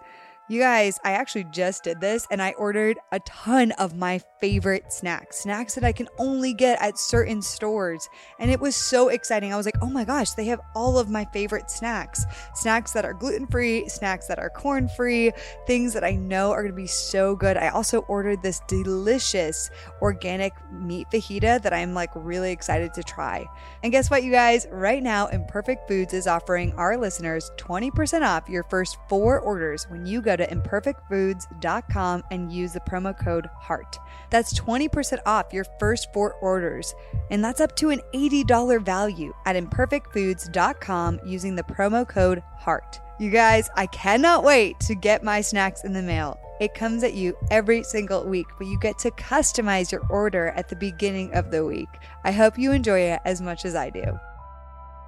You 0.51 0.59
guys, 0.59 0.98
I 1.05 1.12
actually 1.12 1.44
just 1.44 1.84
did 1.84 2.01
this 2.01 2.26
and 2.28 2.42
I 2.42 2.51
ordered 2.59 2.98
a 3.12 3.20
ton 3.20 3.70
of 3.78 3.94
my 3.94 4.20
favorite 4.40 4.92
snacks, 4.92 5.38
snacks 5.38 5.76
that 5.76 5.84
I 5.84 5.92
can 5.92 6.09
only 6.18 6.55
get 6.55 6.82
at 6.82 6.98
certain 6.98 7.40
stores. 7.40 8.09
And 8.40 8.51
it 8.51 8.59
was 8.59 8.74
so 8.74 9.11
exciting. 9.11 9.53
I 9.53 9.57
was 9.57 9.64
like, 9.64 9.76
oh 9.80 9.88
my 9.88 10.05
gosh, 10.05 10.32
they 10.32 10.46
have 10.46 10.61
all 10.74 10.98
of 10.98 11.09
my 11.09 11.24
favorite 11.26 11.70
snacks 11.70 12.26
snacks 12.57 12.90
that 12.94 13.05
are 13.05 13.14
gluten 13.14 13.46
free, 13.46 13.88
snacks 13.88 14.26
that 14.26 14.40
are 14.40 14.51
corn 14.51 14.88
free, 14.96 15.30
things 15.68 15.92
that 15.92 16.03
I 16.03 16.16
know 16.16 16.51
are 16.51 16.66
to 16.66 16.72
be 16.72 16.88
so 16.88 17.36
good. 17.36 17.57
I 17.57 17.68
also 17.68 18.01
ordered 18.09 18.42
this 18.42 18.61
delicious 18.66 19.70
organic 20.03 20.53
meat 20.72 21.07
fajita 21.12 21.62
that 21.62 21.72
I'm 21.72 21.94
like 21.94 22.11
really 22.16 22.51
excited 22.51 22.92
to 22.94 23.05
try. 23.05 23.46
And 23.84 23.92
guess 23.92 24.11
what, 24.11 24.24
you 24.24 24.32
guys? 24.32 24.66
Right 24.72 25.01
now, 25.01 25.28
Imperfect 25.28 25.86
Foods 25.86 26.12
is 26.12 26.26
offering 26.26 26.72
our 26.72 26.96
listeners 26.96 27.53
20% 27.57 28.22
off 28.22 28.48
your 28.48 28.64
first 28.64 28.98
four 29.09 29.38
orders 29.38 29.86
when 29.88 30.07
you 30.07 30.20
go 30.20 30.39
to 30.41 30.55
imperfectfoods.com 30.55 32.24
and 32.30 32.53
use 32.53 32.72
the 32.72 32.80
promo 32.80 33.16
code 33.16 33.49
HEART. 33.61 33.99
That's 34.30 34.59
20% 34.59 35.18
off 35.26 35.53
your 35.53 35.64
first 35.78 36.12
four 36.12 36.34
orders, 36.34 36.95
and 37.30 37.45
that's 37.45 37.61
up 37.61 37.76
to 37.76 37.91
an 37.91 38.01
$80 38.12 38.84
value 38.84 39.32
at 39.47 39.57
imperfectfoods.com 39.57 41.20
using 41.24 41.55
the 41.55 41.62
promo 41.62 42.09
code 42.09 42.43
HEART. 42.59 43.01
You 43.18 43.30
guys, 43.30 43.68
I 43.76 43.86
cannot 43.86 44.45
wait 44.45 44.80
to 44.80 44.95
get 44.95 45.22
my 45.22 45.43
snacks 45.43 45.84
in 45.84 45.93
the 45.93 46.03
mail. 46.03 46.38
It 46.61 46.74
comes 46.74 47.03
at 47.03 47.14
you 47.14 47.36
every 47.51 47.82
single 47.82 48.26
week, 48.26 48.47
but 48.59 48.66
you 48.66 48.78
get 48.80 48.99
to 49.01 49.11
customize 49.12 49.93
your 49.93 50.07
order 50.11 50.49
at 50.49 50.68
the 50.68 50.76
beginning 50.76 51.32
of 51.34 51.51
the 51.51 51.64
week. 51.64 51.88
I 52.24 52.32
hope 52.32 52.59
you 52.59 52.72
enjoy 52.72 53.01
it 53.01 53.20
as 53.24 53.41
much 53.41 53.64
as 53.64 53.74
I 53.74 53.91
do. 53.91 54.18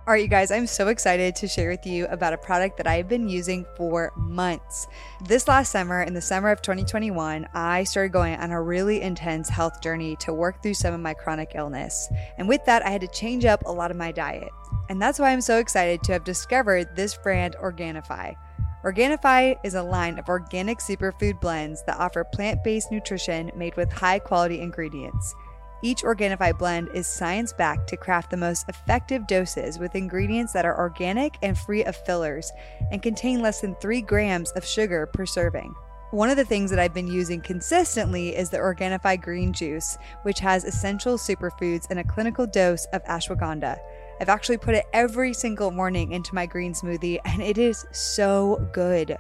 All 0.05 0.13
right, 0.13 0.23
you 0.23 0.29
guys, 0.29 0.51
I'm 0.51 0.67
so 0.67 0.89
excited 0.89 1.37
to 1.37 1.47
share 1.47 1.71
with 1.71 1.87
you 1.87 2.07
about 2.07 2.33
a 2.33 2.37
product 2.37 2.77
that 2.79 2.89
I've 2.89 3.09
been 3.09 3.29
using 3.29 3.65
for 3.77 4.13
months. 4.17 4.89
This 5.29 5.47
last 5.47 5.71
summer, 5.71 6.03
in 6.03 6.13
the 6.13 6.21
summer 6.21 6.51
of 6.51 6.61
2021, 6.61 7.47
I 7.55 7.85
started 7.85 8.13
going 8.13 8.35
on 8.35 8.51
a 8.51 8.61
really 8.61 9.01
intense 9.01 9.49
health 9.49 9.81
journey 9.81 10.17
to 10.17 10.35
work 10.35 10.61
through 10.61 10.75
some 10.75 10.93
of 10.93 10.99
my 10.99 11.15
chronic 11.15 11.53
illness. 11.55 12.09
And 12.37 12.49
with 12.49 12.65
that, 12.65 12.85
I 12.85 12.91
had 12.91 13.03
to 13.03 13.07
change 13.07 13.45
up 13.45 13.63
a 13.65 13.71
lot 13.71 13.93
of 13.93 13.97
my 13.97 14.11
diet. 14.11 14.51
And 14.89 15.01
that's 15.01 15.21
why 15.21 15.31
I'm 15.31 15.41
so 15.41 15.59
excited 15.59 16.03
to 16.03 16.13
have 16.15 16.25
discovered 16.25 16.97
this 16.97 17.17
brand, 17.17 17.55
Organifi. 17.63 18.35
Organifi 18.83 19.55
is 19.63 19.77
a 19.77 19.83
line 19.85 20.19
of 20.19 20.29
organic 20.29 20.81
superfood 20.81 21.41
blends 21.41 21.85
that 21.85 22.01
offer 22.01 22.25
plant 22.25 22.65
based 22.65 22.91
nutrition 22.91 23.53
made 23.55 23.77
with 23.77 23.93
high 23.93 24.19
quality 24.19 24.63
ingredients. 24.63 25.37
Each 25.85 26.05
Organifi 26.05 26.57
blend 26.57 26.91
is 26.95 27.09
science 27.09 27.53
backed 27.53 27.89
to 27.89 27.97
craft 27.97 28.31
the 28.31 28.37
most 28.37 28.69
effective 28.69 29.27
doses 29.27 29.81
with 29.81 29.97
ingredients 29.97 30.53
that 30.53 30.65
are 30.65 30.79
organic 30.79 31.37
and 31.43 31.59
free 31.59 31.83
of 31.83 31.97
fillers 31.97 32.53
and 32.93 33.03
contain 33.03 33.43
less 33.43 33.61
than 33.61 33.75
3 33.75 34.01
grams 34.03 34.53
of 34.53 34.65
sugar 34.65 35.07
per 35.07 35.27
serving. 35.27 35.75
One 36.13 36.31
of 36.31 36.37
the 36.37 36.45
things 36.45 36.71
that 36.71 36.79
I've 36.79 36.95
been 36.95 37.09
using 37.09 37.41
consistently 37.41 38.37
is 38.37 38.49
the 38.49 38.59
Organifi 38.59 39.21
green 39.21 39.53
juice, 39.53 39.99
which 40.23 40.39
has 40.39 40.63
essential 40.63 41.17
superfoods 41.17 41.89
and 41.91 41.99
a 41.99 42.05
clinical 42.05 42.47
dose 42.47 42.85
of 42.93 43.03
ashwagandha. 43.05 43.79
I've 44.21 44.29
actually 44.29 44.59
put 44.59 44.77
it 44.77 44.85
every 44.93 45.35
single 45.35 45.73
morning 45.73 46.13
into 46.13 46.33
my 46.33 46.47
green 46.47 46.75
smoothie, 46.75 47.19
and 47.25 47.43
it 47.43 47.59
is 47.59 47.87
so 47.91 48.69
good. 48.73 49.17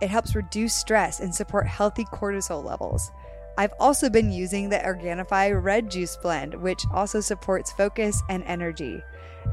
It 0.00 0.08
helps 0.08 0.34
reduce 0.34 0.74
stress 0.74 1.20
and 1.20 1.34
support 1.34 1.66
healthy 1.66 2.04
cortisol 2.04 2.64
levels. 2.64 3.10
I've 3.58 3.72
also 3.80 4.10
been 4.10 4.30
using 4.30 4.68
the 4.68 4.76
Organifi 4.76 5.62
Red 5.62 5.90
Juice 5.90 6.16
Blend, 6.18 6.54
which 6.54 6.84
also 6.92 7.20
supports 7.20 7.72
focus 7.72 8.22
and 8.28 8.44
energy. 8.44 9.02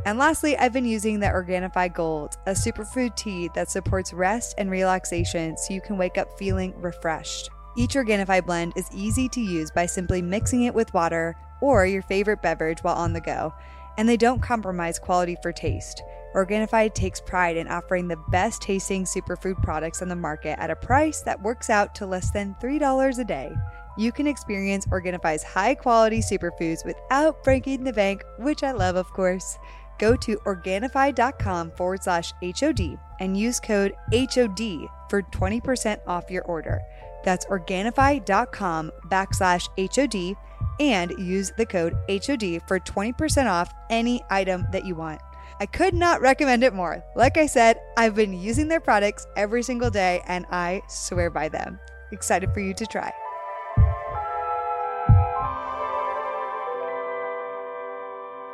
And 0.06 0.20
lastly, 0.20 0.58
I've 0.58 0.74
been 0.74 0.86
using 0.86 1.22
the 1.22 1.28
Organifi 1.28 1.94
Gold, 1.94 2.36
a 2.46 2.52
superfood 2.52 3.16
tea 3.16 3.50
that 3.56 3.72
supports 3.72 4.12
rest 4.12 4.56
and 4.58 4.70
relaxation 4.70 5.56
so 5.56 5.74
you 5.74 5.80
can 5.80 5.98
wake 5.98 6.18
up 6.18 6.38
feeling 6.38 6.74
refreshed. 6.82 7.50
Each 7.78 7.94
Organifi 7.94 8.46
blend 8.46 8.74
is 8.76 8.90
easy 8.94 9.30
to 9.30 9.40
use 9.40 9.72
by 9.72 9.86
simply 9.86 10.22
mixing 10.22 10.64
it 10.64 10.74
with 10.74 10.94
water 10.94 11.36
or 11.62 11.86
your 11.86 12.02
favorite 12.02 12.42
beverage 12.42 12.84
while 12.84 12.98
on 12.98 13.14
the 13.14 13.22
go, 13.22 13.54
and 13.98 14.10
they 14.10 14.18
don't 14.18 14.42
compromise 14.42 15.00
quality 15.00 15.38
for 15.42 15.54
taste. 15.54 16.04
Organifi 16.36 16.94
takes 16.94 17.22
pride 17.22 17.56
in 17.56 17.70
offering 17.70 18.10
the 18.10 18.22
best 18.30 18.62
tasting 18.62 19.06
superfood 19.06 19.62
products 19.64 20.02
on 20.02 20.10
the 20.10 20.16
market 20.16 20.60
at 20.60 20.72
a 20.72 20.76
price 20.76 21.22
that 21.22 21.42
works 21.42 21.70
out 21.70 21.96
to 21.96 22.06
less 22.06 22.32
than 22.32 22.56
$3 22.62 23.20
a 23.20 23.24
day 23.24 23.56
you 23.98 24.12
can 24.12 24.28
experience 24.28 24.86
Organifi's 24.88 25.44
high 25.44 25.76
quality 25.76 26.20
superfoods 26.20 26.86
without 26.86 27.44
breaking 27.44 27.84
the 27.84 27.94
bank, 27.94 28.24
which 28.40 28.64
I 28.64 28.72
love, 28.72 28.96
of 28.96 29.12
course. 29.14 29.58
Go 30.00 30.16
to 30.18 30.38
Organifi.com 30.38 31.72
forward 31.72 32.04
slash 32.04 32.34
HOD 32.44 32.98
and 33.20 33.38
use 33.38 33.60
code 33.60 33.94
HOD 34.12 34.90
for 35.10 35.22
20% 35.22 36.00
off 36.08 36.32
your 36.32 36.44
order. 36.44 36.82
That's 37.24 37.46
Organifi.com 37.46 38.92
backslash 39.08 39.68
HOD 39.78 40.36
and 40.80 41.12
use 41.20 41.52
the 41.58 41.66
code 41.66 41.94
HOD 42.10 42.62
for 42.68 42.80
20% 42.80 43.50
off 43.50 43.74
any 43.90 44.24
item 44.30 44.66
that 44.72 44.86
you 44.86 44.96
want. 44.96 45.22
I 45.60 45.68
could 45.68 45.94
not 45.94 46.20
recommend 46.20 46.64
it 46.64 46.74
more. 46.74 47.04
Like 47.16 47.38
I 47.38 47.46
said, 47.46 47.80
I've 47.96 48.16
been 48.16 48.34
using 48.34 48.68
their 48.68 48.82
products 48.82 49.28
every 49.38 49.64
single 49.64 49.92
day 49.92 50.22
and 50.28 50.46
I 50.50 50.82
swear 50.90 51.30
by 51.30 51.48
them. 51.48 51.80
Excited 52.12 52.54
for 52.54 52.60
you 52.60 52.74
to 52.74 52.86
try. 52.86 53.14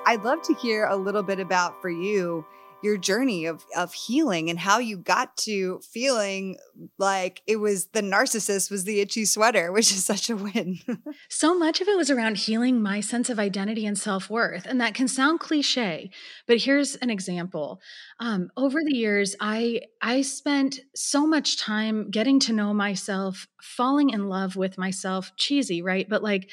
I'd 0.10 0.24
love 0.24 0.42
to 0.42 0.56
hear 0.56 0.86
a 0.86 0.96
little 0.96 1.22
bit 1.22 1.40
about 1.40 1.84
for 1.84 1.90
you 1.92 2.44
your 2.82 2.98
journey 2.98 3.46
of 3.46 3.64
of 3.78 3.94
healing 3.94 4.50
and 4.50 4.58
how 4.58 4.80
you 4.80 4.98
got 4.98 5.38
to 5.38 5.80
feeling 5.82 6.58
like 6.98 7.44
it 7.46 7.58
was 7.58 7.90
the 7.90 8.02
narcissist 8.02 8.72
was 8.72 8.86
the 8.86 9.02
itchy 9.02 9.24
sweater, 9.24 9.72
which 9.72 9.92
is 9.92 10.04
such 10.04 10.32
a 10.32 10.36
win. 10.36 10.80
so 11.30 11.56
much 11.56 11.80
of 11.80 11.88
it 11.88 11.96
was 11.96 12.10
around 12.10 12.38
healing 12.38 12.82
my 12.82 13.02
sense 13.02 13.30
of 13.30 13.38
identity 13.38 13.86
and 13.86 14.00
self 14.00 14.32
worth, 14.32 14.66
and 14.66 14.82
that 14.82 14.96
can 14.96 15.08
sound 15.08 15.42
cliche, 15.42 16.10
but 16.48 16.58
here's 16.58 16.96
an 16.96 17.12
example. 17.12 17.80
Um, 18.20 18.50
over 18.58 18.80
the 18.84 18.96
years, 18.96 19.36
I 19.40 19.82
I 20.02 20.24
spent 20.24 20.80
so 20.96 21.28
much 21.28 21.60
time 21.60 22.10
getting 22.10 22.40
to 22.40 22.54
know 22.54 22.74
myself, 22.74 23.46
falling 23.62 24.10
in 24.10 24.28
love 24.28 24.56
with 24.56 24.76
myself. 24.76 25.34
Cheesy, 25.38 25.84
right? 25.84 26.10
But 26.10 26.24
like 26.24 26.50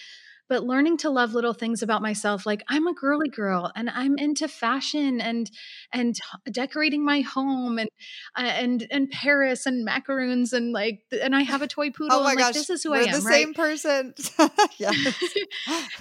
but 0.49 0.65
learning 0.65 0.97
to 0.97 1.11
love 1.11 1.35
little 1.35 1.53
things 1.53 1.83
about 1.83 2.03
myself 2.03 2.47
like 2.47 2.63
i'm 2.69 2.87
a 2.87 2.95
girly 2.95 3.29
girl 3.29 3.73
and 3.75 3.91
i'm 3.91 4.17
into 4.19 4.49
fashion 4.49 5.21
and 5.21 5.51
and 5.93 6.17
decorating 6.51 7.05
my 7.05 7.21
home 7.21 7.79
and 7.79 7.89
uh, 8.37 8.43
and 8.43 8.87
and 8.91 9.11
paris 9.11 9.67
and 9.67 9.85
macaroons 9.85 10.53
and 10.53 10.73
like 10.73 11.01
and 11.23 11.35
i 11.35 11.43
have 11.43 11.63
a 11.63 11.69
toy 11.69 11.91
poodle 11.97 12.19
oh 12.19 12.23
my 12.23 12.31
and 12.31 12.39
gosh, 12.39 12.47
like 12.47 12.55
this 12.55 12.71
is 12.71 12.83
who 12.83 12.91
we're 12.91 12.99
i 12.99 13.05
am 13.05 13.21
the 13.21 13.27
right? 13.27 13.35
same 13.35 13.55
person. 13.55 14.15
Yeah 14.79 14.93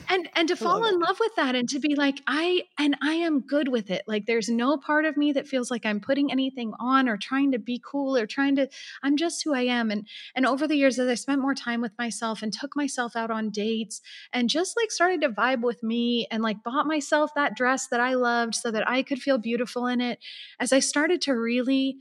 and 0.10 0.30
and 0.36 0.48
to 0.50 0.56
fall 0.56 0.86
in 0.86 1.00
love 1.00 1.18
with 1.20 1.36
that 1.36 1.56
and 1.56 1.68
to 1.70 1.80
be 1.80 1.96
like 1.96 2.22
i 2.28 2.64
and 2.78 2.96
i 3.02 3.14
am 3.14 3.40
good 3.40 3.68
with 3.68 3.90
it 3.90 4.04
like 4.08 4.26
there's 4.26 4.50
no 4.50 4.78
part 4.78 5.06
of 5.06 5.18
me 5.18 5.32
that 5.32 5.48
feels 5.48 5.72
like 5.72 5.86
i'm 5.86 6.00
putting 6.00 6.32
anything 6.32 6.74
on 6.80 7.08
or 7.08 7.18
trying 7.18 7.52
to 7.52 7.60
be 7.60 7.82
cool 7.84 8.18
or 8.18 8.26
trying 8.26 8.56
to 8.56 8.68
i'm 9.04 9.18
just 9.18 9.44
who 9.44 9.54
i 9.54 9.62
am 9.62 9.92
and 9.92 10.08
and 10.36 10.46
over 10.46 10.68
the 10.68 10.76
years 10.76 11.00
as 11.00 11.08
i 11.08 11.16
spent 11.16 11.42
more 11.42 11.56
time 11.56 11.82
with 11.82 11.92
myself 11.98 12.42
and 12.42 12.54
took 12.54 12.76
myself 12.76 13.16
out 13.16 13.32
on 13.32 13.50
dates 13.50 14.02
and 14.36 14.50
just 14.50 14.78
like 14.78 14.92
started 14.92 15.22
to 15.22 15.30
vibe 15.30 15.62
with 15.62 15.82
me 15.82 16.28
and 16.30 16.44
like 16.44 16.62
bought 16.64 16.86
myself 16.86 17.32
that 17.36 17.56
dress 17.56 17.88
that 17.88 18.02
I 18.02 18.14
loved 18.16 18.54
so 18.54 18.70
that 18.70 18.88
I 18.88 19.02
could 19.02 19.20
feel 19.20 19.40
beautiful 19.40 19.88
in 19.88 20.02
it. 20.02 20.20
As 20.60 20.72
I 20.74 20.80
started 20.80 21.22
to 21.24 21.34
really 21.34 21.98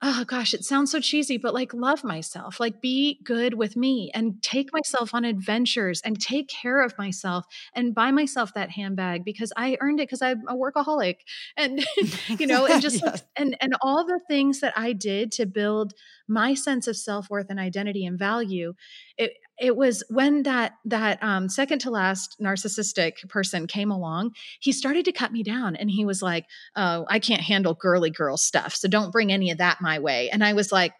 oh 0.00 0.24
gosh, 0.24 0.54
it 0.54 0.64
sounds 0.64 0.92
so 0.92 1.00
cheesy, 1.00 1.38
but 1.38 1.52
like 1.54 1.74
love 1.74 2.04
myself, 2.04 2.60
like 2.60 2.80
be 2.80 3.20
good 3.24 3.54
with 3.54 3.76
me 3.76 4.10
and 4.14 4.40
take 4.42 4.72
myself 4.72 5.12
on 5.12 5.24
adventures 5.24 6.00
and 6.04 6.20
take 6.20 6.48
care 6.48 6.82
of 6.82 6.96
myself 6.98 7.44
and 7.74 7.94
buy 7.94 8.12
myself 8.12 8.54
that 8.54 8.70
handbag 8.70 9.24
because 9.24 9.52
I 9.56 9.76
earned 9.80 9.98
it 9.98 10.04
because 10.04 10.22
I'm 10.22 10.42
a 10.48 10.54
workaholic. 10.54 11.16
And, 11.56 11.84
you 12.28 12.46
know, 12.46 12.66
and 12.66 12.80
just 12.80 13.02
yes. 13.04 13.24
and 13.36 13.56
and 13.60 13.74
all 13.82 14.06
the 14.06 14.20
things 14.28 14.60
that 14.60 14.72
I 14.76 14.92
did 14.92 15.32
to 15.32 15.46
build 15.46 15.94
my 16.28 16.54
sense 16.54 16.86
of 16.86 16.96
self-worth 16.96 17.46
and 17.50 17.58
identity 17.58 18.06
and 18.06 18.16
value, 18.18 18.74
it 19.16 19.32
it 19.60 19.76
was 19.76 20.02
when 20.08 20.42
that 20.44 20.72
that 20.84 21.22
um, 21.22 21.48
second 21.48 21.80
to 21.80 21.90
last 21.90 22.36
narcissistic 22.40 23.28
person 23.28 23.66
came 23.66 23.90
along 23.90 24.32
he 24.60 24.72
started 24.72 25.04
to 25.04 25.12
cut 25.12 25.32
me 25.32 25.42
down 25.42 25.76
and 25.76 25.90
he 25.90 26.04
was 26.04 26.22
like 26.22 26.46
oh 26.76 27.06
i 27.08 27.18
can't 27.18 27.42
handle 27.42 27.74
girly 27.74 28.10
girl 28.10 28.36
stuff 28.36 28.74
so 28.74 28.88
don't 28.88 29.12
bring 29.12 29.32
any 29.32 29.50
of 29.50 29.58
that 29.58 29.80
my 29.80 29.98
way. 29.98 30.30
And 30.30 30.44
i 30.44 30.52
was 30.52 30.72
like 30.72 30.92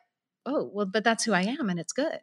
oh 0.46 0.70
well 0.72 0.86
but 0.86 1.04
that's 1.04 1.24
who 1.24 1.32
i 1.32 1.42
am 1.42 1.68
and 1.68 1.78
it's 1.78 1.92
good. 1.92 2.18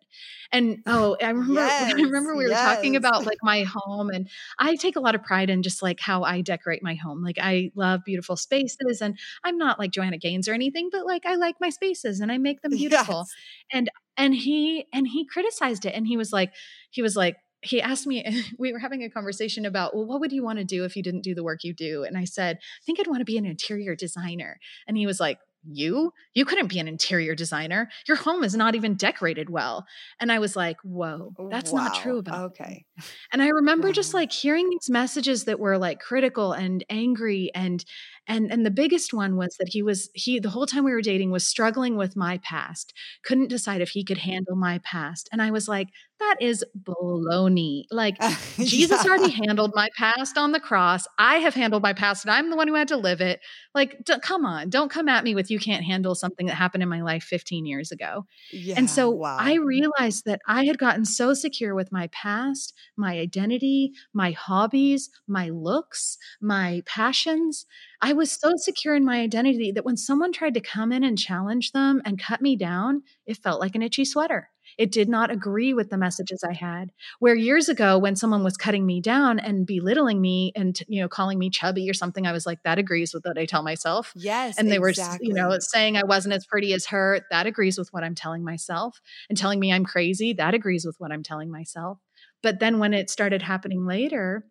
And 0.51 0.79
oh 0.85 1.17
i 1.21 1.27
remember 1.27 1.53
Yes, 1.61 1.93
i 1.93 2.01
remember 2.01 2.35
we 2.35 2.45
were 2.45 2.53
talking 2.53 2.95
about 2.95 3.25
like 3.25 3.37
my 3.41 3.63
home 3.63 4.09
and 4.09 4.29
i 4.59 4.75
take 4.75 4.95
a 4.95 4.99
lot 4.99 5.15
of 5.15 5.23
pride 5.23 5.49
in 5.49 5.63
just 5.63 5.81
like 5.81 5.99
how 5.99 6.23
i 6.23 6.41
decorate 6.41 6.83
my 6.83 6.95
home. 6.95 7.23
Like 7.23 7.37
i 7.41 7.71
love 7.75 8.01
beautiful 8.05 8.35
spaces 8.35 9.01
and 9.01 9.17
i'm 9.43 9.57
not 9.57 9.79
like 9.79 9.91
joanna 9.91 10.17
gaines 10.17 10.47
or 10.47 10.53
anything 10.53 10.89
but 10.91 11.05
like 11.05 11.25
i 11.25 11.35
like 11.35 11.55
my 11.59 11.69
spaces 11.69 12.19
and 12.19 12.31
i 12.31 12.37
make 12.37 12.61
them 12.61 12.71
beautiful. 12.71 13.19
Yes. 13.19 13.33
and 13.71 13.91
and 14.17 14.35
he 14.35 14.87
and 14.93 15.07
he 15.07 15.25
criticized 15.25 15.85
it 15.85 15.93
and 15.95 16.07
he 16.07 16.17
was 16.17 16.31
like 16.31 16.53
he 16.91 17.01
was 17.01 17.15
like 17.15 17.37
he 17.61 17.81
asked 17.81 18.07
me 18.07 18.43
we 18.59 18.71
were 18.71 18.79
having 18.79 19.03
a 19.03 19.09
conversation 19.09 19.65
about 19.65 19.95
well 19.95 20.05
what 20.05 20.19
would 20.19 20.31
you 20.31 20.43
want 20.43 20.59
to 20.59 20.65
do 20.65 20.83
if 20.85 20.95
you 20.95 21.03
didn't 21.03 21.23
do 21.23 21.35
the 21.35 21.43
work 21.43 21.63
you 21.63 21.73
do? 21.73 22.03
And 22.03 22.17
i 22.17 22.23
said 22.23 22.57
i 22.57 22.81
think 22.85 22.99
i'd 22.99 23.07
want 23.07 23.21
to 23.21 23.25
be 23.25 23.37
an 23.37 23.45
interior 23.45 23.95
designer. 23.95 24.59
And 24.87 24.97
he 24.97 25.05
was 25.05 25.19
like 25.19 25.39
you 25.67 26.11
you 26.33 26.45
couldn't 26.45 26.67
be 26.67 26.79
an 26.79 26.87
interior 26.87 27.35
designer 27.35 27.89
your 28.07 28.17
home 28.17 28.43
is 28.43 28.55
not 28.55 28.75
even 28.75 28.95
decorated 28.95 29.49
well 29.49 29.85
and 30.19 30.31
i 30.31 30.39
was 30.39 30.55
like 30.55 30.77
whoa 30.83 31.33
that's 31.49 31.73
not 31.73 31.95
true 31.95 32.17
about 32.17 32.39
me. 32.39 32.45
Okay. 32.45 32.85
And 33.31 33.41
I 33.41 33.49
remember 33.49 33.91
just 33.91 34.09
mm-hmm. 34.09 34.17
like 34.17 34.31
hearing 34.31 34.69
these 34.69 34.89
messages 34.89 35.45
that 35.45 35.59
were 35.59 35.77
like 35.77 35.99
critical 35.99 36.53
and 36.53 36.85
angry 36.89 37.51
and 37.53 37.83
and 38.27 38.51
and 38.51 38.65
the 38.65 38.71
biggest 38.71 39.13
one 39.13 39.35
was 39.35 39.55
that 39.59 39.69
he 39.69 39.83
was 39.83 40.09
he 40.13 40.39
the 40.39 40.49
whole 40.49 40.65
time 40.65 40.83
we 40.83 40.91
were 40.91 41.01
dating 41.01 41.31
was 41.31 41.45
struggling 41.45 41.97
with 41.97 42.15
my 42.15 42.37
past. 42.39 42.93
Couldn't 43.23 43.49
decide 43.49 43.81
if 43.81 43.89
he 43.89 44.03
could 44.03 44.19
handle 44.19 44.55
my 44.55 44.79
past. 44.79 45.29
And 45.31 45.41
I 45.41 45.51
was 45.51 45.67
like, 45.67 45.89
that 46.19 46.37
is 46.39 46.63
baloney. 46.81 47.83
Like 47.91 48.15
uh, 48.19 48.33
Jesus 48.57 49.03
Yeah. 49.03 49.11
already 49.11 49.31
handled 49.31 49.71
my 49.75 49.89
past 49.97 50.37
on 50.37 50.51
the 50.51 50.59
cross. 50.59 51.07
I 51.17 51.35
have 51.35 51.53
handled 51.53 51.83
my 51.83 51.93
past 51.93 52.25
and 52.25 52.31
I'm 52.31 52.49
the 52.49 52.55
one 52.55 52.67
who 52.67 52.73
had 52.73 52.87
to 52.89 52.97
live 52.97 53.21
it. 53.21 53.41
Like 53.73 53.97
come 54.21 54.45
on, 54.45 54.69
don't 54.69 54.89
come 54.89 55.09
at 55.09 55.23
me 55.23 55.35
with 55.35 55.51
you 55.51 55.59
can't 55.59 55.83
handle 55.83 56.15
something 56.15 56.45
that 56.47 56.55
happened 56.55 56.83
in 56.83 56.89
my 56.89 57.01
life 57.01 57.23
15 57.23 57.65
years 57.65 57.91
ago. 57.91 58.25
Yeah. 58.51 58.75
And 58.77 58.89
so 58.89 59.09
wow. 59.09 59.37
I 59.39 59.55
realized 59.55 60.25
that 60.25 60.39
I 60.47 60.65
had 60.65 60.77
gotten 60.77 61.05
so 61.05 61.33
secure 61.33 61.75
with 61.75 61.91
my 61.91 62.07
past, 62.07 62.73
my 62.95 63.19
identity, 63.19 63.91
my 64.13 64.31
hobbies, 64.31 65.09
my 65.27 65.49
looks, 65.49 66.17
my 66.41 66.81
passions. 66.85 67.65
I 68.01 68.13
was 68.13 68.31
so 68.31 68.53
secure 68.55 68.95
in 68.95 69.03
my 69.05 69.21
identity 69.21 69.71
that 69.71 69.85
when 69.85 69.97
someone 69.97 70.31
tried 70.31 70.53
to 70.53 70.61
come 70.61 70.91
in 70.91 71.03
and 71.03 71.17
challenge 71.17 71.71
them 71.71 72.01
and 72.05 72.19
cut 72.21 72.41
me 72.41 72.55
down, 72.55 73.03
it 73.25 73.37
felt 73.37 73.59
like 73.59 73.75
an 73.75 73.81
itchy 73.81 74.05
sweater. 74.05 74.49
It 74.77 74.91
did 74.91 75.07
not 75.09 75.31
agree 75.31 75.73
with 75.73 75.89
the 75.89 75.97
messages 75.97 76.43
I 76.43 76.53
had. 76.53 76.91
Where 77.19 77.35
years 77.35 77.69
ago, 77.69 77.97
when 77.97 78.15
someone 78.15 78.43
was 78.43 78.57
cutting 78.57 78.85
me 78.85 79.01
down 79.01 79.39
and 79.39 79.65
belittling 79.65 80.21
me 80.21 80.51
and 80.55 80.79
you 80.87 81.01
know 81.01 81.07
calling 81.07 81.39
me 81.39 81.49
chubby 81.49 81.89
or 81.89 81.93
something, 81.93 82.27
I 82.27 82.31
was 82.31 82.45
like, 82.45 82.63
"That 82.63 82.79
agrees 82.79 83.13
with 83.13 83.23
what 83.25 83.37
I 83.37 83.45
tell 83.45 83.63
myself." 83.63 84.13
yes. 84.25 84.57
and 84.57 84.71
they 84.71 84.79
were 84.79 84.93
you 85.21 85.33
know 85.33 85.57
saying 85.59 85.97
i 85.97 86.03
wasn't 86.03 86.33
as 86.33 86.45
pretty 86.45 86.73
as 86.73 86.85
her 86.87 87.21
that 87.31 87.45
agrees 87.45 87.77
with 87.77 87.91
what 87.93 88.03
i'm 88.03 88.15
telling 88.15 88.43
myself 88.43 88.99
and 89.29 89.37
telling 89.37 89.59
me 89.59 89.71
i'm 89.71 89.85
crazy 89.85 90.33
that 90.33 90.53
agrees 90.53 90.85
with 90.85 90.95
what 90.99 91.11
i'm 91.11 91.23
telling 91.23 91.51
myself 91.51 91.99
but 92.41 92.59
then 92.59 92.79
when 92.79 92.93
it 92.93 93.09
started 93.09 93.41
happening 93.41 93.85
later 93.85 94.45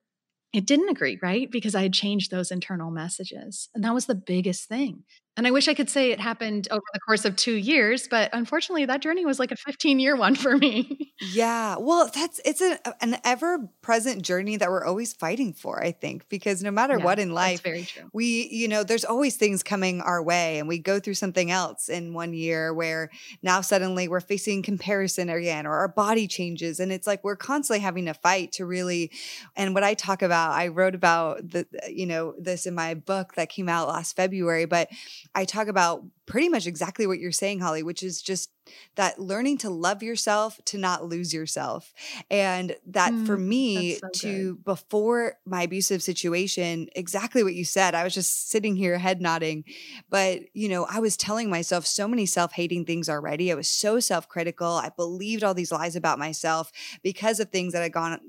it 0.52 0.66
didn't 0.66 0.88
agree 0.88 1.18
right 1.22 1.50
because 1.50 1.74
i 1.74 1.82
had 1.82 1.92
changed 1.92 2.30
those 2.30 2.50
internal 2.50 2.90
messages 2.90 3.68
and 3.74 3.84
that 3.84 3.94
was 3.94 4.06
the 4.06 4.14
biggest 4.14 4.68
thing 4.68 5.04
and 5.36 5.46
i 5.46 5.50
wish 5.50 5.68
i 5.68 5.74
could 5.74 5.90
say 5.90 6.10
it 6.10 6.20
happened 6.20 6.68
over 6.70 6.82
the 6.92 7.00
course 7.00 7.24
of 7.24 7.36
two 7.36 7.54
years 7.54 8.08
but 8.08 8.30
unfortunately 8.32 8.84
that 8.86 9.00
journey 9.00 9.24
was 9.26 9.38
like 9.38 9.52
a 9.52 9.56
15 9.56 9.98
year 9.98 10.16
one 10.16 10.34
for 10.34 10.56
me 10.56 11.12
Yeah. 11.20 11.76
Well, 11.78 12.10
that's 12.12 12.40
it's 12.44 12.60
a, 12.60 12.78
an 13.00 13.16
ever 13.24 13.70
present 13.82 14.22
journey 14.22 14.56
that 14.56 14.68
we're 14.68 14.84
always 14.84 15.12
fighting 15.14 15.52
for, 15.54 15.82
I 15.82 15.92
think, 15.92 16.28
because 16.28 16.62
no 16.62 16.72
matter 16.72 16.98
Yeah, 16.98 17.04
what 17.04 17.18
in 17.20 17.32
life, 17.32 17.62
very 17.62 17.84
true 17.84 18.10
we, 18.12 18.48
you 18.50 18.66
know, 18.68 18.82
there's 18.82 19.04
always 19.04 19.36
things 19.36 19.62
coming 19.62 20.00
our 20.00 20.22
way 20.22 20.58
and 20.58 20.68
we 20.68 20.78
go 20.78 20.98
through 21.00 21.14
something 21.14 21.50
else 21.52 21.88
in 21.88 22.14
one 22.14 22.34
year 22.34 22.74
where 22.74 23.10
now 23.42 23.60
suddenly 23.60 24.08
we're 24.08 24.20
facing 24.20 24.62
comparison 24.62 25.30
again 25.30 25.66
or 25.66 25.74
our 25.74 25.88
body 25.88 26.26
changes. 26.26 26.80
And 26.80 26.92
it's 26.92 27.06
like 27.06 27.22
we're 27.24 27.36
constantly 27.36 27.80
having 27.80 28.06
to 28.06 28.14
fight 28.14 28.52
to 28.52 28.66
really. 28.66 29.10
And 29.56 29.72
what 29.72 29.84
I 29.84 29.94
talk 29.94 30.20
about, 30.20 30.50
I 30.52 30.68
wrote 30.68 30.96
about 30.96 31.48
the, 31.48 31.66
you 31.88 32.06
know, 32.06 32.34
this 32.38 32.66
in 32.66 32.74
my 32.74 32.94
book 32.94 33.34
that 33.34 33.48
came 33.48 33.68
out 33.68 33.88
last 33.88 34.16
February, 34.16 34.64
but 34.66 34.90
I 35.34 35.44
talk 35.44 35.68
about 35.68 36.04
pretty 36.26 36.48
much 36.48 36.66
exactly 36.66 37.06
what 37.06 37.18
you're 37.18 37.32
saying, 37.32 37.60
Holly, 37.60 37.82
which 37.82 38.02
is 38.02 38.22
just 38.22 38.50
that 38.96 39.18
learning 39.20 39.58
to 39.58 39.70
love 39.70 40.02
yourself, 40.02 40.58
to 40.66 40.78
not 40.78 41.04
lose 41.04 41.34
yourself. 41.34 41.92
And 42.30 42.76
that 42.86 43.18
for 43.18 43.36
Mm, 43.36 43.38
me, 43.38 44.00
so 44.00 44.08
to 44.14 44.56
before 44.64 45.34
my 45.44 45.62
abusive 45.62 46.02
situation, 46.02 46.88
exactly 46.96 47.42
what 47.42 47.54
you 47.54 47.64
said, 47.64 47.94
I 47.94 48.04
was 48.04 48.14
just 48.14 48.48
sitting 48.50 48.76
here 48.76 48.98
head 48.98 49.20
nodding. 49.20 49.64
But, 50.08 50.40
you 50.54 50.68
know, 50.68 50.86
I 50.88 51.00
was 51.00 51.16
telling 51.16 51.50
myself 51.50 51.86
so 51.86 52.08
many 52.08 52.26
self 52.26 52.52
hating 52.52 52.84
things 52.86 53.08
already. 53.08 53.52
I 53.52 53.54
was 53.54 53.68
so 53.68 54.00
self 54.00 54.28
critical. 54.28 54.68
I 54.68 54.90
believed 54.90 55.44
all 55.44 55.54
these 55.54 55.72
lies 55.72 55.96
about 55.96 56.18
myself 56.18 56.72
because 57.02 57.40
of 57.40 57.50
things 57.50 57.72
that 57.72 57.82
had 57.82 57.92
gone 57.92 58.20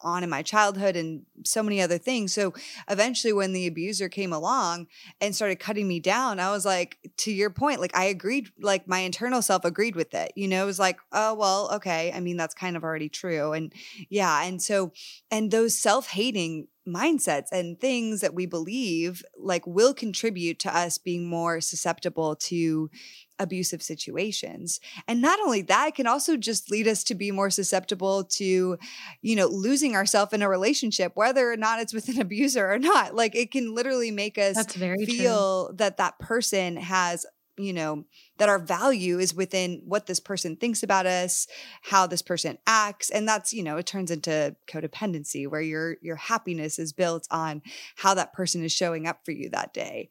on 0.00 0.22
in 0.22 0.30
my 0.30 0.42
childhood 0.42 0.96
and 0.96 1.24
so 1.44 1.62
many 1.62 1.80
other 1.80 1.98
things. 1.98 2.32
So 2.32 2.54
eventually, 2.88 3.32
when 3.32 3.52
the 3.52 3.66
abuser 3.66 4.08
came 4.08 4.32
along 4.32 4.86
and 5.20 5.34
started 5.34 5.56
cutting 5.56 5.88
me 5.88 6.00
down, 6.00 6.40
I 6.40 6.50
was 6.50 6.64
like, 6.64 6.98
to 7.18 7.32
your 7.32 7.50
point, 7.50 7.80
like 7.80 7.96
I 7.96 8.04
agreed, 8.04 8.50
like 8.60 8.88
my 8.88 9.00
internal 9.00 9.42
self 9.42 9.64
agreed 9.64 9.96
with 9.96 10.14
it. 10.14 10.32
You 10.36 10.48
know, 10.48 10.62
it 10.62 10.66
was 10.66 10.78
like, 10.78 10.98
oh, 11.12 11.34
well, 11.34 11.70
okay. 11.74 12.12
I 12.14 12.20
mean, 12.20 12.36
that's 12.36 12.54
kind 12.54 12.76
of 12.76 12.84
already 12.84 13.08
true. 13.08 13.52
And 13.52 13.72
yeah. 14.08 14.44
And 14.44 14.60
so, 14.62 14.92
and 15.30 15.50
those 15.50 15.76
self 15.76 16.08
hating 16.08 16.68
mindsets 16.86 17.48
and 17.50 17.80
things 17.80 18.20
that 18.20 18.34
we 18.34 18.46
believe 18.46 19.22
like 19.38 19.66
will 19.66 19.94
contribute 19.94 20.58
to 20.60 20.76
us 20.76 20.98
being 20.98 21.26
more 21.26 21.60
susceptible 21.60 22.36
to 22.36 22.90
abusive 23.38 23.82
situations. 23.82 24.80
And 25.08 25.20
not 25.20 25.40
only 25.40 25.62
that, 25.62 25.88
it 25.88 25.94
can 25.94 26.06
also 26.06 26.36
just 26.36 26.70
lead 26.70 26.86
us 26.86 27.02
to 27.04 27.14
be 27.14 27.30
more 27.30 27.50
susceptible 27.50 28.24
to, 28.24 28.78
you 29.22 29.36
know, 29.36 29.46
losing 29.46 29.96
ourselves 29.96 30.32
in 30.32 30.42
a 30.42 30.48
relationship, 30.48 31.12
whether 31.14 31.50
or 31.50 31.56
not 31.56 31.80
it's 31.80 31.94
with 31.94 32.08
an 32.08 32.20
abuser 32.20 32.70
or 32.70 32.78
not. 32.78 33.14
Like 33.14 33.34
it 33.34 33.50
can 33.50 33.74
literally 33.74 34.10
make 34.10 34.38
us 34.38 34.56
that's 34.56 34.76
very 34.76 35.04
true 35.04 35.14
feel 35.14 35.72
that 35.74 35.96
that 35.96 36.18
person 36.18 36.76
has 36.76 37.26
you 37.56 37.72
know 37.72 38.04
that 38.38 38.48
our 38.48 38.58
value 38.58 39.18
is 39.18 39.34
within 39.34 39.82
what 39.84 40.06
this 40.06 40.20
person 40.20 40.56
thinks 40.56 40.82
about 40.82 41.06
us 41.06 41.46
how 41.82 42.06
this 42.06 42.22
person 42.22 42.58
acts 42.66 43.10
and 43.10 43.28
that's 43.28 43.52
you 43.52 43.62
know 43.62 43.76
it 43.76 43.86
turns 43.86 44.10
into 44.10 44.54
codependency 44.66 45.48
where 45.48 45.60
your 45.60 45.96
your 46.00 46.16
happiness 46.16 46.78
is 46.78 46.92
built 46.92 47.26
on 47.30 47.62
how 47.96 48.14
that 48.14 48.32
person 48.32 48.64
is 48.64 48.72
showing 48.72 49.06
up 49.06 49.24
for 49.24 49.32
you 49.32 49.48
that 49.50 49.72
day. 49.72 50.08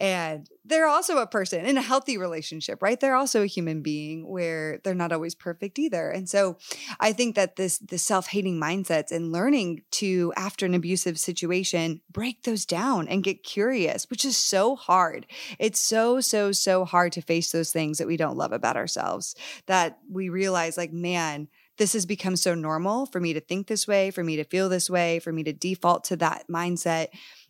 And 0.00 0.48
they're 0.64 0.86
also 0.86 1.18
a 1.18 1.26
person 1.26 1.66
in 1.66 1.76
a 1.76 1.82
healthy 1.82 2.16
relationship 2.16 2.82
right? 2.82 2.98
They're 2.98 3.14
also 3.14 3.42
a 3.42 3.46
human 3.46 3.82
being 3.82 4.26
where 4.28 4.80
they're 4.84 4.94
not 4.94 5.12
always 5.12 5.34
perfect 5.34 5.78
either. 5.78 6.10
And 6.10 6.28
so 6.28 6.58
i 7.00 7.12
think 7.12 7.34
that 7.34 7.56
this 7.56 7.78
the 7.78 7.98
self-hating 7.98 8.60
mindsets 8.60 9.10
and 9.10 9.32
learning 9.32 9.82
to 9.90 10.32
after 10.36 10.66
an 10.66 10.74
abusive 10.74 11.18
situation 11.18 12.00
break 12.10 12.42
those 12.42 12.64
down 12.64 13.08
and 13.08 13.24
get 13.24 13.42
curious 13.42 14.08
which 14.10 14.24
is 14.24 14.36
so 14.36 14.76
hard. 14.76 15.26
It's 15.58 15.80
so 15.80 16.20
so 16.20 16.52
so 16.52 16.84
hard 16.84 17.12
to 17.12 17.22
face 17.22 17.52
those 17.52 17.63
things 17.72 17.98
that 17.98 18.06
we 18.06 18.16
don't 18.16 18.36
love 18.36 18.52
about 18.52 18.76
ourselves 18.76 19.34
that 19.66 19.98
we 20.10 20.28
realize 20.28 20.76
like 20.76 20.92
man 20.92 21.48
this 21.76 21.92
has 21.92 22.06
become 22.06 22.36
so 22.36 22.54
normal 22.54 23.06
for 23.06 23.20
me 23.20 23.32
to 23.32 23.40
think 23.40 23.66
this 23.66 23.86
way 23.86 24.10
for 24.10 24.22
me 24.22 24.36
to 24.36 24.44
feel 24.44 24.68
this 24.68 24.88
way 24.88 25.18
for 25.18 25.32
me 25.32 25.42
to 25.42 25.52
default 25.52 26.04
to 26.04 26.16
that 26.16 26.44
mindset 26.48 27.08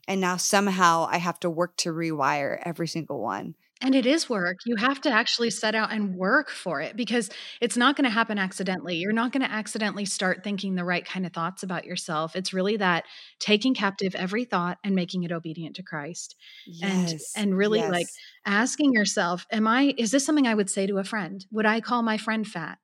and 0.09 0.21
now 0.21 0.37
somehow 0.37 1.07
i 1.11 1.19
have 1.19 1.39
to 1.39 1.51
work 1.51 1.77
to 1.77 1.91
rewire 1.93 2.61
every 2.65 2.89
single 2.89 3.21
one 3.21 3.55
And 3.81 3.95
it 3.95 4.07
is 4.07 4.31
work. 4.31 4.61
You 4.65 4.77
have 4.77 5.01
to 5.03 5.11
actually 5.11 5.51
set 5.51 5.75
out 5.75 5.93
and 5.93 6.15
work 6.15 6.49
for 6.49 6.81
it 6.81 6.97
because 6.97 7.29
it's 7.61 7.77
not 7.77 7.97
going 7.97 8.05
to 8.05 8.11
happen 8.11 8.39
accidentally. 8.39 8.97
You're 8.97 9.13
not 9.13 9.33
going 9.33 9.43
to 9.43 9.51
accidentally 9.51 10.05
start 10.05 10.43
thinking 10.43 10.75
the 10.75 10.85
right 10.85 11.05
kind 11.05 11.27
of 11.27 11.33
thoughts 11.33 11.63
about 11.63 11.85
yourself. 11.85 12.35
It's 12.35 12.55
really 12.55 12.77
that 12.79 13.05
taking 13.41 13.75
captive 13.75 14.15
every 14.15 14.45
thought 14.45 14.79
and 14.85 14.95
making 14.95 15.25
it 15.25 15.33
obedient 15.33 15.77
to 15.77 15.83
Christ. 15.83 16.37
And 16.83 17.11
yes 17.11 17.33
and 17.37 17.57
really 17.57 17.81
like 17.81 18.07
asking 18.47 18.93
yourself, 18.93 19.45
am 19.51 19.67
I 19.67 19.95
is 19.99 20.11
this 20.13 20.25
something 20.25 20.47
I 20.47 20.55
would 20.55 20.71
say 20.71 20.87
to 20.87 20.99
a 20.99 21.05
friend? 21.05 21.45
Would 21.51 21.67
I 21.67 21.81
call 21.81 22.03
my 22.03 22.17
friend 22.17 22.47
fat? 22.47 22.79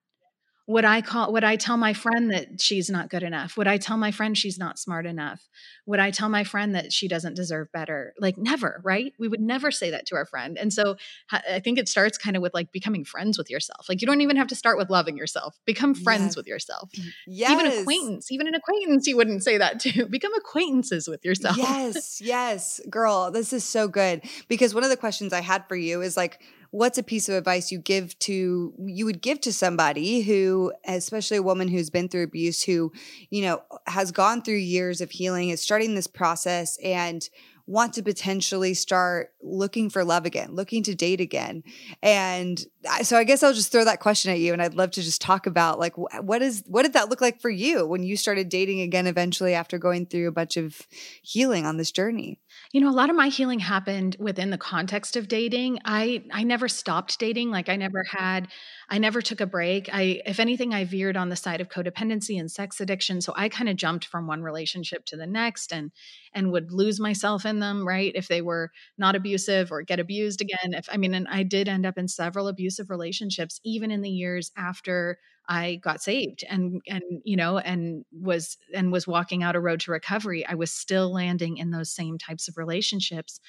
Would 0.70 0.84
I 0.84 1.02
call 1.02 1.32
would 1.32 1.42
I 1.42 1.56
tell 1.56 1.76
my 1.76 1.92
friend 1.94 2.30
that 2.30 2.60
she's 2.60 2.88
not 2.88 3.10
good 3.10 3.24
enough? 3.24 3.56
Would 3.56 3.66
I 3.66 3.76
tell 3.76 3.96
my 3.96 4.12
friend 4.12 4.38
she's 4.38 4.56
not 4.56 4.78
smart 4.78 5.04
enough? 5.04 5.48
Would 5.86 5.98
I 5.98 6.12
tell 6.12 6.28
my 6.28 6.44
friend 6.44 6.76
that 6.76 6.92
she 6.92 7.08
doesn't 7.08 7.34
deserve 7.34 7.72
better? 7.72 8.14
Like 8.20 8.38
never, 8.38 8.80
right? 8.84 9.12
We 9.18 9.26
would 9.26 9.40
never 9.40 9.72
say 9.72 9.90
that 9.90 10.06
to 10.06 10.14
our 10.14 10.26
friend. 10.26 10.56
And 10.56 10.72
so 10.72 10.94
I 11.32 11.58
think 11.58 11.80
it 11.80 11.88
starts 11.88 12.16
kind 12.16 12.36
of 12.36 12.42
with 12.42 12.54
like 12.54 12.70
becoming 12.70 13.04
friends 13.04 13.36
with 13.36 13.50
yourself. 13.50 13.88
Like 13.88 14.00
you 14.00 14.06
don't 14.06 14.20
even 14.20 14.36
have 14.36 14.46
to 14.46 14.54
start 14.54 14.78
with 14.78 14.90
loving 14.90 15.16
yourself. 15.16 15.58
Become 15.66 15.92
friends 15.92 16.20
yes 16.20 16.36
with 16.36 16.46
yourself. 16.46 16.88
yes 17.26 17.50
Even 17.50 17.66
acquaintance, 17.66 18.30
even 18.30 18.46
an 18.46 18.54
acquaintance 18.54 19.08
you 19.08 19.16
wouldn't 19.16 19.42
say 19.42 19.58
that 19.58 19.80
to. 19.80 20.06
Become 20.08 20.34
acquaintances 20.34 21.08
with 21.08 21.24
yourself. 21.24 21.56
Yes, 21.56 22.20
yes, 22.20 22.80
girl, 22.88 23.32
this 23.32 23.52
is 23.52 23.64
so 23.64 23.88
good 23.88 24.22
because 24.46 24.72
one 24.72 24.84
of 24.84 24.90
the 24.90 24.96
questions 24.96 25.32
I 25.32 25.40
had 25.40 25.66
for 25.66 25.74
you 25.74 26.00
is 26.00 26.16
like 26.16 26.40
what's 26.70 26.98
a 26.98 27.02
piece 27.02 27.28
of 27.28 27.34
advice 27.34 27.72
you 27.72 27.78
give 27.78 28.18
to 28.20 28.72
you 28.78 29.04
would 29.04 29.20
give 29.20 29.40
to 29.40 29.52
somebody 29.52 30.22
who 30.22 30.72
especially 30.84 31.36
a 31.36 31.42
woman 31.42 31.68
who's 31.68 31.90
been 31.90 32.08
through 32.08 32.22
abuse 32.22 32.62
who 32.62 32.92
you 33.30 33.42
know 33.42 33.62
has 33.86 34.12
gone 34.12 34.40
through 34.40 34.54
years 34.54 35.00
of 35.00 35.10
healing 35.10 35.48
is 35.48 35.60
starting 35.60 35.94
this 35.94 36.06
process 36.06 36.78
and 36.78 37.28
want 37.70 37.94
to 37.94 38.02
potentially 38.02 38.74
start 38.74 39.32
looking 39.42 39.88
for 39.88 40.04
love 40.04 40.26
again 40.26 40.54
looking 40.54 40.82
to 40.82 40.94
date 40.94 41.20
again 41.20 41.62
and 42.02 42.66
so 43.02 43.16
I 43.16 43.24
guess 43.24 43.42
I'll 43.42 43.52
just 43.52 43.70
throw 43.70 43.84
that 43.84 44.00
question 44.00 44.32
at 44.32 44.38
you, 44.38 44.52
and 44.52 44.62
I'd 44.62 44.74
love 44.74 44.90
to 44.92 45.02
just 45.02 45.20
talk 45.20 45.46
about 45.46 45.78
like 45.78 45.96
what 45.96 46.40
is 46.40 46.62
what 46.66 46.82
did 46.82 46.94
that 46.94 47.10
look 47.10 47.20
like 47.20 47.40
for 47.40 47.50
you 47.50 47.86
when 47.86 48.02
you 48.02 48.16
started 48.16 48.48
dating 48.48 48.80
again 48.80 49.06
eventually 49.06 49.54
after 49.54 49.76
going 49.76 50.06
through 50.06 50.28
a 50.28 50.32
bunch 50.32 50.56
of 50.56 50.80
healing 51.22 51.66
on 51.66 51.76
this 51.76 51.90
journey? 51.90 52.40
You 52.72 52.80
know, 52.80 52.88
a 52.88 52.92
lot 52.92 53.10
of 53.10 53.16
my 53.16 53.28
healing 53.28 53.58
happened 53.58 54.16
within 54.18 54.50
the 54.50 54.58
context 54.58 55.16
of 55.16 55.28
dating. 55.28 55.80
I 55.84 56.24
I 56.32 56.42
never 56.42 56.68
stopped 56.68 57.18
dating. 57.18 57.50
Like 57.50 57.68
I 57.68 57.76
never 57.76 58.02
had 58.04 58.48
I 58.92 58.98
never 58.98 59.22
took 59.22 59.40
a 59.40 59.46
break. 59.46 59.88
I 59.92 60.20
if 60.26 60.40
anything 60.40 60.74
I 60.74 60.84
veered 60.84 61.16
on 61.16 61.28
the 61.28 61.36
side 61.36 61.60
of 61.60 61.68
codependency 61.68 62.38
and 62.40 62.50
sex 62.50 62.80
addiction. 62.80 63.20
So 63.20 63.32
I 63.36 63.48
kind 63.48 63.68
of 63.68 63.76
jumped 63.76 64.04
from 64.04 64.26
one 64.26 64.42
relationship 64.42 65.04
to 65.06 65.16
the 65.16 65.28
next 65.28 65.72
and 65.72 65.92
and 66.34 66.50
would 66.50 66.72
lose 66.72 66.98
myself 66.98 67.46
in 67.46 67.60
them, 67.60 67.86
right? 67.86 68.12
If 68.16 68.26
they 68.26 68.42
were 68.42 68.72
not 68.98 69.14
abusive 69.14 69.70
or 69.70 69.82
get 69.82 70.00
abused 70.00 70.40
again. 70.40 70.74
If 70.74 70.88
I 70.90 70.96
mean 70.96 71.14
and 71.14 71.28
I 71.28 71.44
did 71.44 71.68
end 71.68 71.86
up 71.86 71.98
in 71.98 72.08
several 72.08 72.48
abusive 72.48 72.90
relationships 72.90 73.60
even 73.64 73.92
in 73.92 74.02
the 74.02 74.10
years 74.10 74.50
after 74.56 75.18
I 75.48 75.76
got 75.76 76.02
saved 76.02 76.44
and 76.48 76.80
and 76.88 77.02
you 77.24 77.36
know 77.36 77.58
and 77.58 78.04
was 78.12 78.58
and 78.74 78.90
was 78.90 79.06
walking 79.06 79.44
out 79.44 79.56
a 79.56 79.60
road 79.60 79.80
to 79.80 79.92
recovery. 79.92 80.44
I 80.44 80.54
was 80.56 80.72
still 80.72 81.12
landing 81.12 81.58
in 81.58 81.70
those 81.70 81.92
same 81.92 82.18
types 82.18 82.48
of 82.48 82.56
relationships 82.56 83.40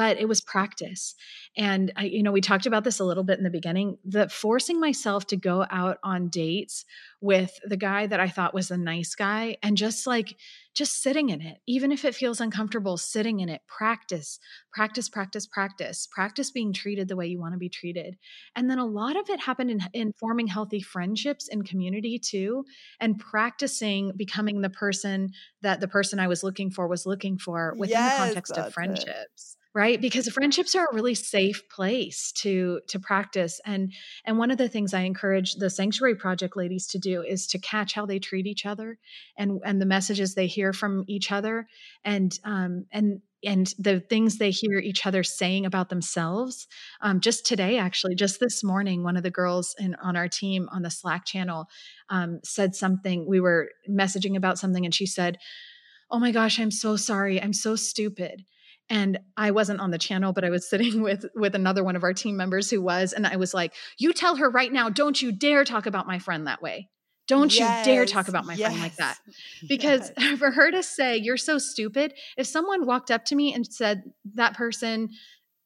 but 0.00 0.18
it 0.18 0.26
was 0.26 0.40
practice. 0.40 1.14
And 1.58 1.92
I, 1.94 2.04
you 2.04 2.22
know, 2.22 2.32
we 2.32 2.40
talked 2.40 2.64
about 2.64 2.84
this 2.84 3.00
a 3.00 3.04
little 3.04 3.22
bit 3.22 3.36
in 3.36 3.44
the 3.44 3.50
beginning. 3.50 3.98
The 4.02 4.30
forcing 4.30 4.80
myself 4.80 5.26
to 5.26 5.36
go 5.36 5.66
out 5.70 5.98
on 6.02 6.30
dates 6.30 6.86
with 7.20 7.60
the 7.64 7.76
guy 7.76 8.06
that 8.06 8.18
I 8.18 8.28
thought 8.28 8.54
was 8.54 8.70
a 8.70 8.78
nice 8.78 9.14
guy 9.14 9.58
and 9.62 9.76
just 9.76 10.06
like 10.06 10.38
just 10.74 11.02
sitting 11.02 11.28
in 11.28 11.42
it, 11.42 11.58
even 11.66 11.92
if 11.92 12.06
it 12.06 12.14
feels 12.14 12.40
uncomfortable, 12.40 12.96
sitting 12.96 13.40
in 13.40 13.50
it, 13.50 13.60
practice, 13.66 14.38
practice, 14.72 15.10
practice, 15.10 15.46
practice, 15.46 16.08
practice 16.10 16.50
being 16.50 16.72
treated 16.72 17.08
the 17.08 17.16
way 17.16 17.26
you 17.26 17.38
want 17.38 17.52
to 17.52 17.58
be 17.58 17.68
treated. 17.68 18.16
And 18.56 18.70
then 18.70 18.78
a 18.78 18.86
lot 18.86 19.18
of 19.18 19.28
it 19.28 19.38
happened 19.38 19.70
in, 19.70 19.80
in 19.92 20.14
forming 20.14 20.46
healthy 20.46 20.80
friendships 20.80 21.46
and 21.46 21.68
community 21.68 22.18
too, 22.18 22.64
and 23.00 23.18
practicing 23.18 24.12
becoming 24.16 24.62
the 24.62 24.70
person 24.70 25.32
that 25.60 25.80
the 25.80 25.88
person 25.88 26.18
I 26.18 26.28
was 26.28 26.42
looking 26.42 26.70
for 26.70 26.88
was 26.88 27.04
looking 27.04 27.36
for 27.36 27.74
within 27.76 27.98
yes, 27.98 28.16
the 28.16 28.24
context 28.24 28.56
of 28.56 28.72
friendships. 28.72 29.56
It 29.56 29.59
right? 29.74 30.00
Because 30.00 30.28
friendships 30.28 30.74
are 30.74 30.86
a 30.90 30.94
really 30.94 31.14
safe 31.14 31.68
place 31.68 32.32
to 32.32 32.80
to 32.88 32.98
practice 32.98 33.60
and 33.64 33.92
and 34.24 34.38
one 34.38 34.50
of 34.50 34.58
the 34.58 34.68
things 34.68 34.94
i 34.94 35.00
encourage 35.00 35.54
the 35.54 35.70
sanctuary 35.70 36.14
project 36.14 36.56
ladies 36.56 36.86
to 36.88 36.98
do 36.98 37.22
is 37.22 37.46
to 37.46 37.58
catch 37.58 37.92
how 37.94 38.06
they 38.06 38.18
treat 38.18 38.46
each 38.46 38.66
other 38.66 38.98
and 39.36 39.60
and 39.64 39.80
the 39.80 39.86
messages 39.86 40.34
they 40.34 40.46
hear 40.46 40.72
from 40.72 41.04
each 41.06 41.30
other 41.30 41.66
and 42.04 42.38
um 42.44 42.86
and 42.92 43.20
and 43.42 43.72
the 43.78 44.00
things 44.00 44.36
they 44.36 44.50
hear 44.50 44.78
each 44.78 45.06
other 45.06 45.22
saying 45.22 45.64
about 45.64 45.88
themselves. 45.88 46.68
Um, 47.00 47.20
just 47.20 47.46
today 47.46 47.78
actually 47.78 48.14
just 48.14 48.38
this 48.38 48.62
morning 48.62 49.02
one 49.02 49.16
of 49.16 49.22
the 49.22 49.30
girls 49.30 49.74
in, 49.78 49.94
on 49.94 50.14
our 50.14 50.28
team 50.28 50.68
on 50.70 50.82
the 50.82 50.90
slack 50.90 51.24
channel 51.24 51.66
um, 52.10 52.40
said 52.44 52.74
something. 52.74 53.26
We 53.26 53.40
were 53.40 53.70
messaging 53.88 54.36
about 54.36 54.58
something 54.58 54.84
and 54.84 54.94
she 54.94 55.06
said 55.06 55.38
oh 56.10 56.18
my 56.18 56.32
gosh 56.32 56.58
i'm 56.58 56.72
so 56.72 56.96
sorry. 56.96 57.40
I'm 57.40 57.52
so 57.52 57.76
stupid 57.76 58.44
and 58.90 59.18
i 59.36 59.50
wasn't 59.50 59.80
on 59.80 59.90
the 59.90 59.98
channel 59.98 60.32
but 60.32 60.44
i 60.44 60.50
was 60.50 60.68
sitting 60.70 61.00
with 61.00 61.24
with 61.34 61.54
another 61.54 61.82
one 61.82 61.96
of 61.96 62.04
our 62.04 62.12
team 62.12 62.36
members 62.36 62.68
who 62.68 62.82
was 62.82 63.14
and 63.14 63.26
i 63.26 63.36
was 63.36 63.54
like 63.54 63.72
you 63.98 64.12
tell 64.12 64.36
her 64.36 64.50
right 64.50 64.72
now 64.72 64.90
don't 64.90 65.22
you 65.22 65.32
dare 65.32 65.64
talk 65.64 65.86
about 65.86 66.06
my 66.06 66.18
friend 66.18 66.46
that 66.46 66.60
way. 66.62 66.88
Don't 67.26 67.56
yes, 67.56 67.86
you 67.86 67.92
dare 67.92 68.06
talk 68.06 68.26
about 68.26 68.44
my 68.44 68.54
yes, 68.54 68.68
friend 68.68 68.82
like 68.82 68.96
that. 68.96 69.16
because 69.68 70.10
yes. 70.18 70.38
for 70.38 70.50
her 70.50 70.70
to 70.70 70.82
say 70.82 71.16
you're 71.16 71.36
so 71.36 71.58
stupid 71.58 72.12
if 72.36 72.46
someone 72.46 72.86
walked 72.86 73.10
up 73.10 73.24
to 73.26 73.36
me 73.36 73.54
and 73.54 73.66
said 73.66 74.02
that 74.34 74.54
person 74.54 75.10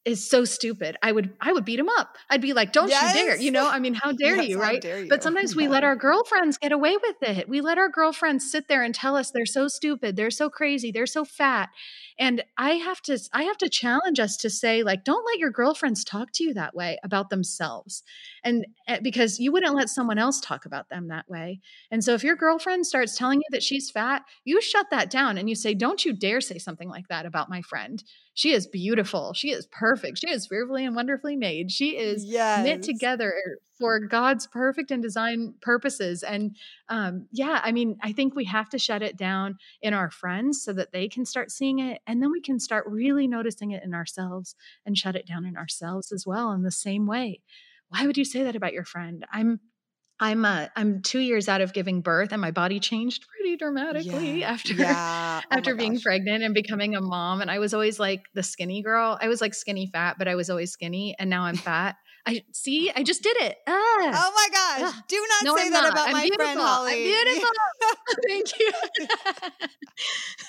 is 0.05 0.27
so 0.27 0.45
stupid. 0.45 0.95
I 1.01 1.11
would 1.11 1.33
I 1.41 1.51
would 1.51 1.65
beat 1.65 1.79
him 1.79 1.89
up. 1.89 2.15
I'd 2.29 2.41
be 2.41 2.53
like, 2.53 2.71
"Don't 2.71 2.89
yes. 2.89 3.15
you 3.15 3.21
dare!" 3.25 3.37
You 3.37 3.51
know, 3.51 3.67
I 3.67 3.79
mean, 3.79 3.95
how 3.95 4.11
dare 4.11 4.35
yes, 4.37 4.47
you, 4.47 4.61
right? 4.61 4.79
Dare 4.79 5.01
you. 5.01 5.09
But 5.09 5.23
sometimes 5.23 5.55
we 5.55 5.67
let 5.67 5.83
our 5.89 5.95
girlfriends 5.95 6.59
get 6.59 6.71
away 6.71 6.95
with 6.95 7.15
it. 7.23 7.49
We 7.49 7.59
let 7.61 7.79
our 7.79 7.89
girlfriends 7.89 8.49
sit 8.49 8.67
there 8.67 8.83
and 8.83 8.93
tell 8.93 9.15
us 9.15 9.31
they're 9.31 9.47
so 9.47 9.67
stupid, 9.67 10.15
they're 10.15 10.29
so 10.29 10.49
crazy, 10.49 10.91
they're 10.91 11.07
so 11.07 11.25
fat. 11.25 11.69
And 12.19 12.43
I 12.57 12.71
have 12.71 13.01
to 13.03 13.19
I 13.33 13.43
have 13.43 13.57
to 13.57 13.69
challenge 13.69 14.19
us 14.19 14.37
to 14.37 14.49
say 14.49 14.83
like, 14.83 15.03
don't 15.03 15.25
let 15.25 15.39
your 15.39 15.49
girlfriends 15.49 16.03
talk 16.03 16.29
to 16.35 16.43
you 16.43 16.53
that 16.53 16.75
way 16.75 16.97
about 17.03 17.31
themselves, 17.31 18.03
and 18.43 18.65
eh, 18.87 18.99
because 19.01 19.39
you 19.39 19.51
wouldn't 19.51 19.75
let 19.75 19.89
someone 19.89 20.19
else 20.19 20.39
talk 20.39 20.67
about 20.67 20.89
them 20.89 21.07
that 21.07 21.27
way. 21.27 21.61
And 21.89 22.03
so 22.03 22.13
if 22.13 22.23
your 22.23 22.35
girlfriend 22.35 22.85
starts 22.85 23.17
telling 23.17 23.39
you 23.39 23.47
that 23.51 23.63
she's 23.63 23.89
fat, 23.89 24.21
you 24.43 24.61
shut 24.61 24.87
that 24.91 25.09
down 25.09 25.39
and 25.39 25.49
you 25.49 25.55
say, 25.55 25.73
"Don't 25.73 26.05
you 26.05 26.13
dare 26.13 26.41
say 26.41 26.59
something 26.59 26.89
like 26.89 27.07
that 27.07 27.25
about 27.25 27.49
my 27.49 27.61
friend." 27.63 28.03
She 28.35 28.51
is 28.51 28.67
beautiful. 28.67 29.33
She 29.33 29.51
is 29.51 29.65
perfect. 29.67 30.19
She 30.19 30.29
is 30.29 30.45
fearfully 30.45 30.85
and 30.85 30.93
wonderfully 30.93 31.37
made. 31.37 31.71
She 31.71 31.97
is 31.97 32.23
yes. 32.25 32.65
knit 32.65 32.83
together 32.83 33.33
for 33.79 33.97
God's 33.99 34.45
perfect 34.45 34.91
and 34.91 35.01
design 35.01 35.53
purposes. 35.61 36.21
And 36.21 36.55
um, 36.89 37.27
yeah, 37.31 37.61
I 37.63 37.71
mean, 37.71 37.97
I 38.03 38.11
think 38.11 38.35
we 38.35 38.43
have 38.45 38.69
to 38.69 38.77
shut 38.77 39.01
it 39.01 39.17
down 39.17 39.55
in 39.81 39.93
our 39.93 40.11
friends 40.11 40.61
so 40.61 40.73
that 40.73 40.91
they 40.91 41.07
can 41.07 41.25
start 41.25 41.49
seeing 41.49 41.79
it. 41.79 42.01
And 42.05 42.21
then 42.21 42.29
we 42.29 42.41
can 42.41 42.59
start 42.59 42.85
really 42.87 43.25
noticing 43.25 43.71
it 43.71 43.83
in 43.85 43.93
ourselves 43.93 44.53
and 44.85 44.97
shut 44.97 45.15
it 45.15 45.25
down 45.25 45.45
in 45.45 45.55
ourselves 45.55 46.11
as 46.11 46.25
well 46.27 46.51
in 46.51 46.63
the 46.63 46.71
same 46.71 47.07
way. 47.07 47.39
Why 47.87 48.05
would 48.05 48.17
you 48.17 48.25
say 48.25 48.43
that 48.43 48.55
about 48.55 48.73
your 48.73 48.83
friend? 48.83 49.25
I'm 49.31 49.61
I'm 50.19 50.45
uh, 50.45 50.67
I'm 50.75 51.01
two 51.01 51.19
years 51.19 51.49
out 51.49 51.61
of 51.61 51.73
giving 51.73 52.01
birth, 52.01 52.31
and 52.31 52.41
my 52.41 52.51
body 52.51 52.79
changed 52.79 53.25
pretty 53.27 53.57
dramatically 53.57 54.39
yeah. 54.41 54.51
after 54.51 54.73
yeah. 54.73 55.41
Oh 55.51 55.57
after 55.57 55.75
being 55.75 55.99
pregnant 55.99 56.43
and 56.43 56.53
becoming 56.53 56.95
a 56.95 57.01
mom. 57.01 57.41
And 57.41 57.51
I 57.51 57.59
was 57.59 57.73
always 57.73 57.99
like 57.99 58.23
the 58.33 58.43
skinny 58.43 58.81
girl. 58.81 59.17
I 59.21 59.27
was 59.27 59.41
like 59.41 59.53
skinny 59.53 59.87
fat, 59.87 60.17
but 60.17 60.27
I 60.27 60.35
was 60.35 60.49
always 60.49 60.71
skinny, 60.71 61.15
and 61.19 61.29
now 61.29 61.43
I'm 61.43 61.57
fat. 61.57 61.97
I 62.27 62.43
see. 62.53 62.91
I 62.95 63.03
just 63.03 63.21
did 63.21 63.37
it. 63.37 63.57
Ah. 63.67 63.73
Oh 63.73 64.31
my 64.35 64.47
gosh! 64.51 64.93
Ah. 64.93 65.03
Do 65.07 65.15
not 65.29 65.45
no, 65.45 65.55
say 65.55 65.67
I'm 65.67 65.71
that 65.73 65.83
not. 65.83 65.91
about 65.91 66.07
I'm 66.07 66.13
my 66.13 66.21
beautiful. 66.23 66.45
friend 66.45 66.59
Holly. 66.59 66.93
I'm 66.93 67.03
beautiful. 67.03 67.49
Thank 68.27 68.59
you. 68.59 68.71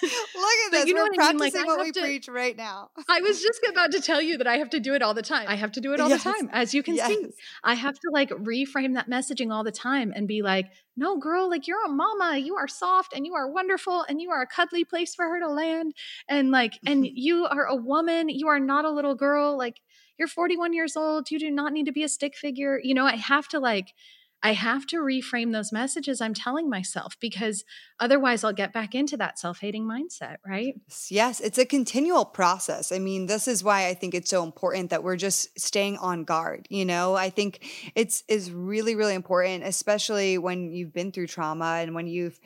Look 0.02 0.58
at 0.66 0.72
this. 0.72 0.86
You 0.86 0.94
know 0.94 1.02
We're 1.02 1.08
what 1.08 1.14
practicing 1.14 1.60
I 1.60 1.62
mean? 1.62 1.68
like, 1.68 1.76
what 1.78 1.84
we 1.84 1.92
to, 1.92 2.00
preach 2.00 2.28
right 2.28 2.56
now. 2.56 2.90
I 3.08 3.20
was 3.20 3.42
just 3.42 3.60
about 3.68 3.92
to 3.92 4.00
tell 4.00 4.22
you 4.22 4.38
that 4.38 4.46
I 4.46 4.56
have 4.58 4.70
to 4.70 4.80
do 4.80 4.94
it 4.94 5.02
all 5.02 5.14
the 5.14 5.22
time. 5.22 5.46
I 5.48 5.56
have 5.56 5.72
to 5.72 5.80
do 5.80 5.92
it 5.92 6.00
all 6.00 6.08
yes. 6.08 6.24
the 6.24 6.32
time, 6.32 6.48
as 6.52 6.72
you 6.74 6.82
can 6.82 6.96
yes. 6.96 7.08
see. 7.08 7.28
I 7.62 7.74
have 7.74 7.94
to 7.94 8.10
like 8.12 8.30
reframe 8.30 8.94
that 8.94 9.10
messaging 9.10 9.52
all 9.52 9.64
the 9.64 9.72
time 9.72 10.12
and 10.14 10.26
be 10.26 10.42
like, 10.42 10.66
"No, 10.96 11.18
girl, 11.18 11.50
like 11.50 11.66
you're 11.66 11.84
a 11.84 11.88
mama. 11.88 12.38
You 12.38 12.56
are 12.56 12.68
soft 12.68 13.12
and 13.14 13.26
you 13.26 13.34
are 13.34 13.50
wonderful 13.50 14.04
and 14.08 14.20
you 14.20 14.30
are 14.30 14.42
a 14.42 14.46
cuddly 14.46 14.84
place 14.84 15.14
for 15.14 15.26
her 15.26 15.40
to 15.40 15.48
land. 15.48 15.94
And 16.28 16.50
like, 16.50 16.78
and 16.86 17.06
you 17.06 17.46
are 17.46 17.66
a 17.66 17.76
woman. 17.76 18.28
You 18.28 18.48
are 18.48 18.60
not 18.60 18.86
a 18.86 18.90
little 18.90 19.14
girl. 19.14 19.58
Like." 19.58 19.76
You're 20.18 20.28
41 20.28 20.72
years 20.72 20.96
old. 20.96 21.30
You 21.30 21.38
do 21.38 21.50
not 21.50 21.72
need 21.72 21.86
to 21.86 21.92
be 21.92 22.04
a 22.04 22.08
stick 22.08 22.36
figure. 22.36 22.80
You 22.82 22.94
know, 22.94 23.06
I 23.06 23.16
have 23.16 23.48
to 23.48 23.58
like, 23.58 23.94
I 24.42 24.52
have 24.52 24.86
to 24.88 24.98
reframe 24.98 25.52
those 25.52 25.72
messages 25.72 26.20
I'm 26.20 26.34
telling 26.34 26.68
myself 26.68 27.16
because 27.20 27.64
otherwise 27.98 28.44
I'll 28.44 28.52
get 28.52 28.72
back 28.72 28.94
into 28.94 29.16
that 29.16 29.38
self 29.38 29.60
hating 29.60 29.88
mindset, 29.88 30.36
right? 30.46 30.74
Yes, 31.08 31.40
it's 31.40 31.58
a 31.58 31.64
continual 31.64 32.24
process. 32.24 32.92
I 32.92 32.98
mean, 32.98 33.26
this 33.26 33.48
is 33.48 33.64
why 33.64 33.88
I 33.88 33.94
think 33.94 34.14
it's 34.14 34.30
so 34.30 34.44
important 34.44 34.90
that 34.90 35.02
we're 35.02 35.16
just 35.16 35.58
staying 35.58 35.96
on 35.98 36.24
guard. 36.24 36.66
You 36.70 36.84
know, 36.84 37.14
I 37.14 37.30
think 37.30 37.66
it's 37.94 38.22
is 38.28 38.50
really, 38.50 38.94
really 38.94 39.14
important, 39.14 39.64
especially 39.64 40.38
when 40.38 40.70
you've 40.70 40.92
been 40.92 41.12
through 41.12 41.28
trauma 41.28 41.78
and 41.80 41.94
when 41.94 42.06
you've 42.06 42.38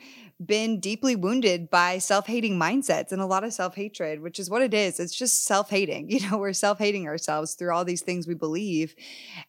been 0.43 0.79
deeply 0.79 1.15
wounded 1.15 1.69
by 1.69 1.99
self-hating 1.99 2.59
mindsets 2.59 3.11
and 3.11 3.21
a 3.21 3.25
lot 3.25 3.43
of 3.43 3.53
self-hatred 3.53 4.21
which 4.21 4.39
is 4.39 4.49
what 4.49 4.61
it 4.61 4.73
is 4.73 4.99
it's 4.99 5.15
just 5.15 5.45
self-hating 5.45 6.09
you 6.09 6.19
know 6.27 6.37
we're 6.37 6.53
self-hating 6.53 7.07
ourselves 7.07 7.53
through 7.53 7.71
all 7.71 7.85
these 7.85 8.01
things 8.01 8.27
we 8.27 8.33
believe 8.33 8.95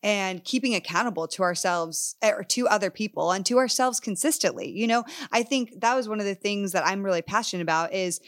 and 0.03 0.45
keeping 0.45 0.74
accountable 0.74 1.26
to 1.26 1.43
ourselves 1.43 2.16
or 2.33 2.45
to 2.45 2.68
other 2.68 2.91
people 2.91 3.33
and 3.33 3.45
to 3.47 3.59
ourselves 3.59 4.01
consistently 4.01 4.70
you 4.70 4.87
know 4.87 5.05
i 5.30 5.43
think 5.43 5.80
that 5.80 5.95
was 5.95 6.09
one 6.09 6.20
of 6.20 6.26
the 6.26 6.35
things 6.35 6.72
that 6.72 6.87
i'm 6.87 7.03
really 7.03 7.22
passionate 7.22 7.62
about 7.62 7.93
is 7.93 8.20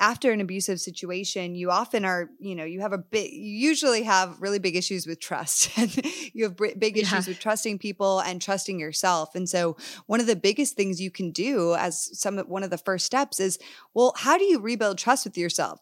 after 0.00 0.32
an 0.32 0.40
abusive 0.40 0.80
situation, 0.80 1.54
you 1.54 1.70
often 1.70 2.06
are, 2.06 2.30
you 2.40 2.54
know, 2.56 2.64
you 2.64 2.80
have 2.80 2.94
a 2.94 2.98
big, 2.98 3.30
you 3.32 3.52
usually 3.52 4.02
have 4.02 4.40
really 4.40 4.58
big 4.58 4.74
issues 4.74 5.06
with 5.06 5.20
trust 5.20 5.70
and 5.78 5.94
you 6.32 6.44
have 6.44 6.56
big 6.56 6.96
issues 6.96 7.26
yeah. 7.26 7.30
with 7.30 7.38
trusting 7.38 7.78
people 7.78 8.20
and 8.20 8.40
trusting 8.40 8.80
yourself. 8.80 9.34
And 9.34 9.46
so 9.48 9.76
one 10.06 10.18
of 10.18 10.26
the 10.26 10.36
biggest 10.36 10.74
things 10.74 11.00
you 11.00 11.10
can 11.10 11.30
do 11.30 11.74
as 11.74 12.18
some, 12.18 12.38
one 12.38 12.62
of 12.62 12.70
the 12.70 12.78
first 12.78 13.04
steps 13.04 13.38
is, 13.38 13.58
well, 13.92 14.14
how 14.16 14.38
do 14.38 14.44
you 14.44 14.58
rebuild 14.58 14.96
trust 14.96 15.26
with 15.26 15.36
yourself? 15.36 15.80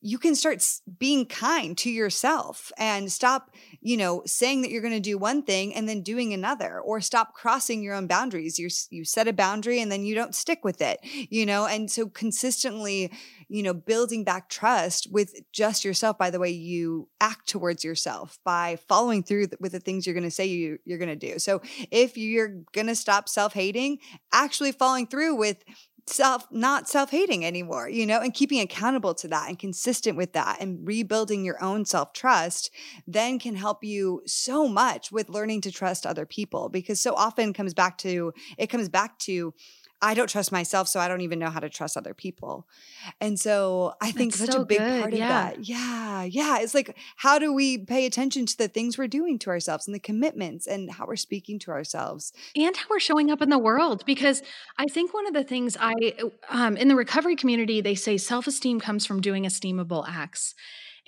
You 0.00 0.18
can 0.18 0.34
start 0.34 0.64
being 0.98 1.26
kind 1.26 1.76
to 1.78 1.90
yourself 1.90 2.70
and 2.78 3.10
stop, 3.10 3.50
you 3.80 3.96
know, 3.96 4.22
saying 4.26 4.62
that 4.62 4.70
you're 4.70 4.82
going 4.82 4.94
to 4.94 5.00
do 5.00 5.18
one 5.18 5.42
thing 5.42 5.74
and 5.74 5.88
then 5.88 6.02
doing 6.02 6.32
another, 6.32 6.80
or 6.80 7.00
stop 7.00 7.34
crossing 7.34 7.82
your 7.82 7.94
own 7.94 8.06
boundaries. 8.06 8.58
You 8.58 8.68
you 8.90 9.04
set 9.04 9.26
a 9.26 9.32
boundary 9.32 9.80
and 9.80 9.90
then 9.90 10.04
you 10.04 10.14
don't 10.14 10.34
stick 10.34 10.60
with 10.62 10.80
it, 10.80 11.00
you 11.02 11.44
know, 11.44 11.66
and 11.66 11.90
so 11.90 12.08
consistently, 12.08 13.12
you 13.48 13.62
know, 13.62 13.74
building 13.74 14.22
back 14.22 14.48
trust 14.48 15.08
with 15.10 15.34
just 15.52 15.84
yourself 15.84 16.16
by 16.16 16.30
the 16.30 16.38
way 16.38 16.50
you 16.50 17.08
act 17.20 17.48
towards 17.48 17.82
yourself, 17.82 18.38
by 18.44 18.76
following 18.88 19.22
through 19.24 19.48
with 19.58 19.72
the 19.72 19.80
things 19.80 20.06
you're 20.06 20.14
going 20.14 20.22
to 20.22 20.30
say 20.30 20.46
you 20.46 20.78
you're 20.84 20.98
going 20.98 21.08
to 21.08 21.32
do. 21.32 21.38
So 21.40 21.60
if 21.90 22.16
you're 22.16 22.60
going 22.72 22.86
to 22.86 22.94
stop 22.94 23.28
self 23.28 23.52
hating, 23.52 23.98
actually 24.32 24.72
following 24.72 25.08
through 25.08 25.34
with 25.36 25.64
self 26.08 26.46
not 26.50 26.88
self-hating 26.88 27.44
anymore 27.44 27.88
you 27.88 28.06
know 28.06 28.20
and 28.20 28.34
keeping 28.34 28.60
accountable 28.60 29.14
to 29.14 29.28
that 29.28 29.48
and 29.48 29.58
consistent 29.58 30.16
with 30.16 30.32
that 30.32 30.58
and 30.60 30.86
rebuilding 30.86 31.44
your 31.44 31.62
own 31.62 31.84
self-trust 31.84 32.70
then 33.06 33.38
can 33.38 33.54
help 33.54 33.84
you 33.84 34.22
so 34.26 34.66
much 34.68 35.12
with 35.12 35.28
learning 35.28 35.60
to 35.60 35.70
trust 35.70 36.06
other 36.06 36.26
people 36.26 36.68
because 36.68 37.00
so 37.00 37.14
often 37.14 37.52
comes 37.52 37.74
back 37.74 37.98
to 37.98 38.32
it 38.56 38.68
comes 38.68 38.88
back 38.88 39.18
to 39.18 39.52
I 40.00 40.14
don't 40.14 40.28
trust 40.28 40.52
myself, 40.52 40.88
so 40.88 41.00
I 41.00 41.08
don't 41.08 41.22
even 41.22 41.38
know 41.38 41.50
how 41.50 41.60
to 41.60 41.68
trust 41.68 41.96
other 41.96 42.14
people. 42.14 42.66
And 43.20 43.38
so 43.38 43.94
I 44.00 44.10
think 44.12 44.32
That's 44.32 44.46
such 44.46 44.54
so 44.54 44.62
a 44.62 44.66
big 44.66 44.78
good, 44.78 45.00
part 45.00 45.12
of 45.12 45.18
yeah. 45.18 45.28
that. 45.28 45.64
Yeah. 45.64 46.24
Yeah. 46.24 46.58
It's 46.60 46.74
like, 46.74 46.96
how 47.16 47.38
do 47.38 47.52
we 47.52 47.78
pay 47.78 48.06
attention 48.06 48.46
to 48.46 48.58
the 48.58 48.68
things 48.68 48.96
we're 48.96 49.08
doing 49.08 49.38
to 49.40 49.50
ourselves 49.50 49.86
and 49.86 49.94
the 49.94 50.00
commitments 50.00 50.66
and 50.66 50.90
how 50.90 51.06
we're 51.06 51.16
speaking 51.16 51.58
to 51.60 51.70
ourselves? 51.70 52.32
and 52.56 52.76
how 52.76 52.86
we're 52.90 53.00
showing 53.00 53.30
up 53.30 53.42
in 53.42 53.48
the 53.48 53.58
world 53.58 54.04
because 54.06 54.42
i 54.78 54.86
think 54.86 55.12
one 55.14 55.26
of 55.26 55.34
the 55.34 55.44
things 55.44 55.76
i 55.80 55.94
um, 56.48 56.76
in 56.76 56.88
the 56.88 56.96
recovery 56.96 57.36
community 57.36 57.80
they 57.80 57.94
say 57.94 58.16
self-esteem 58.16 58.80
comes 58.80 59.06
from 59.06 59.20
doing 59.20 59.44
esteemable 59.44 60.04
acts 60.08 60.54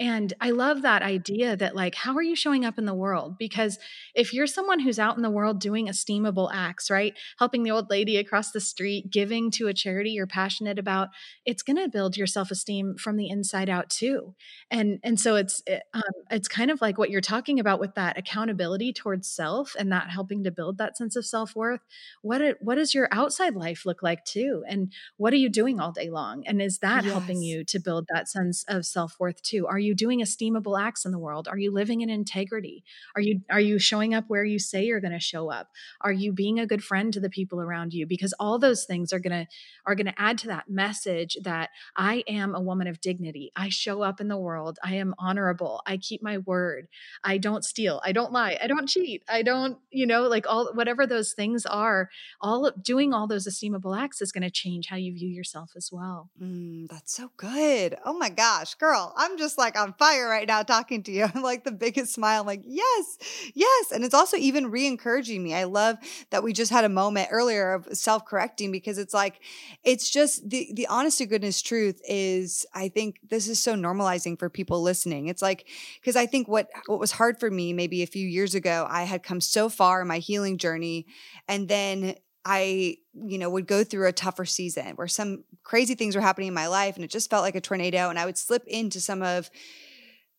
and 0.00 0.32
i 0.40 0.50
love 0.50 0.82
that 0.82 1.02
idea 1.02 1.56
that 1.56 1.76
like 1.76 1.94
how 1.94 2.14
are 2.16 2.22
you 2.22 2.34
showing 2.34 2.64
up 2.64 2.78
in 2.78 2.86
the 2.86 2.94
world? 2.94 3.36
Because 3.38 3.78
if 4.14 4.32
you're 4.32 4.46
someone 4.48 4.80
who's 4.80 4.98
out 4.98 5.16
in 5.16 5.22
the 5.22 5.30
world 5.30 5.60
doing 5.60 5.86
esteemable 5.86 6.50
acts 6.52 6.90
right 6.90 7.14
helping 7.38 7.62
the 7.62 7.70
old 7.70 7.90
lady 7.90 8.16
across 8.16 8.50
the 8.50 8.60
street 8.60 9.10
giving 9.10 9.50
to 9.52 9.68
a 9.68 9.74
charity 9.74 10.10
you're 10.10 10.26
passionate 10.26 10.78
about 10.78 11.10
it's 11.44 11.62
going 11.62 11.76
to 11.76 11.88
build 11.88 12.16
your 12.16 12.26
self-esteem 12.26 12.96
from 12.96 13.16
the 13.16 13.28
inside 13.28 13.68
out 13.68 13.90
too. 13.90 14.34
And 14.70 14.98
and 15.02 15.18
so 15.18 15.36
it's 15.36 15.62
it, 15.66 15.82
um, 15.94 16.02
it's 16.30 16.48
kind 16.48 16.70
of 16.70 16.80
like 16.80 16.98
what 16.98 17.10
you're 17.10 17.20
talking 17.20 17.58
about 17.60 17.80
with 17.80 17.94
that 17.94 18.18
accountability 18.18 18.92
towards 18.92 19.28
self 19.28 19.74
and 19.78 19.90
that 19.92 20.10
helping 20.10 20.44
to 20.44 20.50
build 20.50 20.78
that 20.78 20.96
sense 20.96 21.16
of 21.16 21.26
self-worth. 21.26 21.80
What 22.22 22.40
it, 22.40 22.58
what 22.60 22.76
does 22.76 22.94
your 22.94 23.08
outside 23.10 23.54
life 23.54 23.84
look 23.84 24.02
like 24.02 24.24
too? 24.24 24.62
And 24.68 24.92
what 25.16 25.32
are 25.32 25.36
you 25.36 25.48
doing 25.48 25.80
all 25.80 25.92
day 25.92 26.10
long? 26.10 26.44
And 26.46 26.62
is 26.62 26.78
that 26.78 27.04
helping 27.04 27.42
you 27.42 27.64
to 27.64 27.78
build 27.80 28.06
that 28.12 28.28
sense 28.28 28.64
of 28.68 28.86
self-worth 28.86 29.42
too? 29.42 29.66
Are 29.66 29.78
you 29.78 29.89
doing 29.94 30.20
esteemable 30.20 30.80
acts 30.80 31.04
in 31.04 31.12
the 31.12 31.18
world 31.18 31.48
are 31.48 31.58
you 31.58 31.72
living 31.72 32.00
in 32.00 32.10
integrity 32.10 32.84
are 33.14 33.22
you 33.22 33.40
are 33.50 33.60
you 33.60 33.78
showing 33.78 34.14
up 34.14 34.24
where 34.28 34.44
you 34.44 34.58
say 34.58 34.84
you're 34.84 35.00
going 35.00 35.12
to 35.12 35.20
show 35.20 35.50
up 35.50 35.68
are 36.00 36.12
you 36.12 36.32
being 36.32 36.58
a 36.58 36.66
good 36.66 36.82
friend 36.82 37.12
to 37.12 37.20
the 37.20 37.30
people 37.30 37.60
around 37.60 37.92
you 37.92 38.06
because 38.06 38.34
all 38.38 38.58
those 38.58 38.84
things 38.84 39.12
are 39.12 39.18
going 39.18 39.44
to 39.44 39.50
are 39.86 39.94
going 39.94 40.06
to 40.06 40.20
add 40.20 40.38
to 40.38 40.46
that 40.48 40.68
message 40.68 41.36
that 41.42 41.70
I 41.96 42.22
am 42.28 42.54
a 42.54 42.60
woman 42.60 42.86
of 42.86 43.00
dignity. 43.00 43.52
I 43.56 43.68
show 43.68 44.02
up 44.02 44.20
in 44.20 44.28
the 44.28 44.36
world. 44.36 44.78
I 44.84 44.94
am 44.96 45.14
honorable. 45.18 45.82
I 45.86 45.96
keep 45.96 46.22
my 46.22 46.38
word. 46.38 46.88
I 47.24 47.38
don't 47.38 47.64
steal. 47.64 48.00
I 48.04 48.12
don't 48.12 48.32
lie. 48.32 48.58
I 48.62 48.66
don't 48.66 48.88
cheat. 48.88 49.22
I 49.28 49.42
don't, 49.42 49.78
you 49.90 50.06
know, 50.06 50.22
like 50.22 50.46
all 50.48 50.72
whatever 50.74 51.06
those 51.06 51.32
things 51.32 51.66
are, 51.66 52.10
all 52.40 52.70
doing 52.82 53.12
all 53.12 53.26
those 53.26 53.46
esteemable 53.46 53.98
acts 53.98 54.20
is 54.20 54.32
going 54.32 54.42
to 54.42 54.50
change 54.50 54.86
how 54.88 54.96
you 54.96 55.14
view 55.14 55.28
yourself 55.28 55.72
as 55.76 55.90
well. 55.92 56.30
Mm, 56.40 56.88
that's 56.88 57.14
so 57.14 57.30
good. 57.36 57.96
Oh 58.04 58.16
my 58.16 58.28
gosh, 58.28 58.74
girl, 58.74 59.12
I'm 59.16 59.38
just 59.38 59.58
like 59.58 59.76
on 59.80 59.94
fire 59.94 60.28
right 60.28 60.46
now 60.46 60.62
talking 60.62 61.02
to 61.04 61.12
you. 61.12 61.24
I'm 61.34 61.42
like 61.42 61.64
the 61.64 61.72
biggest 61.72 62.12
smile. 62.12 62.40
I'm 62.40 62.46
like, 62.46 62.62
yes, 62.64 63.18
yes. 63.54 63.92
And 63.92 64.04
it's 64.04 64.14
also 64.14 64.36
even 64.36 64.70
re 64.70 64.86
encouraging 64.86 65.42
me. 65.42 65.54
I 65.54 65.64
love 65.64 65.96
that 66.30 66.42
we 66.42 66.52
just 66.52 66.70
had 66.70 66.84
a 66.84 66.88
moment 66.88 67.28
earlier 67.30 67.72
of 67.72 67.88
self 67.96 68.24
correcting 68.24 68.70
because 68.70 68.98
it's 68.98 69.14
like, 69.14 69.40
it's 69.84 70.10
just 70.10 70.48
the, 70.48 70.70
the 70.74 70.86
honest 70.86 71.18
to 71.18 71.26
goodness 71.26 71.62
truth 71.62 72.00
is, 72.08 72.66
I 72.74 72.88
think 72.88 73.20
this 73.28 73.48
is 73.48 73.58
so 73.58 73.74
normalizing 73.74 74.38
for 74.38 74.48
people 74.48 74.82
listening. 74.82 75.26
It's 75.28 75.42
like, 75.42 75.66
because 76.00 76.16
I 76.16 76.26
think 76.26 76.48
what, 76.48 76.68
what 76.86 77.00
was 77.00 77.12
hard 77.12 77.40
for 77.40 77.50
me 77.50 77.72
maybe 77.72 78.02
a 78.02 78.06
few 78.06 78.26
years 78.26 78.54
ago, 78.54 78.86
I 78.88 79.04
had 79.04 79.22
come 79.22 79.40
so 79.40 79.68
far 79.68 80.02
in 80.02 80.08
my 80.08 80.18
healing 80.18 80.58
journey. 80.58 81.06
And 81.48 81.68
then 81.68 82.14
I, 82.44 82.96
you 83.14 83.38
know, 83.38 83.50
would 83.50 83.66
go 83.66 83.84
through 83.84 84.08
a 84.08 84.12
tougher 84.12 84.44
season 84.44 84.96
where 84.96 85.08
some 85.08 85.44
crazy 85.62 85.94
things 85.94 86.16
were 86.16 86.22
happening 86.22 86.48
in 86.48 86.54
my 86.54 86.68
life 86.68 86.96
and 86.96 87.04
it 87.04 87.10
just 87.10 87.28
felt 87.28 87.42
like 87.42 87.54
a 87.54 87.60
tornado. 87.60 88.08
And 88.08 88.18
I 88.18 88.24
would 88.24 88.38
slip 88.38 88.66
into 88.66 89.00
some 89.00 89.22
of 89.22 89.50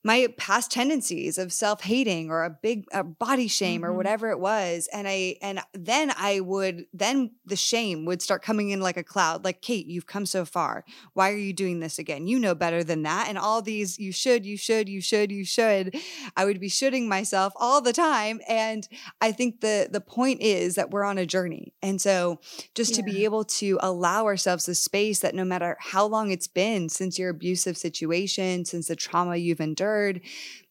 my 0.03 0.27
past 0.37 0.71
tendencies 0.71 1.37
of 1.37 1.53
self-hating 1.53 2.29
or 2.31 2.43
a 2.43 2.49
big 2.49 2.85
a 2.91 3.03
body 3.03 3.47
shame 3.47 3.85
or 3.85 3.91
Mhm. 3.91 3.95
whatever 3.97 4.29
it 4.31 4.39
was 4.39 4.89
and 4.91 5.07
i 5.07 5.35
and 5.41 5.59
then 5.73 6.11
i 6.17 6.39
would 6.39 6.85
then 6.93 7.31
the 7.45 7.55
shame 7.55 8.05
would 8.05 8.21
start 8.21 8.41
coming 8.41 8.71
in 8.71 8.81
like 8.81 8.97
a 8.97 9.03
cloud 9.03 9.43
like 9.45 9.61
kate 9.61 9.85
you've 9.85 10.07
come 10.07 10.25
so 10.25 10.45
far. 10.45 10.83
Why 11.13 11.31
are 11.31 11.37
you 11.37 11.53
doing 11.53 11.79
this 11.81 11.99
again? 11.99 12.25
You 12.27 12.39
know 12.39 12.55
better 12.55 12.83
than 12.83 13.03
that. 13.03 13.27
And 13.29 13.37
all 13.37 13.61
these 13.61 13.99
you 13.99 14.11
should 14.11 14.45
you 14.45 14.57
should 14.57 14.87
you 14.89 15.01
should 15.01 15.31
you 15.31 15.45
should 15.45 15.95
i 16.35 16.45
would 16.45 16.59
be 16.59 16.69
shooting 16.69 17.07
myself 17.07 17.53
all 17.55 17.81
the 17.81 17.93
time. 17.93 18.41
And 18.47 18.87
i 19.21 19.31
think 19.31 19.61
the 19.61 19.87
the 19.91 20.01
point 20.01 20.41
is 20.41 20.75
that 20.75 20.89
we're 20.91 21.03
on 21.03 21.17
a 21.17 21.25
journey. 21.25 21.73
And 21.81 22.01
so 22.01 22.39
just 22.73 22.95
to 22.95 23.03
be 23.03 23.23
able 23.25 23.43
to 23.61 23.77
allow 23.81 24.25
ourselves 24.25 24.65
the 24.65 24.75
space 24.75 25.19
that 25.19 25.35
no 25.35 25.45
matter 25.45 25.77
how 25.79 26.05
long 26.05 26.31
it's 26.31 26.47
been 26.47 26.89
since 26.89 27.19
your 27.19 27.29
abusive 27.29 27.77
situation, 27.77 28.65
since 28.65 28.87
the 28.87 28.95
trauma 28.95 29.35
you've 29.35 29.59
endured, 29.61 29.90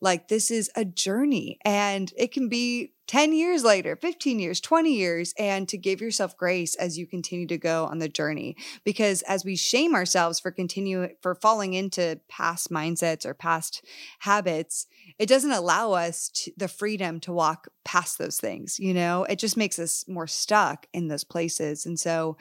like 0.00 0.28
this 0.28 0.50
is 0.50 0.70
a 0.76 0.84
journey 0.84 1.58
and 1.64 2.12
it 2.16 2.32
can 2.32 2.48
be 2.48 2.92
10 3.10 3.32
years 3.32 3.64
later, 3.64 3.96
15 3.96 4.38
years, 4.38 4.60
20 4.60 4.92
years, 4.94 5.34
and 5.36 5.68
to 5.68 5.76
give 5.76 6.00
yourself 6.00 6.36
grace 6.36 6.76
as 6.76 6.96
you 6.96 7.08
continue 7.08 7.44
to 7.48 7.58
go 7.58 7.86
on 7.86 7.98
the 7.98 8.08
journey. 8.08 8.56
Because 8.84 9.22
as 9.22 9.44
we 9.44 9.56
shame 9.56 9.96
ourselves 9.96 10.38
for 10.38 10.52
continue 10.52 11.08
for 11.20 11.34
falling 11.34 11.74
into 11.74 12.20
past 12.28 12.70
mindsets 12.70 13.26
or 13.26 13.34
past 13.34 13.84
habits, 14.20 14.86
it 15.18 15.26
doesn't 15.28 15.50
allow 15.50 15.92
us 15.92 16.28
to, 16.28 16.52
the 16.56 16.68
freedom 16.68 17.18
to 17.20 17.32
walk 17.32 17.66
past 17.84 18.18
those 18.18 18.38
things 18.38 18.78
you 18.78 18.92
know 18.92 19.24
it 19.24 19.38
just 19.38 19.56
makes 19.56 19.78
us 19.78 20.04
more 20.06 20.26
stuck 20.26 20.86
in 20.92 21.08
those 21.08 21.24
places 21.24 21.86
and 21.86 21.98
so 21.98 22.36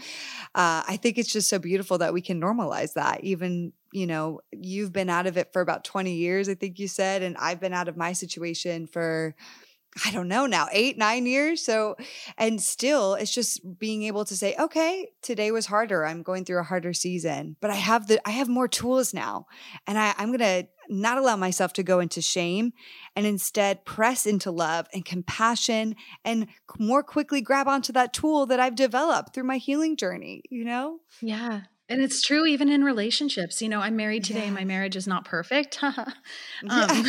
uh, 0.54 0.84
i 0.88 0.98
think 1.02 1.18
it's 1.18 1.32
just 1.32 1.50
so 1.50 1.58
beautiful 1.58 1.98
that 1.98 2.14
we 2.14 2.22
can 2.22 2.40
normalize 2.40 2.94
that 2.94 3.24
even 3.24 3.72
you 3.92 4.08
know 4.08 4.40
you've 4.52 4.94
been 4.94 5.10
out 5.10 5.28
of 5.28 5.38
it 5.38 5.52
for 5.54 5.62
about 5.62 5.84
20 5.84 6.14
years 6.14 6.50
i 6.50 6.56
think 6.56 6.80
you 6.80 6.88
said 6.88 7.22
and 7.22 7.38
i've 7.38 7.60
been 7.60 7.74
out 7.74 7.88
of 7.88 7.98
my 7.98 8.14
situation 8.14 8.88
for 8.88 9.36
I 10.06 10.12
don't 10.12 10.28
know 10.28 10.46
now, 10.46 10.68
eight, 10.72 10.98
nine 10.98 11.26
years. 11.26 11.64
So, 11.64 11.96
and 12.38 12.62
still, 12.62 13.16
it's 13.16 13.34
just 13.34 13.80
being 13.80 14.04
able 14.04 14.24
to 14.26 14.36
say, 14.38 14.56
okay, 14.60 15.10
today 15.22 15.52
was 15.52 15.66
harder. 15.66 16.06
I'm 16.06 16.22
going 16.22 16.46
through 16.46 16.60
a 16.60 16.64
harder 16.64 16.94
season, 16.94 17.56
but 17.60 17.72
I 17.72 17.76
have 17.76 18.08
the, 18.08 18.26
I 18.28 18.32
have 18.32 18.48
more 18.48 18.68
tools 18.68 19.14
now. 19.14 19.48
And 19.88 19.98
I, 19.98 20.14
I'm 20.18 20.38
to 20.38 20.68
not 20.90 21.18
allow 21.18 21.36
myself 21.36 21.74
to 21.74 21.84
go 21.84 22.00
into 22.00 22.22
shame 22.22 22.74
and 23.16 23.26
instead 23.26 23.86
press 23.86 24.26
into 24.26 24.52
love 24.52 24.88
and 24.94 25.06
compassion 25.06 25.96
and 26.24 26.48
more 26.78 27.04
quickly 27.04 27.42
grab 27.42 27.68
onto 27.68 27.94
that 27.94 28.14
tool 28.14 28.46
that 28.46 28.60
I've 28.60 28.76
developed 28.76 29.34
through 29.34 29.44
my 29.44 29.58
healing 29.58 29.98
journey, 29.98 30.44
you 30.50 30.66
know? 30.66 31.00
Yeah. 31.22 31.62
And 31.90 32.02
it's 32.02 32.22
true 32.22 32.46
even 32.46 32.70
in 32.70 32.84
relationships. 32.84 33.62
You 33.62 33.70
know, 33.70 33.82
I'm 33.82 33.96
married 33.96 34.24
today. 34.24 34.52
My 34.52 34.64
marriage 34.64 34.96
is 34.96 35.08
not 35.08 35.26
perfect. 35.26 35.80
um, 35.84 36.06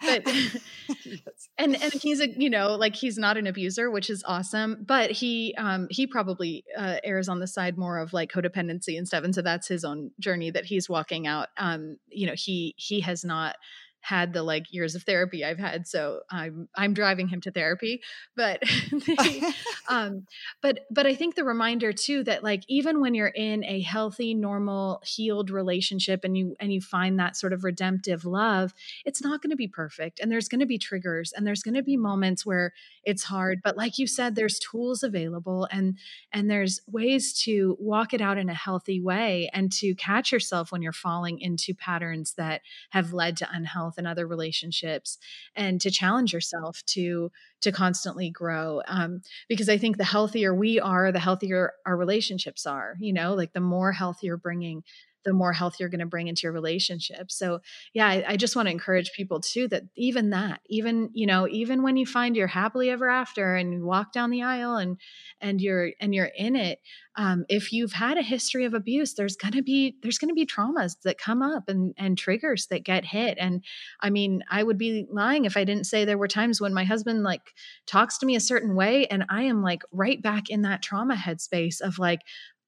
but 0.00 0.26
and 1.58 1.80
and 1.80 1.92
he's 1.92 2.20
a 2.20 2.28
you 2.28 2.50
know 2.50 2.74
like 2.74 2.96
he's 2.96 3.18
not 3.18 3.36
an 3.36 3.46
abuser 3.46 3.90
which 3.90 4.10
is 4.10 4.24
awesome 4.26 4.84
but 4.86 5.10
he 5.10 5.54
um 5.58 5.86
he 5.90 6.06
probably 6.06 6.64
uh, 6.76 6.96
errs 7.04 7.28
on 7.28 7.38
the 7.38 7.46
side 7.46 7.76
more 7.76 7.98
of 7.98 8.12
like 8.12 8.30
codependency 8.30 8.96
and 8.96 9.06
stuff 9.06 9.24
and 9.24 9.34
so 9.34 9.42
that's 9.42 9.68
his 9.68 9.84
own 9.84 10.10
journey 10.18 10.50
that 10.50 10.64
he's 10.64 10.88
walking 10.88 11.26
out 11.26 11.48
um 11.58 11.96
you 12.08 12.26
know 12.26 12.34
he 12.36 12.74
he 12.76 13.00
has 13.00 13.24
not 13.24 13.56
had 14.00 14.32
the 14.32 14.42
like 14.42 14.72
years 14.72 14.94
of 14.94 15.02
therapy 15.02 15.44
I've 15.44 15.58
had 15.58 15.86
so 15.86 16.20
I'm 16.30 16.68
I'm 16.74 16.94
driving 16.94 17.28
him 17.28 17.40
to 17.42 17.50
therapy 17.50 18.02
but 18.36 18.60
the, 18.90 19.54
um 19.88 20.26
but 20.62 20.80
but 20.90 21.06
i 21.06 21.14
think 21.14 21.34
the 21.34 21.44
reminder 21.44 21.92
too 21.92 22.24
that 22.24 22.42
like 22.42 22.62
even 22.68 23.00
when 23.00 23.14
you're 23.14 23.28
in 23.28 23.64
a 23.64 23.80
healthy 23.80 24.34
normal 24.34 25.02
healed 25.04 25.50
relationship 25.50 26.24
and 26.24 26.36
you 26.36 26.56
and 26.60 26.72
you 26.72 26.80
find 26.80 27.18
that 27.18 27.36
sort 27.36 27.52
of 27.52 27.64
redemptive 27.64 28.24
love 28.24 28.72
it's 29.04 29.22
not 29.22 29.42
going 29.42 29.50
to 29.50 29.56
be 29.56 29.68
perfect 29.68 30.20
and 30.20 30.30
there's 30.32 30.48
going 30.48 30.60
to 30.60 30.66
be 30.66 30.78
triggers 30.78 31.32
and 31.32 31.46
there's 31.46 31.62
going 31.62 31.74
to 31.74 31.82
be 31.82 31.96
moments 31.96 32.46
where 32.46 32.72
it's 33.04 33.24
hard 33.24 33.60
but 33.62 33.76
like 33.76 33.98
you 33.98 34.06
said 34.06 34.34
there's 34.34 34.58
tools 34.58 35.02
available 35.02 35.68
and 35.70 35.98
and 36.32 36.50
there's 36.50 36.80
ways 36.86 37.32
to 37.32 37.76
walk 37.78 38.14
it 38.14 38.20
out 38.20 38.38
in 38.38 38.48
a 38.48 38.54
healthy 38.54 39.00
way 39.00 39.50
and 39.52 39.70
to 39.72 39.94
catch 39.94 40.32
yourself 40.32 40.72
when 40.72 40.82
you're 40.82 40.92
falling 40.92 41.38
into 41.38 41.74
patterns 41.74 42.34
that 42.34 42.62
have 42.90 43.12
led 43.12 43.36
to 43.36 43.50
unhealth 43.90 43.98
in 43.98 44.06
other 44.06 44.26
relationships 44.26 45.18
and 45.56 45.80
to 45.80 45.90
challenge 45.90 46.32
yourself 46.32 46.82
to 46.86 47.30
to 47.60 47.72
constantly 47.72 48.30
grow 48.30 48.82
um, 48.88 49.20
because 49.48 49.68
i 49.68 49.78
think 49.78 49.96
the 49.96 50.04
healthier 50.04 50.54
we 50.54 50.80
are 50.80 51.12
the 51.12 51.18
healthier 51.18 51.72
our 51.86 51.96
relationships 51.96 52.66
are 52.66 52.96
you 52.98 53.12
know 53.12 53.34
like 53.34 53.52
the 53.52 53.60
more 53.60 53.92
health 53.92 54.18
you're 54.22 54.36
bringing 54.36 54.82
the 55.24 55.32
more 55.32 55.52
health 55.52 55.76
you're 55.78 55.88
going 55.88 56.00
to 56.00 56.06
bring 56.06 56.28
into 56.28 56.42
your 56.44 56.52
relationship. 56.52 57.30
So 57.30 57.60
yeah 57.94 58.06
I, 58.06 58.24
I 58.28 58.36
just 58.36 58.56
want 58.56 58.66
to 58.66 58.72
encourage 58.72 59.12
people 59.12 59.40
too 59.40 59.68
that 59.68 59.84
even 59.96 60.30
that 60.30 60.60
even 60.68 61.10
you 61.12 61.26
know 61.26 61.48
even 61.48 61.82
when 61.82 61.96
you 61.96 62.06
find 62.06 62.36
you're 62.36 62.46
happily 62.46 62.90
ever 62.90 63.08
after 63.08 63.54
and 63.56 63.72
you 63.72 63.84
walk 63.84 64.12
down 64.12 64.30
the 64.30 64.42
aisle 64.42 64.76
and 64.76 64.98
and 65.40 65.60
you're 65.60 65.90
and 66.00 66.14
you're 66.14 66.30
in 66.36 66.56
it 66.56 66.80
um, 67.16 67.44
if 67.48 67.72
you've 67.72 67.92
had 67.92 68.16
a 68.16 68.22
history 68.22 68.64
of 68.64 68.74
abuse 68.74 69.14
there's 69.14 69.36
going 69.36 69.52
to 69.52 69.62
be 69.62 69.96
there's 70.02 70.18
going 70.18 70.28
to 70.28 70.34
be 70.34 70.46
traumas 70.46 70.96
that 71.04 71.18
come 71.18 71.42
up 71.42 71.68
and 71.68 71.94
and 71.96 72.16
triggers 72.16 72.66
that 72.68 72.84
get 72.84 73.04
hit. 73.04 73.36
And 73.38 73.64
i 74.00 74.10
mean 74.10 74.42
i 74.50 74.62
would 74.62 74.78
be 74.78 75.06
lying 75.10 75.44
if 75.44 75.56
i 75.56 75.64
didn't 75.64 75.84
say 75.84 76.04
there 76.04 76.18
were 76.18 76.28
times 76.28 76.60
when 76.60 76.74
my 76.74 76.84
husband 76.84 77.22
like 77.22 77.54
talks 77.86 78.18
to 78.18 78.26
me 78.26 78.36
a 78.36 78.40
certain 78.40 78.74
way 78.74 79.06
and 79.06 79.24
i 79.28 79.42
am 79.42 79.62
like 79.62 79.82
right 79.92 80.20
back 80.22 80.50
in 80.50 80.62
that 80.62 80.82
trauma 80.82 81.14
headspace 81.14 81.80
of 81.80 81.98
like 81.98 82.20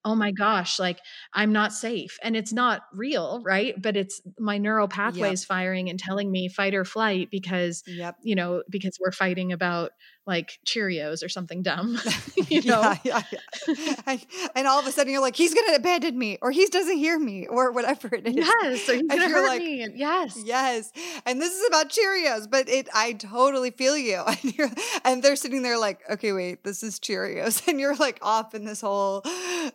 oh 0.05 0.15
my 0.15 0.33
gosh, 0.33 0.79
like 0.79 1.01
I'm 1.33 1.53
not 1.53 1.73
safe. 1.73 2.19
And 2.23 2.37
it's 2.37 2.53
not 2.53 2.83
real, 2.93 3.41
right? 3.45 3.81
But 3.81 3.97
it's 3.97 4.21
my 4.39 4.59
neural 4.59 4.89
pathways 4.89 5.43
yep. 5.43 5.49
firing 5.49 5.91
and 5.91 5.99
telling 5.99 6.31
me 6.31 6.49
fight 6.49 6.75
or 6.75 6.85
flight 6.85 7.29
because, 7.31 7.83
yep. 7.87 8.17
you 8.23 8.35
know, 8.35 8.63
because 8.69 8.99
we're 9.01 9.13
fighting 9.13 9.53
about 9.53 9.93
like 10.27 10.59
Cheerios 10.65 11.25
or 11.25 11.29
something 11.29 11.63
dumb, 11.63 11.99
you 12.49 12.63
know? 12.63 12.81
Yeah, 12.81 12.97
yeah, 13.05 13.23
yeah. 13.69 13.95
and, 14.07 14.27
and, 14.55 14.67
all 14.67 14.79
of 14.79 14.87
a 14.87 14.93
sudden 14.93 15.13
you're 15.13 15.21
like, 15.21 15.37
he's 15.37 15.53
going 15.53 15.67
to 15.69 15.75
abandon 15.75 16.17
me 16.19 16.39
or 16.41 16.51
he 16.51 16.67
doesn't 16.67 16.97
hear 16.97 17.19
me 17.19 17.47
or 17.47 17.73
whatever 17.73 18.15
it 18.15 18.27
is. 18.27 18.37
Yes. 18.37 18.89
Or 18.89 18.95
he's 18.95 19.03
going 19.03 19.21
to 19.21 19.29
hurt 19.29 19.49
like, 19.49 19.61
me. 19.61 19.87
Yes. 19.95 20.41
Yes. 20.45 20.93
And 21.27 21.41
this 21.41 21.53
is 21.53 21.67
about 21.67 21.91
Cheerios, 21.91 22.49
but 22.49 22.69
it, 22.69 22.89
I 22.95 23.15
totally 23.15 23.71
feel 23.71 23.97
you. 23.97 24.23
And, 24.33 24.57
you're, 24.57 24.71
and 25.05 25.23
they're 25.23 25.37
sitting 25.37 25.63
there 25.63 25.79
like, 25.79 26.01
okay, 26.11 26.33
wait, 26.33 26.65
this 26.65 26.83
is 26.83 26.99
Cheerios. 26.99 27.69
And 27.69 27.79
you're 27.79 27.95
like 27.95 28.19
off 28.23 28.55
in 28.55 28.65
this 28.65 28.81
whole 28.81 29.23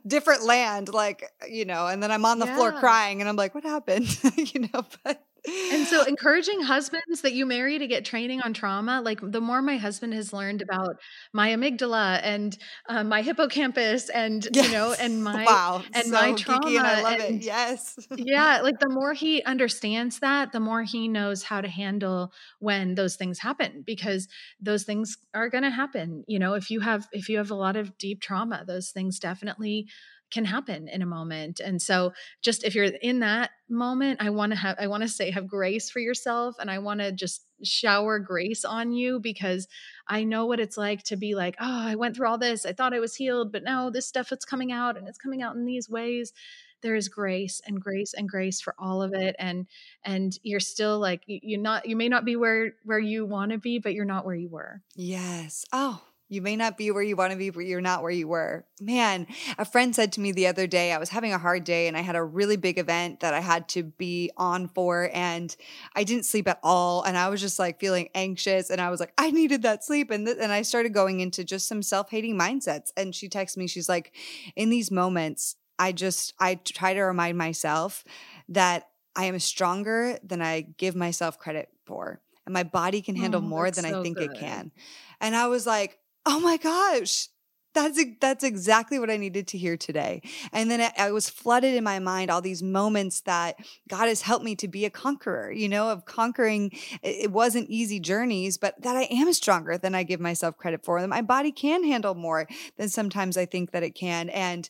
different 0.06 0.44
land, 0.44 0.90
like, 0.90 1.32
you 1.48 1.64
know, 1.64 1.88
and 1.88 2.02
then 2.02 2.12
I'm 2.12 2.26
on 2.26 2.40
the 2.40 2.48
floor 2.48 2.72
crying 2.72 3.22
and 3.22 3.30
I'm 3.30 3.36
like, 3.36 3.54
what 3.54 3.64
happened? 3.64 4.08
you 4.36 4.62
know, 4.62 4.86
but 5.04 5.24
and 5.48 5.88
so 5.88 6.04
encouraging 6.04 6.62
husbands 6.62 7.22
that 7.22 7.34
you 7.34 7.46
marry 7.46 7.80
to 7.80 7.88
get 7.88 8.06
training 8.06 8.42
on 8.42 8.54
trauma 8.54 9.02
like 9.02 9.20
the 9.22 9.42
more 9.42 9.62
my 9.62 9.78
husband 9.78 10.14
has 10.14 10.34
learned 10.34 10.62
about 10.62 10.98
my 11.34 11.50
amygdala 11.50 12.20
and 12.24 12.58
uh, 12.90 13.04
my 13.04 13.22
hippocampus 13.22 14.10
and 14.10 14.48
yes. 14.54 14.66
you 14.68 14.72
know 14.72 14.94
and 15.00 15.24
my 15.24 15.46
wow. 15.46 15.84
and 15.94 16.06
so 16.06 16.12
my 16.12 16.34
trauma 16.34 16.68
and 16.68 16.80
i 16.80 17.02
love 17.02 17.20
and, 17.20 17.42
it 17.42 17.46
yes 17.46 17.98
yeah 18.18 18.60
like 18.62 18.80
the 18.80 18.90
more 18.90 19.14
he 19.14 19.44
understands 19.44 20.20
that 20.20 20.52
the 20.52 20.60
more 20.60 20.84
he 20.84 21.08
knows 21.08 21.44
how 21.44 21.62
to 21.62 21.68
handle 21.68 22.32
when 22.60 22.96
those 22.96 23.16
things 23.16 23.40
happen 23.40 23.84
because 23.86 24.28
those 24.60 24.84
things 24.84 25.18
are 25.34 25.50
going 25.50 25.64
to 25.64 25.70
happen 25.70 26.24
you 26.28 26.40
know 26.40 26.54
if 26.54 26.70
you 26.70 26.80
have 26.82 27.08
if 27.12 27.30
you 27.30 27.38
have 27.38 27.52
a 27.52 27.56
lot 27.56 27.76
of 27.76 27.98
deep 27.98 28.22
trauma 28.22 28.64
those 28.66 28.90
things 28.90 29.20
definitely 29.20 29.88
can 30.32 30.46
happen 30.46 30.88
in 30.88 31.02
a 31.02 31.06
moment. 31.06 31.60
And 31.60 31.82
so 31.82 32.14
just 32.42 32.64
if 32.64 32.76
you're 32.76 32.86
in 32.86 33.20
that 33.20 33.52
moment, 33.70 34.22
I 34.22 34.30
want 34.30 34.52
to 34.52 34.58
have 34.58 34.78
I 34.80 34.88
want 34.88 35.04
to 35.04 35.10
say 35.10 35.32
have 35.32 35.48
grace 35.48 35.90
for 35.90 36.00
yourself 36.00 36.56
and 36.60 36.70
I 36.70 36.80
want 36.80 37.00
to 37.00 37.12
just 37.12 37.46
shower 37.64 38.20
grace 38.20 38.66
on 38.66 38.92
you 38.92 39.20
because 39.20 39.68
I 40.08 40.24
know 40.24 40.46
what 40.46 40.60
it's 40.60 40.78
like 40.78 41.04
to 41.04 41.16
be 41.16 41.36
like, 41.36 41.56
"Oh, 41.60 41.88
I 41.88 41.96
went 41.96 42.16
through 42.16 42.28
all 42.28 42.38
this. 42.38 42.66
I 42.66 42.74
thought 42.74 42.94
I 42.94 43.00
was 43.00 43.16
healed, 43.16 43.52
but 43.52 43.64
now 43.64 43.90
this 43.90 44.08
stuff 44.08 44.32
it's 44.32 44.46
coming 44.46 44.72
out 44.72 44.98
and 44.98 45.08
it's 45.08 45.18
coming 45.18 45.42
out 45.42 45.56
in 45.56 45.66
these 45.66 45.90
ways." 45.90 46.34
There 46.82 46.96
is 46.96 47.10
grace 47.10 47.60
and 47.66 47.82
grace 47.82 48.14
and 48.14 48.30
grace 48.30 48.62
for 48.62 48.76
all 48.78 49.02
of 49.02 49.14
it 49.14 49.36
and 49.40 49.66
and 50.04 50.38
you're 50.44 50.60
still 50.60 51.00
like 51.00 51.24
you're 51.26 51.60
not 51.60 51.88
you 51.88 51.96
may 51.96 52.08
not 52.08 52.24
be 52.24 52.36
where 52.36 52.74
where 52.84 53.00
you 53.00 53.26
want 53.26 53.52
to 53.52 53.58
be, 53.58 53.80
but 53.80 53.94
you're 53.94 54.06
not 54.06 54.26
where 54.26 54.36
you 54.36 54.50
were. 54.50 54.82
Yes. 54.96 55.66
Oh, 55.74 56.02
you 56.30 56.42
may 56.42 56.58
not 56.58 56.78
be 56.78 56.92
where 56.92 57.04
you 57.04 57.16
want 57.16 57.32
to 57.32 57.38
be, 57.38 57.50
but 57.50 57.66
you're 57.66 57.80
not 57.80 58.02
where 58.02 58.12
you 58.12 58.28
were. 58.28 58.66
Man, 58.82 59.28
a 59.58 59.64
friend 59.64 59.96
said 59.96 60.12
to 60.14 60.20
me 60.20 60.34
the 60.34 60.48
other 60.48 60.68
day, 60.68 60.92
I 60.92 60.98
was 60.98 61.10
having 61.10 61.32
a 61.32 61.38
hard 61.38 61.64
day 61.64 61.88
and 61.88 61.96
I 61.96 62.02
had 62.02 62.18
a 62.18 62.24
really 62.24 62.58
big 62.58 62.78
event 62.78 63.22
that 63.22 63.34
I 63.34 63.40
had 63.40 63.70
to 63.70 63.84
be 63.84 64.32
on 64.36 64.68
for, 64.68 65.10
and 65.14 65.56
I 65.96 66.04
didn't 66.04 66.26
sleep 66.26 66.48
at 66.48 66.60
all. 66.64 67.04
And 67.04 67.18
I 67.18 67.30
was 67.30 67.40
just 67.40 67.60
like 67.60 67.80
feeling 67.80 68.10
anxious. 68.14 68.70
And 68.70 68.82
I 68.82 68.90
was 68.90 69.00
like, 69.00 69.14
I 69.18 69.32
needed 69.32 69.62
that 69.62 69.86
sleep. 69.86 70.12
And, 70.12 70.26
th- 70.26 70.38
and 70.40 70.52
I 70.52 70.64
started 70.64 70.94
going 70.94 71.22
into 71.22 71.44
just 71.44 71.68
some 71.68 71.82
self 71.82 72.10
hating 72.10 72.38
mindsets. 72.38 72.92
And 72.98 73.16
she 73.16 73.30
texted 73.30 73.58
me, 73.58 73.68
she's 73.68 73.90
like, 73.90 74.14
in 74.56 74.70
these 74.70 74.92
moments, 74.92 75.56
I 75.80 75.94
just, 75.94 76.34
I 76.40 76.56
try 76.56 76.94
to 76.94 77.02
remind 77.02 77.38
myself 77.38 78.04
that 78.50 78.90
I 79.16 79.26
am 79.26 79.40
stronger 79.40 80.18
than 80.24 80.42
I 80.42 80.62
give 80.62 80.96
myself 80.96 81.40
credit 81.40 81.70
for. 81.86 82.22
And 82.46 82.54
my 82.54 82.64
body 82.64 83.02
can 83.02 83.16
handle 83.16 83.42
oh, 83.42 83.46
more 83.46 83.72
than 83.72 83.84
so 83.84 84.00
I 84.00 84.04
think 84.04 84.18
good. 84.18 84.32
it 84.32 84.40
can. 84.40 84.72
And 85.20 85.36
I 85.36 85.48
was 85.48 85.66
like, 85.66 86.00
oh 86.28 86.42
my 86.42 86.58
gosh, 86.58 87.30
that's 87.74 88.04
that's 88.20 88.44
exactly 88.44 89.00
what 89.00 89.10
I 89.10 89.18
needed 89.18 89.48
to 89.50 89.58
hear 89.58 89.78
today. 89.78 90.22
And 90.52 90.70
then 90.70 90.92
I, 90.98 91.12
was 91.12 91.30
flooded 91.30 91.76
in 91.76 91.84
my 91.84 92.00
mind 92.00 92.30
all 92.30 92.42
these 92.42 92.64
moments 92.64 93.22
that 93.22 93.56
God 93.88 94.08
has 94.08 94.24
helped 94.24 94.44
me 94.44 94.56
to 94.58 94.68
be 94.68 94.84
a 94.86 94.90
conqueror. 94.90 95.52
You 95.52 95.70
know, 95.70 95.90
of 95.90 96.06
conquering. 96.06 96.72
It 97.02 97.32
wasn't 97.32 97.70
easy 97.70 98.00
journeys, 98.00 98.58
but 98.58 98.82
that 98.82 98.98
I 98.98 99.04
am 99.04 99.32
stronger 99.32 99.78
than 99.78 99.96
I 99.96 100.04
give 100.04 100.20
myself 100.20 100.58
credit 100.58 100.84
for. 100.84 101.00
That 101.00 101.08
my 101.08 101.22
body 101.22 101.52
can 101.52 101.84
handle 101.84 102.16
more 102.16 102.48
than 102.78 102.90
sometimes 102.90 103.38
I 103.38 103.46
think 103.46 103.72
that 103.72 103.84
it 103.84 103.92
can. 103.92 104.30
And 104.30 104.70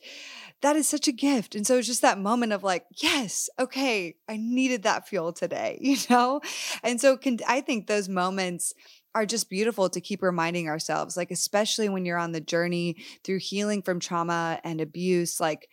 that 0.62 0.76
is 0.76 0.88
such 0.88 1.08
a 1.08 1.12
gift. 1.12 1.55
And 1.55 1.66
so 1.66 1.78
it's 1.78 1.88
just 1.88 2.01
that 2.01 2.20
moment 2.20 2.51
of 2.51 2.64
like, 2.64 2.86
yes, 3.01 3.49
okay, 3.60 4.16
I 4.28 4.38
needed 4.38 4.84
that 4.84 5.08
fuel 5.08 5.34
today. 5.34 5.80
You 5.88 5.95
know, 6.10 6.41
and 6.84 6.99
so 6.99 7.16
can 7.16 7.39
I 7.47 7.62
think 7.62 7.88
those 7.88 8.10
moments 8.10 8.74
are 9.18 9.26
just 9.26 9.49
beautiful 9.49 9.89
to 9.89 10.01
keep 10.01 10.22
reminding 10.22 10.70
ourselves, 10.70 11.18
like, 11.18 11.32
especially 11.32 11.89
when 11.89 12.05
you're 12.05 12.18
on 12.18 12.32
the 12.32 12.41
journey 12.41 12.97
through 13.24 13.39
healing 13.39 13.82
from 13.82 13.99
trauma 13.99 14.59
and 14.63 14.80
abuse, 14.80 15.39
like, 15.39 15.70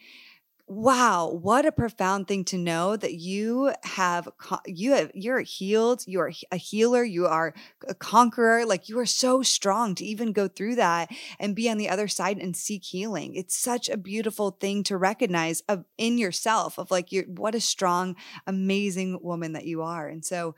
wow 0.66 1.28
what 1.28 1.66
a 1.66 1.72
profound 1.72 2.26
thing 2.26 2.42
to 2.42 2.56
know 2.56 2.96
that 2.96 3.12
you 3.12 3.70
have 3.82 4.26
you 4.64 4.92
have 4.92 5.10
you're 5.12 5.40
healed 5.40 6.02
you 6.06 6.18
are 6.18 6.32
a 6.50 6.56
healer 6.56 7.04
you 7.04 7.26
are 7.26 7.52
a 7.86 7.94
conqueror 7.94 8.64
like 8.64 8.88
you 8.88 8.98
are 8.98 9.04
so 9.04 9.42
strong 9.42 9.94
to 9.94 10.06
even 10.06 10.32
go 10.32 10.48
through 10.48 10.74
that 10.74 11.10
and 11.38 11.54
be 11.54 11.68
on 11.68 11.76
the 11.76 11.88
other 11.88 12.08
side 12.08 12.38
and 12.38 12.56
seek 12.56 12.82
healing 12.82 13.34
it's 13.34 13.54
such 13.54 13.90
a 13.90 13.96
beautiful 13.98 14.52
thing 14.52 14.82
to 14.82 14.96
recognize 14.96 15.62
of 15.68 15.84
in 15.98 16.16
yourself 16.16 16.78
of 16.78 16.90
like 16.90 17.12
you're 17.12 17.24
what 17.24 17.54
a 17.54 17.60
strong 17.60 18.16
amazing 18.46 19.18
woman 19.22 19.52
that 19.52 19.66
you 19.66 19.82
are 19.82 20.08
and 20.08 20.24
so 20.24 20.54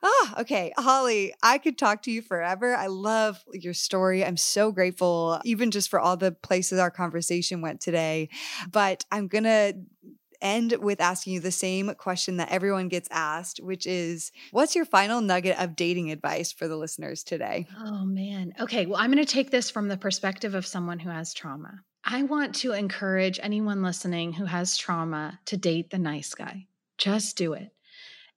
Ah, 0.00 0.06
oh, 0.06 0.34
okay. 0.38 0.72
Holly, 0.78 1.34
I 1.42 1.58
could 1.58 1.76
talk 1.76 2.02
to 2.02 2.12
you 2.12 2.22
forever. 2.22 2.74
I 2.76 2.86
love 2.86 3.42
your 3.52 3.74
story. 3.74 4.24
I'm 4.24 4.36
so 4.36 4.70
grateful, 4.70 5.40
even 5.44 5.72
just 5.72 5.88
for 5.90 5.98
all 5.98 6.16
the 6.16 6.30
places 6.30 6.78
our 6.78 6.90
conversation 6.90 7.60
went 7.62 7.80
today. 7.80 8.28
But 8.70 9.04
I'm 9.10 9.26
going 9.26 9.44
to 9.48 10.14
end 10.40 10.74
with 10.80 11.00
asking 11.00 11.34
you 11.34 11.40
the 11.40 11.50
same 11.50 11.92
question 11.94 12.36
that 12.36 12.50
everyone 12.50 12.88
gets 12.88 13.08
asked, 13.10 13.58
which 13.58 13.86
is 13.86 14.30
what's 14.52 14.76
your 14.76 14.84
final 14.84 15.20
nugget 15.20 15.58
of 15.58 15.76
dating 15.76 16.10
advice 16.10 16.52
for 16.52 16.68
the 16.68 16.76
listeners 16.76 17.24
today? 17.24 17.66
Oh, 17.78 18.04
man. 18.04 18.52
Okay. 18.60 18.86
Well, 18.86 19.00
I'm 19.00 19.10
going 19.10 19.24
to 19.24 19.32
take 19.32 19.50
this 19.50 19.70
from 19.70 19.88
the 19.88 19.96
perspective 19.96 20.54
of 20.54 20.66
someone 20.66 21.00
who 21.00 21.10
has 21.10 21.34
trauma. 21.34 21.80
I 22.04 22.22
want 22.22 22.54
to 22.56 22.72
encourage 22.72 23.40
anyone 23.42 23.82
listening 23.82 24.32
who 24.32 24.44
has 24.44 24.76
trauma 24.76 25.40
to 25.46 25.56
date 25.56 25.90
the 25.90 25.98
nice 25.98 26.34
guy. 26.34 26.66
Just 26.96 27.36
do 27.36 27.52
it 27.54 27.72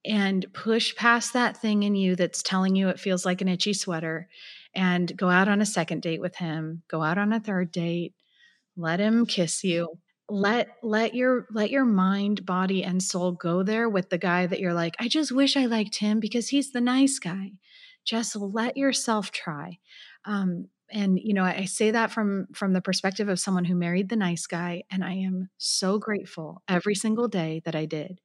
and 0.06 0.46
push 0.54 0.96
past 0.96 1.34
that 1.34 1.58
thing 1.58 1.84
in 1.84 1.96
you 1.96 2.16
that's 2.16 2.42
telling 2.42 2.76
you 2.76 2.90
it 2.90 3.00
feels 3.00 3.26
like 3.26 3.42
an 3.42 3.48
itchy 3.48 3.74
sweater 3.74 4.28
and 4.74 5.16
go 5.16 5.30
out 5.30 5.48
on 5.48 5.62
a 5.62 5.66
second 5.66 6.02
date 6.02 6.22
with 6.22 6.36
him 6.36 6.82
go 6.88 7.04
out 7.04 7.18
on 7.18 7.34
a 7.34 7.40
third 7.40 7.72
date 7.72 8.14
let 8.76 9.00
him 9.00 9.26
kiss 9.26 9.64
you 9.64 10.00
let 10.32 10.70
let 10.82 11.14
your 11.14 11.46
let 11.52 11.70
your 11.70 11.84
mind 11.84 12.46
body 12.46 12.84
and 12.84 13.04
soul 13.04 13.34
go 13.34 13.64
there 13.64 13.90
with 13.90 14.10
the 14.10 14.18
guy 14.18 14.48
that 14.48 14.62
you're 14.62 14.74
like 14.74 14.96
i 14.98 15.08
just 15.08 15.30
wish 15.30 15.58
i 15.58 15.66
liked 15.66 15.98
him 15.98 16.22
because 16.22 16.48
he's 16.50 16.72
the 16.72 16.82
nice 16.82 17.20
guy. 17.20 17.52
Just 18.04 18.36
let 18.36 18.78
yourself 18.78 19.32
try. 19.32 19.78
Um, 20.26 20.70
and 20.92 21.20
you 21.22 21.34
know 21.34 21.44
I, 21.44 21.66
say 21.66 21.92
that 21.92 22.12
from 22.12 22.48
from 22.54 22.74
the 22.74 22.82
perspective 22.82 23.30
of 23.30 23.40
someone 23.40 23.66
who 23.66 23.76
married 23.76 24.10
the 24.10 24.16
nice 24.16 24.46
guy 24.46 24.84
and 24.92 25.04
i 25.04 25.14
am 25.14 25.50
so 25.58 25.98
grateful 25.98 26.62
every 26.68 26.96
single 26.96 27.28
day 27.28 27.62
that 27.66 27.76
i 27.76 27.86
did 27.86 28.20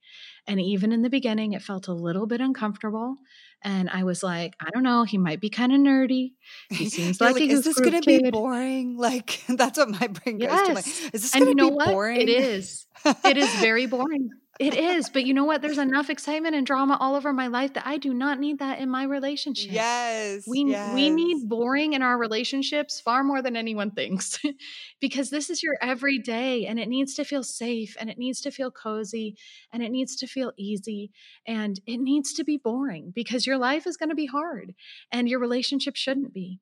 and 0.46 0.60
even 0.60 0.92
in 0.92 1.02
the 1.02 1.10
beginning 1.10 1.52
it 1.52 1.62
felt 1.62 1.88
a 1.88 1.92
little 1.92 2.26
bit 2.26 2.40
uncomfortable 2.40 3.16
and 3.62 3.88
i 3.90 4.04
was 4.04 4.22
like 4.22 4.54
i 4.60 4.70
don't 4.70 4.82
know 4.82 5.04
he 5.04 5.18
might 5.18 5.40
be 5.40 5.50
kind 5.50 5.72
of 5.72 5.80
nerdy. 5.80 6.32
He 6.70 6.88
seems 6.90 7.20
like, 7.20 7.34
like 7.34 7.42
is 7.44 7.64
this 7.64 7.78
gonna 7.80 8.00
be 8.00 8.30
boring? 8.30 8.96
Like 8.96 9.42
that's 9.48 9.78
what 9.78 9.90
my 9.90 10.06
brain 10.06 10.38
goes 10.38 10.48
yes. 10.50 10.68
to 10.68 10.74
like 10.74 10.86
is 11.14 11.22
this 11.22 11.32
gonna 11.32 11.46
you 11.46 11.54
know 11.54 11.70
be 11.70 11.76
what? 11.76 11.88
boring? 11.88 12.20
it 12.20 12.28
is. 12.28 12.86
It 13.24 13.36
is 13.36 13.52
very 13.56 13.86
boring 13.86 14.30
it 14.58 14.74
is, 14.74 15.08
but 15.10 15.26
you 15.26 15.34
know 15.34 15.44
what? 15.44 15.62
There's 15.62 15.78
enough 15.78 16.10
excitement 16.10 16.54
and 16.54 16.66
drama 16.66 16.96
all 17.00 17.14
over 17.14 17.32
my 17.32 17.46
life 17.46 17.74
that 17.74 17.86
I 17.86 17.98
do 17.98 18.14
not 18.14 18.38
need 18.38 18.58
that 18.60 18.78
in 18.78 18.88
my 18.88 19.04
relationship. 19.04 19.72
Yes. 19.72 20.44
We 20.46 20.64
yes. 20.64 20.94
we 20.94 21.10
need 21.10 21.48
boring 21.48 21.92
in 21.92 22.02
our 22.02 22.18
relationships 22.18 23.00
far 23.00 23.22
more 23.22 23.42
than 23.42 23.56
anyone 23.56 23.90
thinks. 23.90 24.38
because 25.00 25.30
this 25.30 25.50
is 25.50 25.62
your 25.62 25.76
everyday 25.82 26.66
and 26.66 26.78
it 26.78 26.88
needs 26.88 27.14
to 27.14 27.24
feel 27.24 27.42
safe 27.42 27.96
and 28.00 28.08
it 28.08 28.18
needs 28.18 28.40
to 28.42 28.50
feel 28.50 28.70
cozy 28.70 29.36
and 29.72 29.82
it 29.82 29.90
needs 29.90 30.16
to 30.16 30.26
feel 30.26 30.52
easy 30.56 31.10
and 31.46 31.80
it 31.86 31.98
needs 31.98 32.32
to 32.34 32.44
be 32.44 32.56
boring 32.56 33.12
because 33.14 33.46
your 33.46 33.58
life 33.58 33.86
is 33.86 33.96
going 33.96 34.08
to 34.08 34.14
be 34.14 34.26
hard 34.26 34.74
and 35.12 35.28
your 35.28 35.40
relationship 35.40 35.96
shouldn't 35.96 36.32
be. 36.32 36.60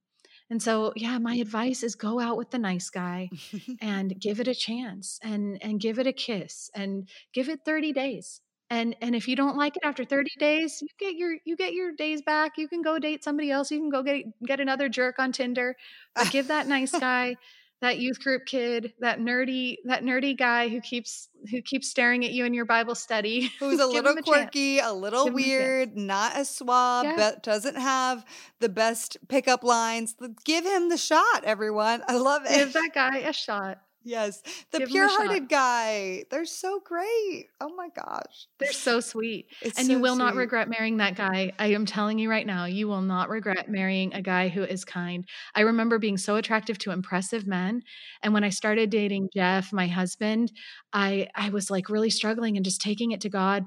And 0.51 0.63
so, 0.63 0.93
yeah, 0.95 1.19
my 1.19 1.37
advice 1.37 1.83
is 1.83 1.95
go 1.95 2.21
out 2.21 2.37
with 2.37 2.51
the 2.51 2.59
nice 2.59 2.91
guy 2.91 3.31
and 3.81 4.19
give 4.21 4.41
it 4.41 4.49
a 4.49 4.55
chance 4.55 5.19
and 5.23 5.59
and 5.63 5.81
give 5.81 5.99
it 5.99 6.07
a 6.07 6.13
kiss 6.13 6.71
and 6.75 7.09
give 7.33 7.49
it 7.49 7.61
30 7.65 7.93
days. 7.93 8.41
And 8.71 8.97
and 9.01 9.15
if 9.15 9.29
you 9.29 9.37
don't 9.37 9.57
like 9.57 9.77
it 9.77 9.85
after 9.85 10.05
30 10.05 10.31
days, 10.39 10.81
you 10.83 10.89
get 10.99 11.17
your 11.17 11.37
you 11.45 11.57
get 11.57 11.75
your 11.75 11.93
days 11.93 12.23
back. 12.23 12.53
You 12.59 12.69
can 12.69 12.83
go 12.83 12.99
date 12.99 13.25
somebody 13.25 13.51
else. 13.51 13.71
You 13.71 13.79
can 13.79 13.91
go 13.91 14.03
get 14.03 14.25
get 14.47 14.61
another 14.61 14.89
jerk 14.89 15.19
on 15.19 15.33
Tinder. 15.33 15.77
But 16.15 16.31
give 16.31 16.49
that 16.49 16.67
nice 16.67 16.93
guy 16.99 17.37
that 17.85 17.99
youth 17.99 18.19
group 18.21 18.47
kid, 18.47 18.95
that 19.01 19.21
nerdy, 19.21 19.77
that 19.85 20.03
nerdy 20.03 20.37
guy 20.37 20.69
who 20.69 20.81
keeps 20.81 21.29
who 21.51 21.61
keeps 21.61 21.89
staring 21.89 22.25
at 22.25 22.31
you 22.31 22.47
in 22.47 22.55
your 22.55 22.65
Bible 22.65 22.95
study. 22.95 23.53
Who's 23.61 23.79
a 23.79 23.87
little 23.87 24.17
quirky, 24.23 24.79
a, 24.79 24.91
a, 24.91 24.93
little 24.93 25.31
weird, 25.31 25.95
a 25.95 26.01
not 26.01 26.39
a 26.39 26.45
swab, 26.47 27.05
yeah. 27.05 27.17
but 27.17 27.43
doesn't 27.43 27.77
have 27.77 28.25
the 28.61 28.71
best 28.71 29.19
pickup 29.29 29.63
lines. 29.63 30.15
Give 30.45 30.65
him 30.65 30.89
the 30.89 30.97
shot, 30.97 31.45
everyone. 31.45 32.03
I 32.09 32.17
love 32.17 32.43
it. 32.47 32.57
Give 32.57 32.73
that 32.73 32.93
guy 32.95 33.19
a 33.19 33.33
shot. 33.35 33.79
Yes. 34.05 34.43
The 34.71 34.81
Give 34.81 34.89
pure-hearted 34.89 35.49
guy. 35.49 36.25
They're 36.31 36.45
so 36.45 36.81
great. 36.81 37.47
Oh 37.61 37.75
my 37.75 37.89
gosh. 37.89 38.47
They're 38.59 38.73
so 38.73 39.01
sweet. 39.01 39.47
It's 39.63 39.79
and 39.79 39.89
you 39.89 39.97
so 39.97 40.03
will 40.03 40.17
not 40.17 40.35
regret 40.35 40.69
marrying 40.69 40.99
that 40.99 41.17
guy. 41.17 41.53
I 41.59 41.69
am 41.69 41.87
telling 41.87 42.19
you 42.19 42.29
right 42.31 42.47
now, 42.47 42.67
you 42.67 42.87
will 42.87 43.01
not 43.01 43.29
regret 43.31 43.69
marrying 43.71 44.13
a 44.15 44.21
guy 44.23 44.49
who 44.49 44.63
is 44.63 44.85
kind. 44.85 45.27
I 45.55 45.63
remember 45.63 45.99
being 45.99 46.19
so 46.19 46.37
attractive 46.37 46.79
to 46.81 46.91
impressive 46.91 47.47
men, 47.47 47.83
and 48.23 48.35
when 48.35 48.45
I 48.45 48.51
started 48.51 48.91
dating 48.91 49.31
Jeff, 49.35 49.73
my 49.73 49.87
husband, 49.87 50.53
I 50.93 51.29
I 51.35 51.49
was 51.51 51.71
like 51.71 51.89
really 51.89 52.11
struggling 52.11 52.57
and 52.57 52.65
just 52.65 52.81
taking 52.81 53.13
it 53.13 53.23
to 53.23 53.31
God. 53.31 53.65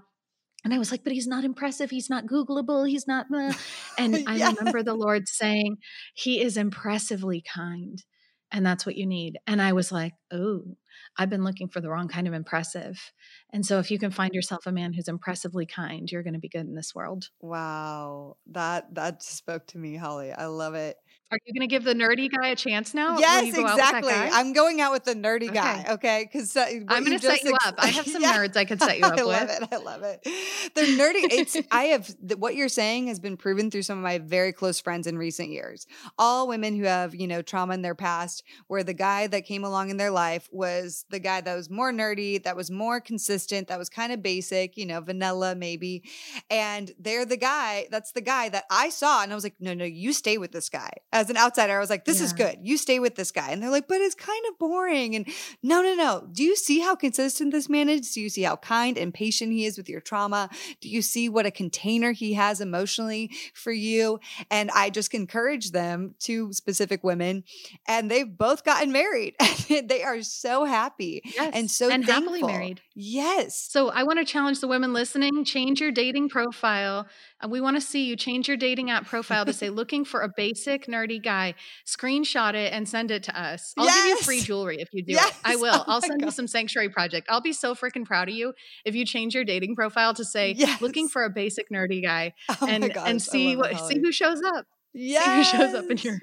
And 0.63 0.73
I 0.73 0.79
was 0.79 0.91
like, 0.91 1.03
but 1.03 1.13
he's 1.13 1.27
not 1.27 1.45
impressive. 1.45 1.89
He's 1.91 2.09
not 2.09 2.25
Googleable. 2.25 2.87
He's 2.89 3.07
not. 3.07 3.29
blah." 3.29 3.53
And 3.97 4.19
I 4.27 4.37
Yes. 4.37 4.55
remember 4.57 4.83
the 4.83 4.95
Lord 4.95 5.27
saying, 5.27 5.77
He 6.13 6.41
is 6.41 6.57
impressively 6.57 7.41
kind. 7.41 8.03
And 8.51 8.65
that's 8.65 8.85
what 8.85 8.95
you 8.95 9.05
need. 9.05 9.37
And 9.45 9.61
I 9.61 9.73
was 9.73 9.91
like, 9.91 10.13
oh, 10.31 10.63
I've 11.17 11.29
been 11.29 11.43
looking 11.43 11.67
for 11.67 11.81
the 11.81 11.89
wrong 11.89 12.07
kind 12.07 12.27
of 12.27 12.33
impressive. 12.33 13.11
And 13.51 13.65
so 13.65 13.79
if 13.79 13.91
you 13.91 13.99
can 13.99 14.11
find 14.11 14.33
yourself 14.33 14.65
a 14.65 14.71
man 14.71 14.93
who's 14.93 15.07
impressively 15.07 15.65
kind, 15.65 16.09
you're 16.09 16.23
going 16.23 16.33
to 16.33 16.39
be 16.39 16.49
good 16.49 16.65
in 16.65 16.75
this 16.75 16.95
world. 16.95 17.29
Wow. 17.41 18.37
That 18.51 18.93
that 18.95 19.21
spoke 19.21 19.67
to 19.67 19.77
me, 19.77 19.95
Holly. 19.95 20.31
I 20.31 20.45
love 20.45 20.75
it. 20.75 20.97
Are 21.29 21.39
you 21.45 21.53
going 21.53 21.67
to 21.67 21.73
give 21.73 21.83
the 21.83 21.93
nerdy 21.93 22.31
guy 22.31 22.49
a 22.49 22.55
chance 22.55 22.93
now? 22.93 23.17
Yes, 23.17 23.47
you 23.47 23.53
go 23.53 23.65
out 23.65 23.75
with 23.75 23.85
that 23.85 23.97
exactly. 23.97 24.31
I'm 24.31 24.53
going 24.53 24.79
out 24.79 24.93
with 24.93 25.03
the 25.03 25.13
nerdy 25.13 25.53
guy. 25.53 25.85
Okay, 25.89 26.23
because 26.31 26.55
uh, 26.55 26.65
I'm 26.87 27.03
going 27.03 27.19
to 27.19 27.25
set 27.25 27.43
you 27.43 27.53
up. 27.65 27.75
I 27.77 27.87
have 27.87 28.07
some 28.07 28.23
nerds 28.23 28.55
I 28.55 28.63
could 28.63 28.79
set 28.81 28.97
you 28.97 29.03
up 29.03 29.15
with. 29.15 29.21
I 29.21 29.23
love 29.25 29.49
with. 29.49 29.61
it. 29.61 29.73
I 29.73 29.77
love 29.77 30.03
it. 30.03 30.27
They're 30.73 30.85
nerdy. 30.85 31.27
It's 31.29 31.57
I 31.71 31.83
have 31.85 32.15
what 32.37 32.55
you're 32.55 32.69
saying 32.69 33.07
has 33.07 33.19
been 33.19 33.35
proven 33.35 33.69
through 33.69 33.81
some 33.81 33.97
of 33.97 34.05
my 34.05 34.19
very 34.19 34.53
close 34.53 34.79
friends 34.79 35.05
in 35.05 35.17
recent 35.17 35.49
years. 35.49 35.85
All 36.17 36.47
women 36.47 36.77
who 36.77 36.85
have 36.85 37.13
you 37.13 37.27
know 37.27 37.41
trauma 37.41 37.73
in 37.73 37.81
their 37.81 37.95
past, 37.95 38.43
where 38.67 38.83
the 38.83 38.93
guy 38.93 39.27
that 39.27 39.41
came 39.41 39.65
along 39.65 39.89
in 39.89 39.97
their 39.97 40.11
life 40.11 40.47
was 40.53 41.03
the 41.09 41.19
guy 41.19 41.41
that 41.41 41.55
was 41.55 41.69
more 41.69 41.91
nerdy, 41.91 42.41
that 42.43 42.55
was 42.55 42.71
more 42.71 43.01
consistent, 43.01 43.67
that 43.67 43.77
was 43.77 43.89
kind 43.89 44.13
of 44.13 44.23
basic, 44.23 44.77
you 44.77 44.85
know, 44.85 45.01
vanilla 45.01 45.55
maybe, 45.55 46.03
and 46.49 46.91
they're 46.97 47.25
the 47.25 47.35
guy. 47.35 47.87
That's 47.91 48.13
the 48.13 48.21
guy 48.21 48.47
that 48.47 48.63
I 48.71 48.87
saw, 48.89 49.23
and 49.23 49.31
I 49.33 49.35
was 49.35 49.43
like, 49.43 49.55
no, 49.59 49.73
no, 49.73 49.83
you 49.83 50.13
stay 50.13 50.37
with 50.37 50.53
this 50.53 50.69
guy. 50.69 50.91
As 51.17 51.29
an 51.29 51.37
outsider, 51.37 51.75
I 51.75 51.79
was 51.79 51.89
like, 51.89 52.05
this 52.05 52.21
is 52.21 52.31
good. 52.33 52.59
You 52.61 52.77
stay 52.77 52.99
with 52.99 53.15
this 53.15 53.31
guy, 53.31 53.49
and 53.51 53.61
they're 53.61 53.71
like, 53.71 53.87
but 53.87 54.01
it's 54.01 54.13
kind 54.15 54.43
of 54.49 54.59
boring. 54.59 55.15
And 55.15 55.27
no, 55.63 55.81
no, 55.81 55.95
no. 55.95 56.27
Do 56.31 56.43
you 56.43 56.55
see 56.55 56.79
how 56.79 56.95
consistent 56.95 57.51
this 57.51 57.67
man 57.69 57.89
is? 57.89 58.11
Do 58.13 58.21
you 58.21 58.29
see 58.29 58.43
how 58.43 58.55
kind 58.57 58.97
and 58.97 59.13
patient 59.13 59.51
he 59.51 59.65
is 59.65 59.77
with 59.77 59.89
your 59.89 60.01
trauma? 60.01 60.49
Do 60.79 60.89
you 60.89 61.01
see 61.01 61.27
what 61.27 61.45
a 61.45 61.51
container 61.51 62.11
he 62.11 62.33
has 62.33 62.61
emotionally 62.61 63.31
for 63.53 63.71
you? 63.71 64.19
And 64.51 64.69
I 64.75 64.89
just 64.91 65.13
encourage 65.13 65.71
them 65.71 66.13
to 66.19 66.53
specific 66.53 67.03
women, 67.03 67.43
and 67.87 68.11
they've 68.11 68.37
both 68.37 68.63
gotten 68.63 68.91
married. 68.91 69.35
they 69.69 70.03
are 70.03 70.21
so 70.21 70.65
happy 70.65 71.21
Yes. 71.25 71.51
and 71.53 71.71
so 71.71 71.89
and 71.89 72.05
happily 72.05 72.43
married. 72.43 72.81
Yes. 72.93 73.59
So 73.69 73.89
I 73.89 74.03
want 74.03 74.19
to 74.19 74.25
challenge 74.25 74.59
the 74.59 74.67
women 74.67 74.93
listening 74.93 75.45
change 75.45 75.81
your 75.81 75.91
dating 75.91 76.29
profile. 76.29 77.07
And 77.41 77.51
we 77.51 77.61
want 77.61 77.77
to 77.77 77.81
see 77.81 78.05
you 78.05 78.15
change 78.15 78.47
your 78.47 78.57
dating 78.57 78.89
app 78.89 79.05
profile 79.05 79.45
to 79.45 79.53
say 79.53 79.69
looking 79.69 80.05
for 80.05 80.21
a 80.21 80.29
basic 80.35 80.87
nerdy 81.07 81.23
guy. 81.23 81.55
Screenshot 81.85 82.53
it 82.53 82.73
and 82.73 82.87
send 82.87 83.11
it 83.11 83.23
to 83.23 83.39
us. 83.39 83.73
I'll 83.77 83.85
give 83.87 84.05
you 84.05 84.17
free 84.17 84.41
jewelry 84.41 84.77
if 84.79 84.89
you 84.91 85.03
do 85.03 85.13
Yes. 85.13 85.29
it. 85.29 85.35
I 85.43 85.55
will. 85.55 85.73
Oh 85.73 85.83
I'll 85.87 86.01
send 86.01 86.21
you 86.21 86.31
some 86.31 86.47
sanctuary 86.47 86.89
project. 86.89 87.27
I'll 87.29 87.41
be 87.41 87.53
so 87.53 87.75
freaking 87.75 88.05
proud 88.05 88.29
of 88.29 88.35
you 88.35 88.53
if 88.85 88.95
you 88.95 89.05
change 89.05 89.33
your 89.35 89.43
dating 89.43 89.75
profile 89.75 90.13
to 90.15 90.25
say 90.25 90.55
looking 90.81 91.07
for 91.07 91.23
a 91.23 91.29
basic 91.29 91.69
nerdy 91.71 92.03
guy 92.03 92.33
Oh 92.49 92.67
and 92.67 92.93
gosh, 92.93 93.07
and 93.09 93.21
see 93.21 93.55
what 93.55 93.77
see 93.87 93.99
who 93.99 94.11
shows 94.11 94.41
up. 94.43 94.65
Yeah, 94.93 95.35
who 95.37 95.43
shows 95.43 95.75
up 95.75 95.91
in 95.91 95.97
your- 95.97 96.19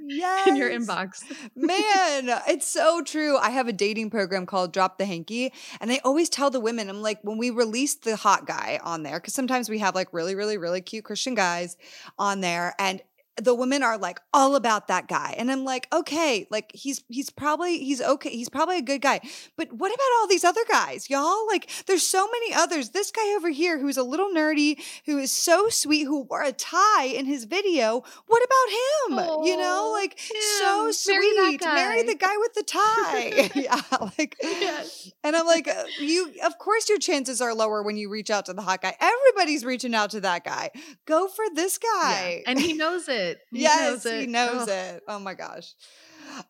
in 0.49 0.57
your 0.57 0.69
inbox. 0.69 1.23
Man, 1.55 2.41
it's 2.49 2.67
so 2.67 3.03
true. 3.03 3.37
I 3.37 3.51
have 3.51 3.69
a 3.69 3.73
dating 3.73 4.11
program 4.11 4.47
called 4.47 4.73
Drop 4.73 4.99
the 4.99 5.05
Hanky, 5.05 5.53
and 5.81 5.93
I 5.93 6.01
always 6.05 6.29
tell 6.29 6.51
the 6.51 6.59
women, 6.59 6.89
I'm 6.89 7.01
like, 7.01 7.21
when 7.23 7.39
we 7.39 7.51
release 7.51 7.95
the 7.95 8.17
hot 8.17 8.47
guy 8.47 8.81
on 8.83 9.05
there, 9.05 9.21
because 9.21 9.35
sometimes 9.35 9.69
we 9.71 9.79
have 9.79 9.95
like 9.95 10.09
really, 10.13 10.35
really, 10.35 10.59
really 10.59 10.81
cute 10.81 11.05
Christian 11.05 11.35
guys 11.37 11.77
on 12.19 12.41
there, 12.41 12.75
and 12.79 13.01
the 13.43 13.55
women 13.55 13.83
are 13.83 13.99
like 13.99 14.21
all 14.33 14.55
about 14.55 14.87
that 14.89 15.09
guy 15.09 15.35
and 15.37 15.51
i'm 15.51 15.65
like 15.65 15.89
okay 15.93 16.47
like 16.51 16.71
he's 16.73 17.03
he's 17.09 17.31
probably 17.31 17.79
he's 17.79 18.01
okay 18.01 18.31
he's 18.31 18.49
probably 18.49 18.79
a 18.79 18.83
good 18.83 19.01
guy 19.03 19.21
but 19.57 19.73
what 19.73 19.89
about 19.93 20.07
all 20.21 20.29
these 20.29 20.45
other 20.45 20.61
guys 20.71 21.11
y'all 21.11 21.45
like 21.49 21.69
there's 21.87 22.07
so 22.07 22.29
many 22.31 22.55
others 22.55 22.91
this 22.91 23.11
guy 23.11 23.35
over 23.35 23.51
here 23.51 23.79
who's 23.81 23.97
a 23.97 24.05
little 24.05 24.29
nerdy 24.29 24.81
who 25.07 25.19
is 25.19 25.33
so 25.33 25.69
sweet 25.69 26.05
who 26.05 26.23
wore 26.23 26.45
a 26.45 26.53
tie 26.53 27.07
in 27.07 27.27
his 27.27 27.45
video 27.45 28.05
what 28.29 28.43
about 28.45 29.19
him 29.35 29.45
you 29.45 29.57
know 29.57 29.91
like 29.93 30.17
so 30.61 30.87
him. 30.87 30.93
Marry 31.09 31.33
that 31.37 31.59
sweet 31.61 31.65
marry 31.65 32.01
guy. 32.03 32.07
the 32.07 32.15
guy 32.15 32.37
with 32.37 32.55
the 32.55 32.63
tie 32.63 33.51
yeah 33.61 33.81
like 34.17 34.37
Yes. 34.41 35.11
and 35.25 35.35
i'm 35.35 35.47
like 35.47 35.67
uh, 35.67 35.85
you 35.99 36.31
of 36.45 36.57
course 36.59 36.89
your 36.89 36.99
chances 36.99 37.41
are 37.41 37.53
lower 37.53 37.83
when 37.83 37.97
you 37.97 38.09
reach 38.11 38.31
out 38.31 38.47
to 38.47 38.53
the 38.53 38.63
hot 38.63 38.81
guy 38.83 38.95
everybody's 39.01 39.65
reaching 39.65 39.95
out 39.95 40.11
to 40.11 40.21
that 40.21 40.45
guy 40.45 40.71
go 41.05 41.27
for 41.27 41.45
this 41.55 41.79
guy 41.79 42.43
Yeah. 42.45 42.51
And 42.51 42.61
he 42.61 42.75
knows 42.75 43.09
it. 43.09 43.24
He 43.53 43.63
yes, 43.63 44.05
knows 44.05 44.07
it. 44.07 44.21
he 44.21 44.27
knows 44.27 44.69
Oh. 44.69 44.73
it. 44.73 45.03
Oh 45.09 45.19
my 45.19 45.35
gosh. 45.35 45.75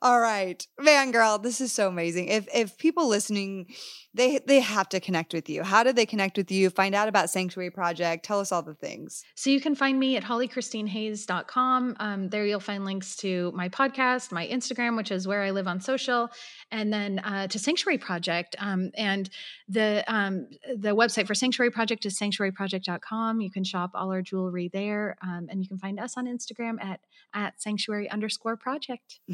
All 0.02 0.20
right. 0.20 0.66
Man, 0.80 1.10
girl, 1.10 1.38
this 1.38 1.60
is 1.60 1.72
so 1.72 1.88
amazing. 1.88 2.28
If 2.28 2.48
if 2.54 2.78
people 2.78 3.08
listening, 3.08 3.66
they 4.14 4.38
they 4.46 4.60
have 4.60 4.88
to 4.90 5.00
connect 5.00 5.34
with 5.34 5.48
you. 5.48 5.62
How 5.62 5.82
do 5.82 5.92
they 5.92 6.06
connect 6.06 6.36
with 6.36 6.50
you? 6.50 6.70
Find 6.70 6.94
out 6.94 7.08
about 7.08 7.30
Sanctuary 7.30 7.70
Project. 7.70 8.24
Tell 8.24 8.40
us 8.40 8.52
all 8.52 8.62
the 8.62 8.74
things. 8.74 9.24
So 9.34 9.50
you 9.50 9.60
can 9.60 9.74
find 9.74 9.98
me 9.98 10.16
at 10.16 10.24
hollychristinehayes.com. 10.24 11.96
Um, 11.98 12.28
there 12.28 12.46
you'll 12.46 12.60
find 12.60 12.84
links 12.84 13.16
to 13.16 13.52
my 13.54 13.68
podcast, 13.68 14.32
my 14.32 14.46
Instagram, 14.46 14.96
which 14.96 15.10
is 15.10 15.26
where 15.26 15.42
I 15.42 15.50
live 15.50 15.66
on 15.66 15.80
social, 15.80 16.30
and 16.70 16.92
then 16.92 17.18
uh, 17.18 17.48
to 17.48 17.58
Sanctuary 17.58 17.98
Project. 17.98 18.56
Um, 18.58 18.90
and 18.94 19.28
the 19.68 20.04
um, 20.06 20.48
the 20.76 20.94
website 20.94 21.26
for 21.26 21.34
Sanctuary 21.34 21.70
Project 21.70 22.06
is 22.06 22.18
sanctuaryproject.com. 22.18 23.40
You 23.40 23.50
can 23.50 23.64
shop 23.64 23.90
all 23.94 24.12
our 24.12 24.22
jewelry 24.22 24.70
there, 24.72 25.16
um, 25.22 25.48
and 25.50 25.60
you 25.62 25.68
can 25.68 25.78
find 25.78 25.98
us 25.98 26.16
on 26.16 26.26
Instagram 26.26 26.82
at 26.82 27.00
at 27.34 27.60
sanctuary 27.60 28.08
underscore 28.10 28.56
project. 28.56 29.20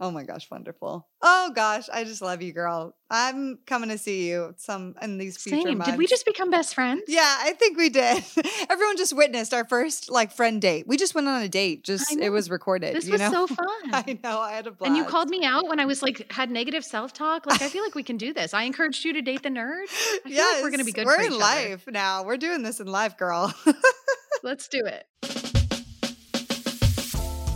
oh 0.00 0.10
my 0.10 0.24
gosh, 0.24 0.50
wonderful. 0.50 1.08
Oh 1.20 1.52
gosh, 1.54 1.88
I 1.92 2.04
just 2.04 2.22
love 2.22 2.42
you, 2.42 2.52
girl. 2.52 2.94
I'm 3.10 3.58
coming 3.66 3.90
to 3.90 3.98
see 3.98 4.28
you 4.28 4.54
some 4.56 4.94
in 5.02 5.18
these 5.18 5.36
future 5.36 5.62
Same. 5.62 5.78
months. 5.78 5.90
Did 5.90 5.98
we 5.98 6.06
just 6.06 6.24
become 6.24 6.50
best 6.50 6.74
friends? 6.74 7.02
Yeah, 7.08 7.36
I 7.40 7.52
think 7.52 7.76
we 7.76 7.90
did. 7.90 8.24
Everyone 8.70 8.96
just 8.96 9.14
witnessed 9.14 9.52
our 9.52 9.64
first 9.64 10.10
like 10.10 10.32
friend 10.32 10.60
date. 10.60 10.86
We 10.86 10.96
just 10.96 11.14
went 11.14 11.28
on 11.28 11.42
a 11.42 11.48
date. 11.48 11.84
Just 11.84 12.10
it 12.12 12.30
was 12.30 12.50
recorded. 12.50 12.96
This 12.96 13.08
was 13.08 13.20
know? 13.20 13.30
so 13.30 13.46
fun. 13.54 13.66
I 13.92 14.18
know. 14.24 14.40
I 14.40 14.52
had 14.52 14.66
a 14.66 14.72
blast. 14.72 14.88
And 14.88 14.96
you 14.96 15.04
called 15.04 15.28
me 15.28 15.44
out 15.44 15.68
when 15.68 15.78
I 15.78 15.84
was 15.84 16.02
like 16.02 16.30
had 16.32 16.50
negative 16.50 16.84
self 16.84 17.12
talk. 17.12 17.46
Like 17.46 17.62
I 17.62 17.68
feel 17.68 17.84
like 17.84 17.94
we 17.94 18.02
can 18.02 18.16
do 18.16 18.32
this. 18.32 18.54
I 18.54 18.62
encouraged 18.62 19.04
you 19.04 19.12
to 19.12 19.22
date 19.22 19.42
the 19.42 19.50
nerd. 19.50 19.84
I 20.24 20.30
feel 20.30 20.44
like 20.44 20.62
we're 20.62 20.70
gonna 20.70 20.84
be 20.84 20.92
good. 20.92 21.06
We're 21.06 21.16
for 21.16 21.20
in 21.20 21.26
each 21.26 21.32
other. 21.32 21.70
life 21.70 21.84
now. 21.88 22.24
We're 22.24 22.36
doing 22.36 22.62
this 22.62 22.80
in 22.80 22.86
life, 22.86 23.16
girl. 23.16 23.54
Let's 24.42 24.68
do 24.68 24.82
it. 24.84 25.51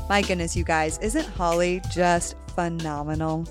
My 0.08 0.22
goodness, 0.22 0.54
you 0.54 0.62
guys, 0.62 0.98
isn't 0.98 1.26
Holly 1.26 1.82
just 1.90 2.36
phenomenal? 2.54 3.44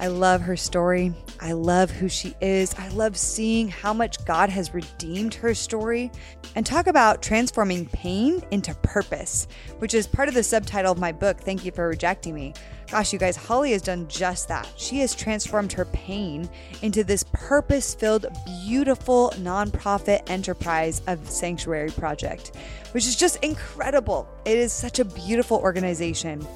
I 0.00 0.06
love 0.06 0.42
her 0.42 0.56
story. 0.56 1.12
I 1.40 1.52
love 1.52 1.90
who 1.90 2.08
she 2.08 2.34
is. 2.40 2.74
I 2.74 2.88
love 2.88 3.16
seeing 3.16 3.68
how 3.68 3.92
much 3.92 4.24
God 4.24 4.48
has 4.48 4.72
redeemed 4.72 5.34
her 5.34 5.54
story. 5.54 6.10
And 6.54 6.64
talk 6.64 6.86
about 6.86 7.22
transforming 7.22 7.86
pain 7.86 8.42
into 8.50 8.74
purpose, 8.76 9.48
which 9.78 9.94
is 9.94 10.06
part 10.06 10.28
of 10.28 10.34
the 10.34 10.42
subtitle 10.42 10.92
of 10.92 10.98
my 10.98 11.12
book, 11.12 11.40
Thank 11.40 11.64
You 11.64 11.72
for 11.72 11.88
Rejecting 11.88 12.34
Me. 12.34 12.54
Gosh, 12.90 13.12
you 13.12 13.18
guys, 13.18 13.36
Holly 13.36 13.72
has 13.72 13.82
done 13.82 14.08
just 14.08 14.48
that. 14.48 14.66
She 14.76 15.00
has 15.00 15.14
transformed 15.14 15.72
her 15.72 15.84
pain 15.86 16.48
into 16.80 17.04
this 17.04 17.24
purpose 17.32 17.94
filled, 17.94 18.26
beautiful 18.64 19.32
nonprofit 19.36 20.28
enterprise 20.30 21.02
of 21.06 21.28
Sanctuary 21.28 21.90
Project, 21.90 22.56
which 22.92 23.06
is 23.06 23.14
just 23.14 23.44
incredible. 23.44 24.28
It 24.44 24.56
is 24.56 24.72
such 24.72 25.00
a 25.00 25.04
beautiful 25.04 25.58
organization. 25.58 26.46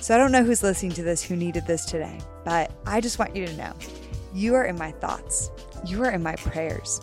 So 0.00 0.14
I 0.14 0.18
don't 0.18 0.32
know 0.32 0.44
who's 0.44 0.62
listening 0.62 0.92
to 0.92 1.02
this 1.02 1.22
who 1.22 1.36
needed 1.36 1.66
this 1.66 1.84
today, 1.84 2.18
but 2.44 2.72
I 2.86 3.00
just 3.00 3.18
want 3.18 3.36
you 3.36 3.46
to 3.46 3.56
know 3.56 3.72
you 4.32 4.54
are 4.54 4.64
in 4.64 4.76
my 4.78 4.92
thoughts, 4.92 5.50
you 5.84 6.02
are 6.04 6.10
in 6.10 6.22
my 6.22 6.36
prayers. 6.36 7.00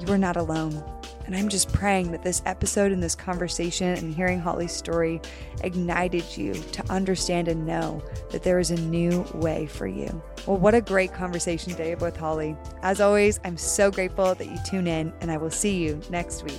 You 0.00 0.12
are 0.14 0.18
not 0.18 0.36
alone. 0.36 0.82
And 1.26 1.36
I'm 1.36 1.48
just 1.48 1.72
praying 1.72 2.10
that 2.12 2.22
this 2.22 2.42
episode 2.46 2.90
and 2.90 3.02
this 3.02 3.14
conversation 3.14 3.88
and 3.88 4.14
hearing 4.14 4.40
Holly's 4.40 4.72
story 4.72 5.20
ignited 5.62 6.36
you 6.36 6.54
to 6.54 6.90
understand 6.90 7.48
and 7.48 7.66
know 7.66 8.02
that 8.30 8.42
there 8.42 8.58
is 8.58 8.70
a 8.70 8.80
new 8.80 9.24
way 9.34 9.66
for 9.66 9.86
you. 9.86 10.22
Well, 10.46 10.56
what 10.56 10.74
a 10.74 10.80
great 10.80 11.12
conversation 11.12 11.72
today 11.72 11.94
with 11.94 12.16
Holly. 12.16 12.56
As 12.82 13.00
always, 13.00 13.38
I'm 13.44 13.58
so 13.58 13.90
grateful 13.90 14.34
that 14.34 14.46
you 14.46 14.56
tune 14.66 14.86
in, 14.86 15.12
and 15.20 15.30
I 15.30 15.36
will 15.36 15.50
see 15.50 15.76
you 15.76 16.00
next 16.10 16.42
week. 16.44 16.58